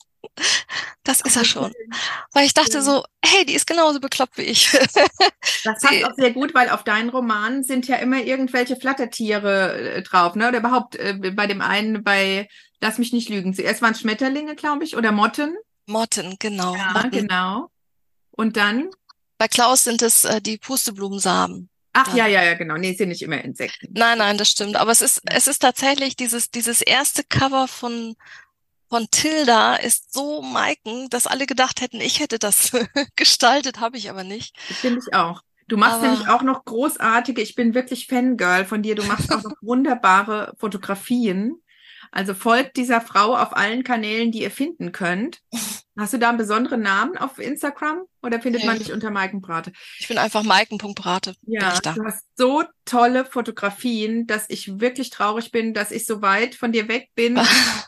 [1.04, 1.72] Das ist er schon.
[2.34, 4.70] Weil ich dachte so, hey, die ist genauso bekloppt wie ich.
[5.64, 10.02] Das passt auch sehr gut, weil auf deinen Romanen sind ja immer irgendwelche Flattertiere äh,
[10.04, 10.50] drauf, ne?
[10.50, 12.48] Oder überhaupt äh, bei dem einen, bei
[12.82, 13.54] Lass mich nicht lügen.
[13.54, 15.56] Zuerst waren Schmetterlinge, glaube ich, oder Motten.
[15.88, 16.76] Motten, genau.
[16.76, 17.12] Ja, Motten.
[17.12, 17.72] genau.
[18.32, 18.90] Und dann?
[19.38, 21.70] Bei Klaus sind es äh, die Pusteblumensamen.
[21.94, 22.76] Ach ja, ja, ja, genau.
[22.76, 23.88] Nee, sind nicht immer Insekten.
[23.92, 24.76] Nein, nein, das stimmt.
[24.76, 28.16] Aber es ist, es ist tatsächlich dieses, dieses erste Cover von,
[28.88, 32.72] von Tilda ist so Maiken, dass alle gedacht hätten, ich hätte das
[33.16, 34.56] gestaltet, habe ich aber nicht.
[34.60, 35.42] Finde ich auch.
[35.68, 39.32] Du machst aber nämlich auch noch großartige, ich bin wirklich Fangirl von dir, du machst
[39.34, 41.62] auch noch wunderbare Fotografien.
[42.12, 45.42] Also folgt dieser Frau auf allen Kanälen, die ihr finden könnt.
[45.98, 48.68] Hast du da einen besonderen Namen auf Instagram oder findet nee.
[48.68, 49.72] man dich unter Maikenbrate?
[50.00, 51.36] Ich bin einfach maiken.brate.
[51.48, 56.54] Ja, du hast so tolle Fotografien, dass ich wirklich traurig bin, dass ich so weit
[56.54, 57.48] von dir weg bin und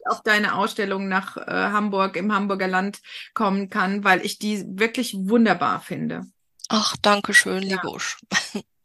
[0.10, 3.00] auf deine Ausstellung nach äh, Hamburg im Hamburger Land
[3.36, 6.26] kommen kann, weil ich die wirklich wunderbar finde.
[6.68, 7.76] Ach, danke schön, ja.
[7.76, 8.18] liebe Usch.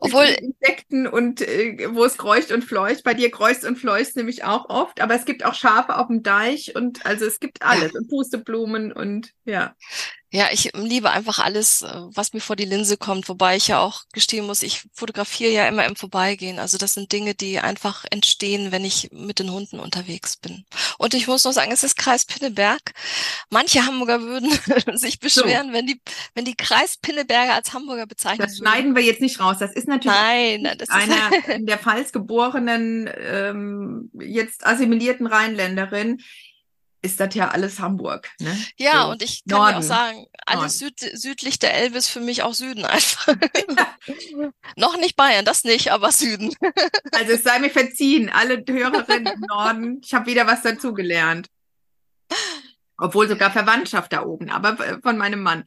[0.00, 3.04] Obwohl Insekten und äh, wo es kreucht und fleucht.
[3.04, 6.22] Bei dir kreucht und fleucht nämlich auch oft, aber es gibt auch Schafe auf dem
[6.22, 7.98] Deich und also es gibt alles ja.
[8.00, 9.74] und Pusteblumen und ja.
[10.30, 13.80] Ja, ich liebe einfach alles, äh, was mir vor die Linse kommt, wobei ich ja
[13.80, 16.58] auch gestehen muss, ich fotografiere ja immer im Vorbeigehen.
[16.58, 20.66] Also das sind Dinge, die einfach entstehen, wenn ich mit den Hunden unterwegs bin.
[20.98, 22.92] Und ich muss noch sagen, es ist Kreis Pinneberg.
[23.48, 24.50] Manche Hamburger würden
[24.98, 25.72] sich beschweren, so.
[25.72, 26.00] wenn die,
[26.34, 29.56] wenn die Kreis Pinneberger als Hamburger bezeichnet Das schneiden wir jetzt nicht raus.
[29.58, 36.20] Das ist natürlich Nein, das einer in der Pfalz geborenen, ähm, jetzt assimilierten Rheinländerin
[37.02, 38.30] ist das ja alles Hamburg.
[38.40, 38.56] Ne?
[38.76, 39.10] Ja, so.
[39.12, 39.76] und ich kann Norden.
[39.76, 43.34] auch sagen, alles süd, südlich der Elbe ist für mich auch Süden einfach.
[43.76, 44.52] Ja.
[44.76, 46.54] Noch nicht Bayern, das nicht, aber Süden.
[47.12, 51.48] also es sei mir verziehen, alle Hörerinnen im Norden, ich habe wieder was dazugelernt.
[52.98, 55.64] Obwohl sogar Verwandtschaft da oben, aber äh, von meinem Mann.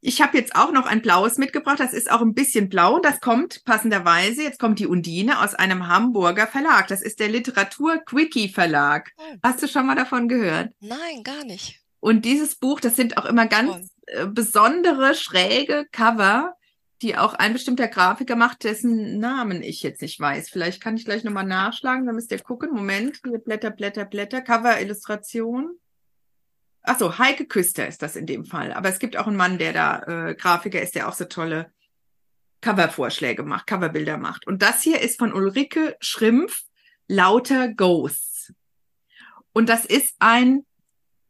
[0.00, 1.80] Ich habe jetzt auch noch ein blaues mitgebracht.
[1.80, 3.00] Das ist auch ein bisschen blau.
[3.00, 6.86] Das kommt passenderweise, jetzt kommt die Undine aus einem Hamburger Verlag.
[6.86, 9.10] Das ist der Literatur Quickie Verlag.
[9.18, 9.22] Oh.
[9.42, 10.70] Hast du schon mal davon gehört?
[10.80, 11.80] Nein, gar nicht.
[11.98, 14.26] Und dieses Buch, das sind auch immer ganz oh.
[14.28, 16.54] besondere, schräge Cover,
[17.02, 20.48] die auch ein bestimmter Grafiker macht, dessen Namen ich jetzt nicht weiß.
[20.48, 22.70] Vielleicht kann ich gleich nochmal nachschlagen, dann müsst ihr gucken.
[22.72, 25.78] Moment, Blätter, Blätter, Blätter, Cover, Illustration.
[26.82, 28.72] Ach so, Heike Küster ist das in dem Fall.
[28.72, 31.72] Aber es gibt auch einen Mann, der da äh, Grafiker ist, der auch so tolle
[32.60, 34.46] Covervorschläge macht, Coverbilder macht.
[34.46, 36.62] Und das hier ist von Ulrike Schrimpf,
[37.08, 38.52] Lauter Ghosts.
[39.52, 40.64] Und das ist ein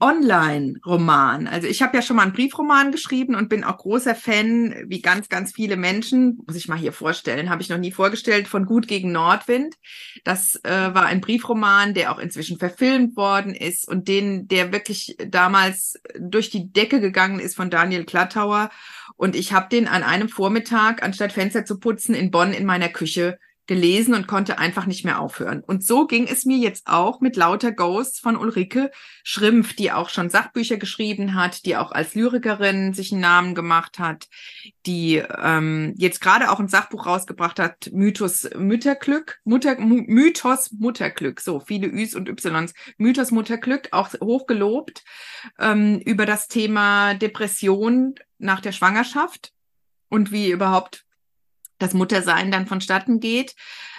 [0.02, 1.46] Online-Roman.
[1.46, 5.00] Also ich habe ja schon mal einen Briefroman geschrieben und bin auch großer Fan, wie
[5.00, 8.66] ganz, ganz viele Menschen, muss ich mal hier vorstellen, habe ich noch nie vorgestellt, von
[8.66, 9.76] Gut gegen Nordwind.
[10.24, 15.16] Das äh, war ein Briefroman, der auch inzwischen verfilmt worden ist und den, der wirklich
[15.24, 18.70] damals durch die Decke gegangen ist von Daniel Klattauer.
[19.16, 22.88] Und ich habe den an einem Vormittag, anstatt Fenster zu putzen, in Bonn in meiner
[22.88, 25.62] Küche gelesen und konnte einfach nicht mehr aufhören.
[25.64, 28.90] Und so ging es mir jetzt auch mit Lauter Ghosts von Ulrike
[29.22, 34.00] Schrimpf, die auch schon Sachbücher geschrieben hat, die auch als Lyrikerin sich einen Namen gemacht
[34.00, 34.26] hat,
[34.84, 41.60] die ähm, jetzt gerade auch ein Sachbuch rausgebracht hat, Mythos Mütterglück, Mutter, Mythos Mutterglück, so
[41.60, 45.04] viele Üs und Ys, Mythos Mutterglück, auch hochgelobt,
[45.60, 49.52] ähm, über das Thema Depression nach der Schwangerschaft
[50.08, 51.04] und wie überhaupt
[51.82, 53.54] das Muttersein dann vonstatten geht.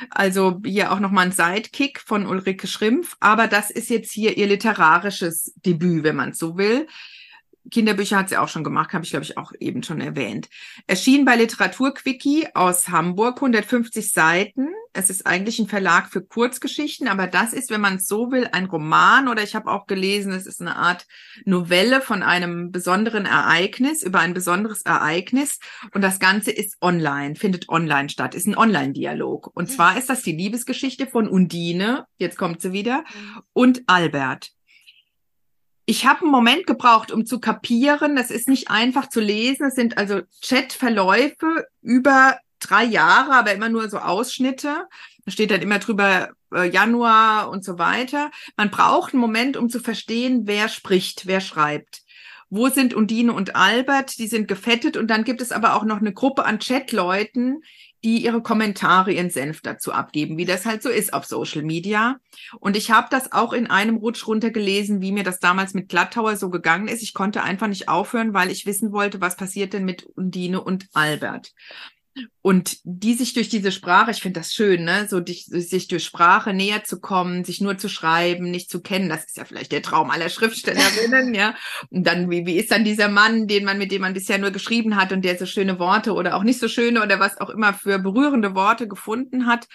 [0.09, 3.17] Also hier auch nochmal ein Sidekick von Ulrike Schrimpf.
[3.19, 6.87] Aber das ist jetzt hier ihr literarisches Debüt, wenn man so will.
[7.71, 10.49] Kinderbücher hat sie auch schon gemacht, habe ich glaube ich auch eben schon erwähnt.
[10.87, 14.69] Erschien bei Literaturquickie aus Hamburg, 150 Seiten.
[14.91, 18.47] Es ist eigentlich ein Verlag für Kurzgeschichten, aber das ist, wenn man es so will,
[18.51, 21.07] ein Roman oder ich habe auch gelesen, es ist eine Art
[21.45, 25.59] Novelle von einem besonderen Ereignis, über ein besonderes Ereignis
[25.93, 29.51] und das Ganze ist online, findet online statt, ist ein Online-Dialog.
[29.55, 29.73] Und mhm.
[29.73, 33.41] zwar ist das die Liebesgeschichte von Undine, jetzt kommt sie wieder, mhm.
[33.53, 34.51] und Albert
[35.85, 38.15] ich habe einen Moment gebraucht, um zu kapieren.
[38.15, 39.67] Das ist nicht einfach zu lesen.
[39.67, 44.87] Es sind also Chatverläufe über drei Jahre, aber immer nur so Ausschnitte.
[45.25, 48.31] Da steht dann immer drüber äh, Januar und so weiter.
[48.55, 52.03] Man braucht einen Moment, um zu verstehen, wer spricht, wer schreibt.
[52.49, 54.19] Wo sind Undine und Albert?
[54.19, 57.63] Die sind gefettet und dann gibt es aber auch noch eine Gruppe an Chatleuten,
[58.03, 62.17] die ihre Kommentare, ihren Senf dazu abgeben, wie das halt so ist auf Social Media.
[62.59, 66.35] Und ich habe das auch in einem Rutsch runtergelesen, wie mir das damals mit Glattauer
[66.35, 67.01] so gegangen ist.
[67.01, 70.87] Ich konnte einfach nicht aufhören, weil ich wissen wollte, was passiert denn mit Undine und
[70.93, 71.53] Albert.
[72.41, 76.03] Und die sich durch diese Sprache, ich finde das schön, ne, so dich, sich durch
[76.03, 79.71] Sprache näher zu kommen, sich nur zu schreiben, nicht zu kennen, das ist ja vielleicht
[79.71, 81.55] der Traum aller Schriftstellerinnen, ja.
[81.89, 84.51] Und dann, wie, wie ist dann dieser Mann, den man, mit dem man bisher nur
[84.51, 87.49] geschrieben hat und der so schöne Worte oder auch nicht so schöne oder was auch
[87.49, 89.67] immer für berührende Worte gefunden hat.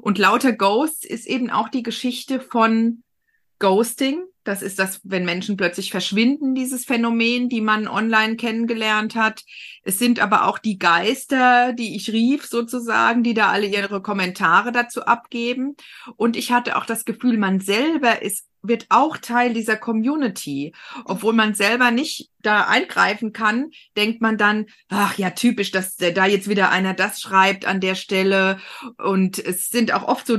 [0.00, 3.02] Und lauter Ghosts ist eben auch die Geschichte von
[3.58, 9.42] Ghosting, das ist das, wenn Menschen plötzlich verschwinden, dieses Phänomen, die man online kennengelernt hat.
[9.82, 14.72] Es sind aber auch die Geister, die ich rief sozusagen, die da alle ihre Kommentare
[14.72, 15.76] dazu abgeben.
[16.16, 20.72] Und ich hatte auch das Gefühl, man selber ist wird auch Teil dieser Community.
[21.04, 26.26] Obwohl man selber nicht da eingreifen kann, denkt man dann, ach ja, typisch, dass da
[26.26, 28.58] jetzt wieder einer das schreibt an der Stelle.
[28.98, 30.38] Und es sind auch oft so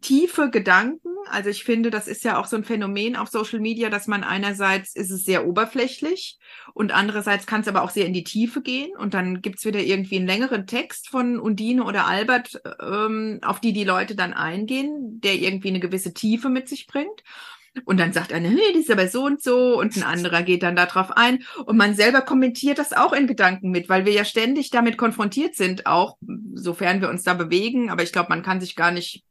[0.00, 1.08] tiefe Gedanken.
[1.30, 4.24] Also ich finde, das ist ja auch so ein Phänomen auf Social Media, dass man
[4.24, 6.38] einerseits ist es sehr oberflächlich
[6.74, 8.90] und andererseits kann es aber auch sehr in die Tiefe gehen.
[8.96, 13.72] Und dann gibt's wieder irgendwie einen längeren Text von Undine oder Albert, ähm, auf die
[13.72, 17.22] die Leute dann eingehen, der irgendwie eine gewisse Tiefe mit sich bringt.
[17.84, 20.62] Und dann sagt einer, nee, die ist aber so und so und ein anderer geht
[20.62, 24.24] dann darauf ein und man selber kommentiert das auch in Gedanken mit, weil wir ja
[24.24, 26.16] ständig damit konfrontiert sind, auch
[26.54, 27.90] sofern wir uns da bewegen.
[27.90, 29.24] Aber ich glaube, man kann sich gar nicht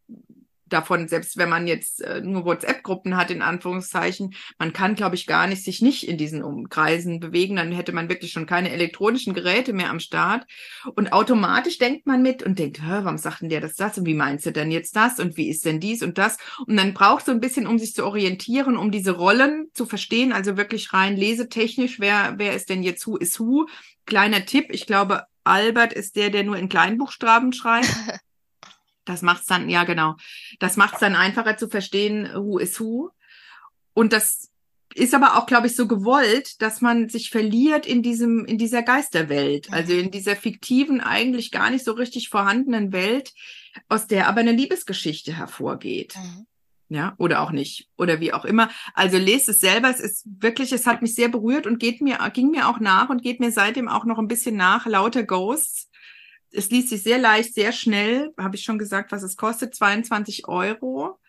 [0.67, 5.27] davon, selbst wenn man jetzt äh, nur WhatsApp-Gruppen hat, in Anführungszeichen, man kann, glaube ich,
[5.27, 9.33] gar nicht sich nicht in diesen Umkreisen bewegen, dann hätte man wirklich schon keine elektronischen
[9.33, 10.45] Geräte mehr am Start.
[10.95, 14.05] Und automatisch denkt man mit und denkt, Hä, warum sagt denn der das das und
[14.05, 16.37] wie meinst du denn jetzt das und wie ist denn dies und das?
[16.65, 20.33] Und dann braucht so ein bisschen, um sich zu orientieren, um diese Rollen zu verstehen,
[20.33, 23.67] also wirklich rein lesetechnisch, wer, wer ist denn jetzt Who is Who?
[24.05, 27.87] Kleiner Tipp, ich glaube, Albert ist der, der nur in Kleinbuchstaben schreibt.
[29.05, 30.15] Das macht's dann, ja genau,
[30.59, 33.11] das macht's dann einfacher zu verstehen, who is who.
[33.93, 34.51] Und das
[34.95, 38.81] ist aber auch, glaube ich, so gewollt, dass man sich verliert in diesem, in dieser
[38.81, 43.33] Geisterwelt, also in dieser fiktiven, eigentlich gar nicht so richtig vorhandenen Welt,
[43.89, 46.15] aus der aber eine Liebesgeschichte hervorgeht.
[46.15, 46.47] Mhm.
[46.87, 47.89] Ja, oder auch nicht.
[47.97, 48.69] Oder wie auch immer.
[48.93, 49.89] Also lest es selber.
[49.89, 53.09] Es ist wirklich, es hat mich sehr berührt und geht mir, ging mir auch nach
[53.09, 54.85] und geht mir seitdem auch noch ein bisschen nach.
[54.85, 55.89] Lauter Ghosts
[56.55, 58.33] es liest sich sehr leicht, sehr schnell.
[58.37, 59.75] Habe ich schon gesagt, was es kostet?
[59.75, 61.19] 22 Euro.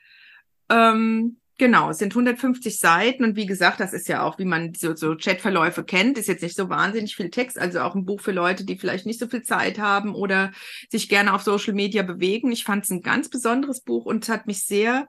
[0.68, 4.74] Ähm, genau, es sind 150 Seiten und wie gesagt, das ist ja auch, wie man
[4.74, 8.20] so, so Chatverläufe kennt, ist jetzt nicht so wahnsinnig viel Text, also auch ein Buch
[8.20, 10.52] für Leute, die vielleicht nicht so viel Zeit haben oder
[10.90, 12.52] sich gerne auf Social Media bewegen.
[12.52, 15.08] Ich fand es ein ganz besonderes Buch und hat mich sehr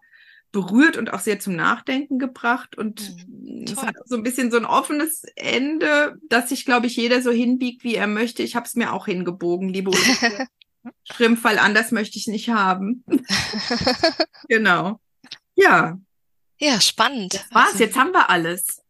[0.52, 2.78] berührt und auch sehr zum Nachdenken gebracht.
[2.78, 6.96] Und mhm, es hat so ein bisschen so ein offenes Ende, dass sich, glaube ich,
[6.96, 8.44] jeder so hinbiegt, wie er möchte.
[8.44, 9.92] Ich habe es mir auch hingebogen, liebe
[11.04, 13.04] Schrimp, weil anders möchte ich nicht haben.
[14.48, 15.00] genau.
[15.56, 15.98] Ja.
[16.60, 17.34] Ja, spannend.
[17.34, 18.82] Das war's, also, jetzt haben wir alles.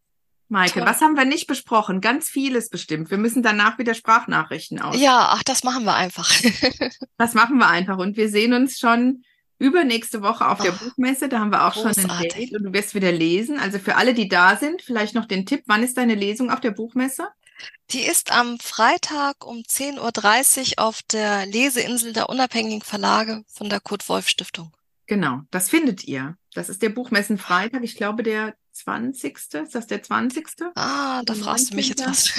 [0.50, 0.88] Maike, toll.
[0.88, 2.00] was haben wir nicht besprochen?
[2.00, 3.10] Ganz vieles bestimmt.
[3.10, 4.98] Wir müssen danach wieder Sprachnachrichten aus.
[4.98, 6.30] Ja, ach, das machen wir einfach.
[7.18, 7.98] das machen wir einfach.
[7.98, 9.24] Und wir sehen uns schon
[9.58, 11.28] übernächste Woche auf der oh, Buchmesse.
[11.28, 12.02] Da haben wir auch großartig.
[12.02, 13.58] schon ein Date und du wirst wieder lesen.
[13.58, 16.60] Also für alle, die da sind, vielleicht noch den Tipp, wann ist deine Lesung auf
[16.60, 17.28] der Buchmesse?
[17.90, 23.80] Die ist am Freitag um 10.30 Uhr auf der Leseinsel der unabhängigen Verlage von der
[23.80, 24.72] Kurt Wolf Stiftung.
[25.06, 26.36] Genau, das findet ihr.
[26.54, 27.82] Das ist der Buchmessen Freitag.
[27.82, 29.36] Ich glaube, der 20.
[29.36, 30.46] Ist das der 20.?
[30.74, 32.32] Ah, da fragst du mich jetzt was.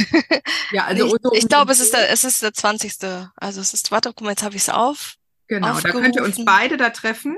[0.72, 2.94] ja, also ich, ich glaube, es ist der, es ist der 20.
[3.36, 5.16] Also es ist, warte, guck mal, jetzt habe ich es auf.
[5.50, 7.36] Genau, da könnt ihr uns beide da treffen.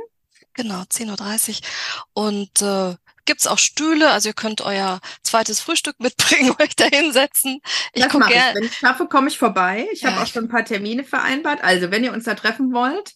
[0.53, 2.25] Genau, 10.30 Uhr.
[2.25, 7.61] Und äh, gibt's auch Stühle, also ihr könnt euer zweites Frühstück mitbringen, euch da hinsetzen.
[7.93, 8.55] Ich das mache ich.
[8.55, 9.87] Wenn ich schaffe, komme ich vorbei.
[9.93, 10.11] Ich ja.
[10.11, 11.63] habe auch schon ein paar Termine vereinbart.
[11.63, 13.13] Also, wenn ihr uns da treffen wollt,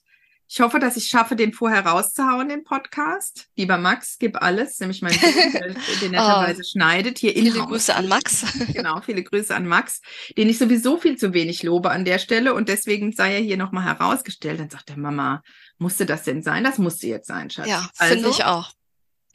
[0.48, 3.48] ich hoffe, dass ich schaffe, den vorher rauszuhauen, den Podcast.
[3.56, 7.18] Lieber Max, gib alles, nämlich mein Sohn, der den netterweise oh, schneidet.
[7.18, 8.46] Hier viele Grüße an Max.
[8.74, 10.02] genau, viele Grüße an Max,
[10.38, 13.58] den ich sowieso viel zu wenig lobe an der Stelle und deswegen sei er hier
[13.58, 14.60] nochmal herausgestellt.
[14.60, 15.42] Dann sagt der Mama,
[15.78, 16.64] musste das denn sein?
[16.64, 17.68] Das musste jetzt sein, Schatz.
[17.68, 18.72] Ja, also, finde ich auch.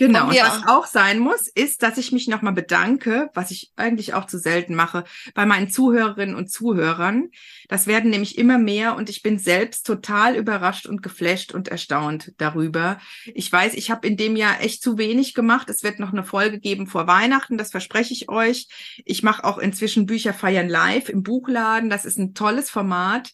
[0.01, 0.29] Genau.
[0.29, 4.25] Und was auch sein muss, ist, dass ich mich nochmal bedanke, was ich eigentlich auch
[4.25, 5.05] zu selten mache,
[5.35, 7.29] bei meinen Zuhörerinnen und Zuhörern.
[7.69, 12.33] Das werden nämlich immer mehr und ich bin selbst total überrascht und geflasht und erstaunt
[12.39, 12.99] darüber.
[13.27, 15.69] Ich weiß, ich habe in dem Jahr echt zu wenig gemacht.
[15.69, 18.69] Es wird noch eine Folge geben vor Weihnachten, das verspreche ich euch.
[19.05, 21.91] Ich mache auch inzwischen Bücher feiern live im Buchladen.
[21.91, 23.33] Das ist ein tolles Format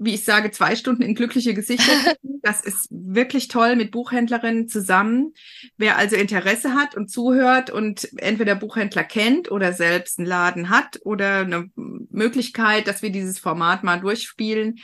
[0.00, 1.92] wie ich sage, zwei Stunden in glückliche Gesichter.
[2.42, 5.34] Das ist wirklich toll mit Buchhändlerinnen zusammen.
[5.76, 11.00] Wer also Interesse hat und zuhört und entweder Buchhändler kennt oder selbst einen Laden hat
[11.04, 14.78] oder eine Möglichkeit, dass wir dieses Format mal durchspielen,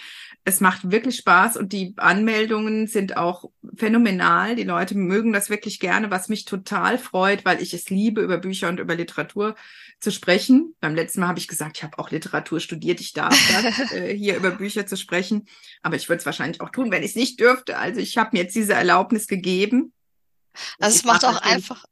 [0.49, 4.55] es macht wirklich Spaß und die Anmeldungen sind auch phänomenal.
[4.55, 8.39] Die Leute mögen das wirklich gerne, was mich total freut, weil ich es liebe, über
[8.39, 9.57] Bücher und über Literatur
[10.01, 10.75] zu sprechen.
[10.81, 14.17] Beim letzten Mal habe ich gesagt, ich habe auch Literatur studiert, ich darf das, äh,
[14.17, 15.47] hier über Bücher zu sprechen.
[15.83, 17.79] Aber ich würde es wahrscheinlich auch tun, wenn ich es nicht dürfte.
[17.79, 19.93] Also ich habe mir jetzt diese Erlaubnis gegeben.
[20.79, 21.85] Also es macht auch einfach,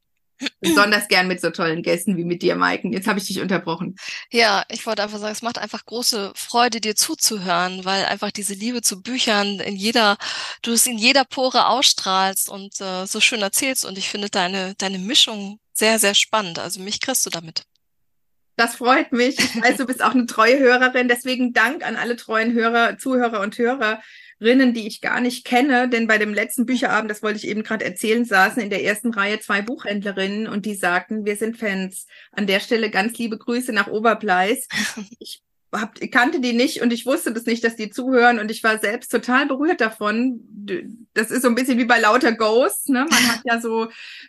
[0.60, 2.92] besonders gern mit so tollen Gästen wie mit dir, Maiken.
[2.92, 3.96] Jetzt habe ich dich unterbrochen.
[4.30, 8.54] Ja, ich wollte einfach sagen, es macht einfach große Freude, dir zuzuhören, weil einfach diese
[8.54, 10.16] Liebe zu Büchern in jeder,
[10.62, 13.84] du es in jeder Pore ausstrahlst und äh, so schön erzählst.
[13.84, 16.58] Und ich finde deine, deine Mischung sehr, sehr spannend.
[16.58, 17.64] Also mich kriegst du damit.
[18.56, 19.38] Das freut mich.
[19.38, 21.08] Ich weiß, du bist auch eine treue Hörerin.
[21.08, 24.00] Deswegen Dank an alle treuen Hörer, Zuhörer und Hörer,
[24.40, 27.62] Rinnen, die ich gar nicht kenne, denn bei dem letzten Bücherabend, das wollte ich eben
[27.62, 32.06] gerade erzählen, saßen in der ersten Reihe zwei Buchhändlerinnen und die sagten, wir sind Fans.
[32.32, 34.68] An der Stelle ganz liebe Grüße nach Oberbleis.
[35.18, 35.43] Ich
[35.74, 38.78] hab, kannte die nicht und ich wusste das nicht, dass die zuhören und ich war
[38.78, 40.40] selbst total berührt davon.
[41.14, 43.06] Das ist so ein bisschen wie bei lauter Ghosts, ne?
[43.08, 43.88] Man hat ja so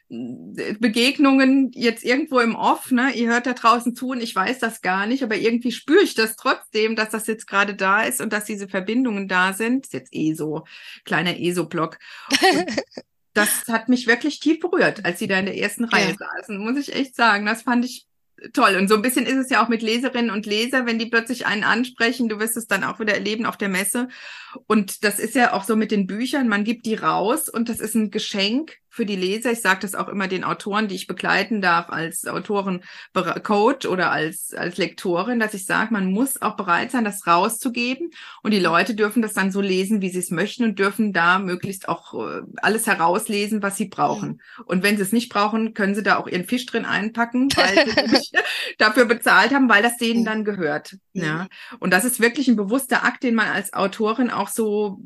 [0.10, 3.12] äh, Begegnungen jetzt irgendwo im Off, ne?
[3.14, 6.16] Ihr hört da draußen zu und ich weiß das gar nicht, aber irgendwie spüre ich
[6.16, 9.86] das trotzdem, dass das jetzt gerade da ist und dass diese Verbindungen da sind.
[9.86, 10.66] Ist jetzt eh so
[11.06, 11.98] kleiner ESO-Block.
[13.34, 16.28] das hat mich wirklich tief berührt, als sie da in der ersten Reihe ja.
[16.40, 17.46] saßen, muss ich echt sagen.
[17.46, 18.08] Das fand ich
[18.54, 18.76] toll.
[18.76, 21.46] Und so ein bisschen ist es ja auch mit Leserinnen und Leser, wenn die plötzlich
[21.46, 24.08] einen ansprechen, du wirst es dann auch wieder erleben auf der Messe.
[24.68, 27.80] Und das ist ja auch so mit den Büchern, man gibt die raus und das
[27.80, 29.52] ist ein Geschenk für die Leser.
[29.52, 34.54] Ich sage das auch immer den Autoren, die ich begleiten darf als Autorencoach oder als,
[34.54, 38.12] als Lektorin, dass ich sage, man muss auch bereit sein, das rauszugeben.
[38.42, 41.40] Und die Leute dürfen das dann so lesen, wie sie es möchten und dürfen da
[41.40, 44.42] möglichst auch äh, alles herauslesen, was sie brauchen.
[44.64, 47.90] Und wenn sie es nicht brauchen, können sie da auch ihren Fisch drin einpacken, weil
[48.16, 48.30] sie
[48.78, 50.96] dafür bezahlt haben, weil das denen dann gehört.
[51.12, 51.48] Ja.
[51.80, 55.02] Und das ist wirklich ein bewusster Akt, den man als Autorin auch so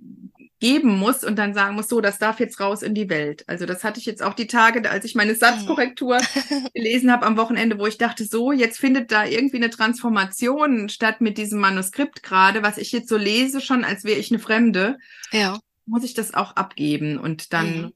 [0.59, 3.43] geben muss und dann sagen muss, so, das darf jetzt raus in die Welt.
[3.47, 6.19] Also das hatte ich jetzt auch die Tage, als ich meine Satzkorrektur
[6.73, 11.21] gelesen habe am Wochenende, wo ich dachte, so, jetzt findet da irgendwie eine Transformation statt
[11.21, 14.97] mit diesem Manuskript gerade, was ich jetzt so lese, schon als wäre ich eine Fremde.
[15.31, 15.59] Ja.
[15.85, 17.93] Muss ich das auch abgeben und dann mhm.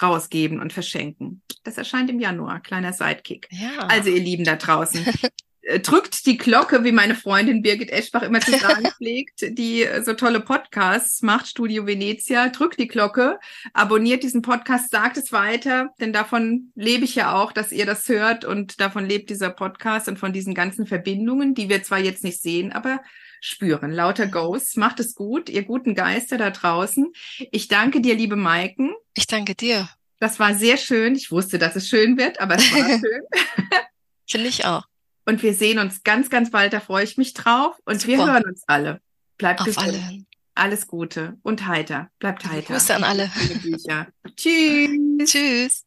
[0.00, 1.42] rausgeben und verschenken.
[1.64, 3.48] Das erscheint im Januar, kleiner Sidekick.
[3.50, 3.86] Ja.
[3.88, 5.04] Also ihr Lieben da draußen,
[5.80, 10.14] drückt die Glocke, wie meine Freundin Birgit Eschbach immer zu sagen pflegt, die äh, so
[10.14, 13.38] tolle Podcasts macht, Studio Venezia, drückt die Glocke,
[13.74, 18.08] abonniert diesen Podcast, sagt es weiter, denn davon lebe ich ja auch, dass ihr das
[18.08, 22.24] hört und davon lebt dieser Podcast und von diesen ganzen Verbindungen, die wir zwar jetzt
[22.24, 23.00] nicht sehen, aber
[23.40, 23.92] spüren.
[23.92, 27.12] Lauter Ghosts, macht es gut, ihr guten Geister da draußen.
[27.52, 28.94] Ich danke dir, liebe Maiken.
[29.14, 29.88] Ich danke dir.
[30.18, 31.14] Das war sehr schön.
[31.14, 33.22] Ich wusste, dass es schön wird, aber es war schön.
[34.26, 34.87] Finde ich auch.
[35.28, 36.72] Und wir sehen uns ganz, ganz bald.
[36.72, 37.76] Da freue ich mich drauf.
[37.84, 38.12] Und Super.
[38.16, 39.02] wir hören uns alle.
[39.36, 39.86] Bleibt gesund.
[39.86, 40.24] Alle.
[40.54, 42.08] Alles Gute und heiter.
[42.18, 42.72] Bleibt heiter.
[42.72, 43.30] Grüße an alle.
[44.36, 45.30] Tschüss.
[45.30, 45.84] Tschüss.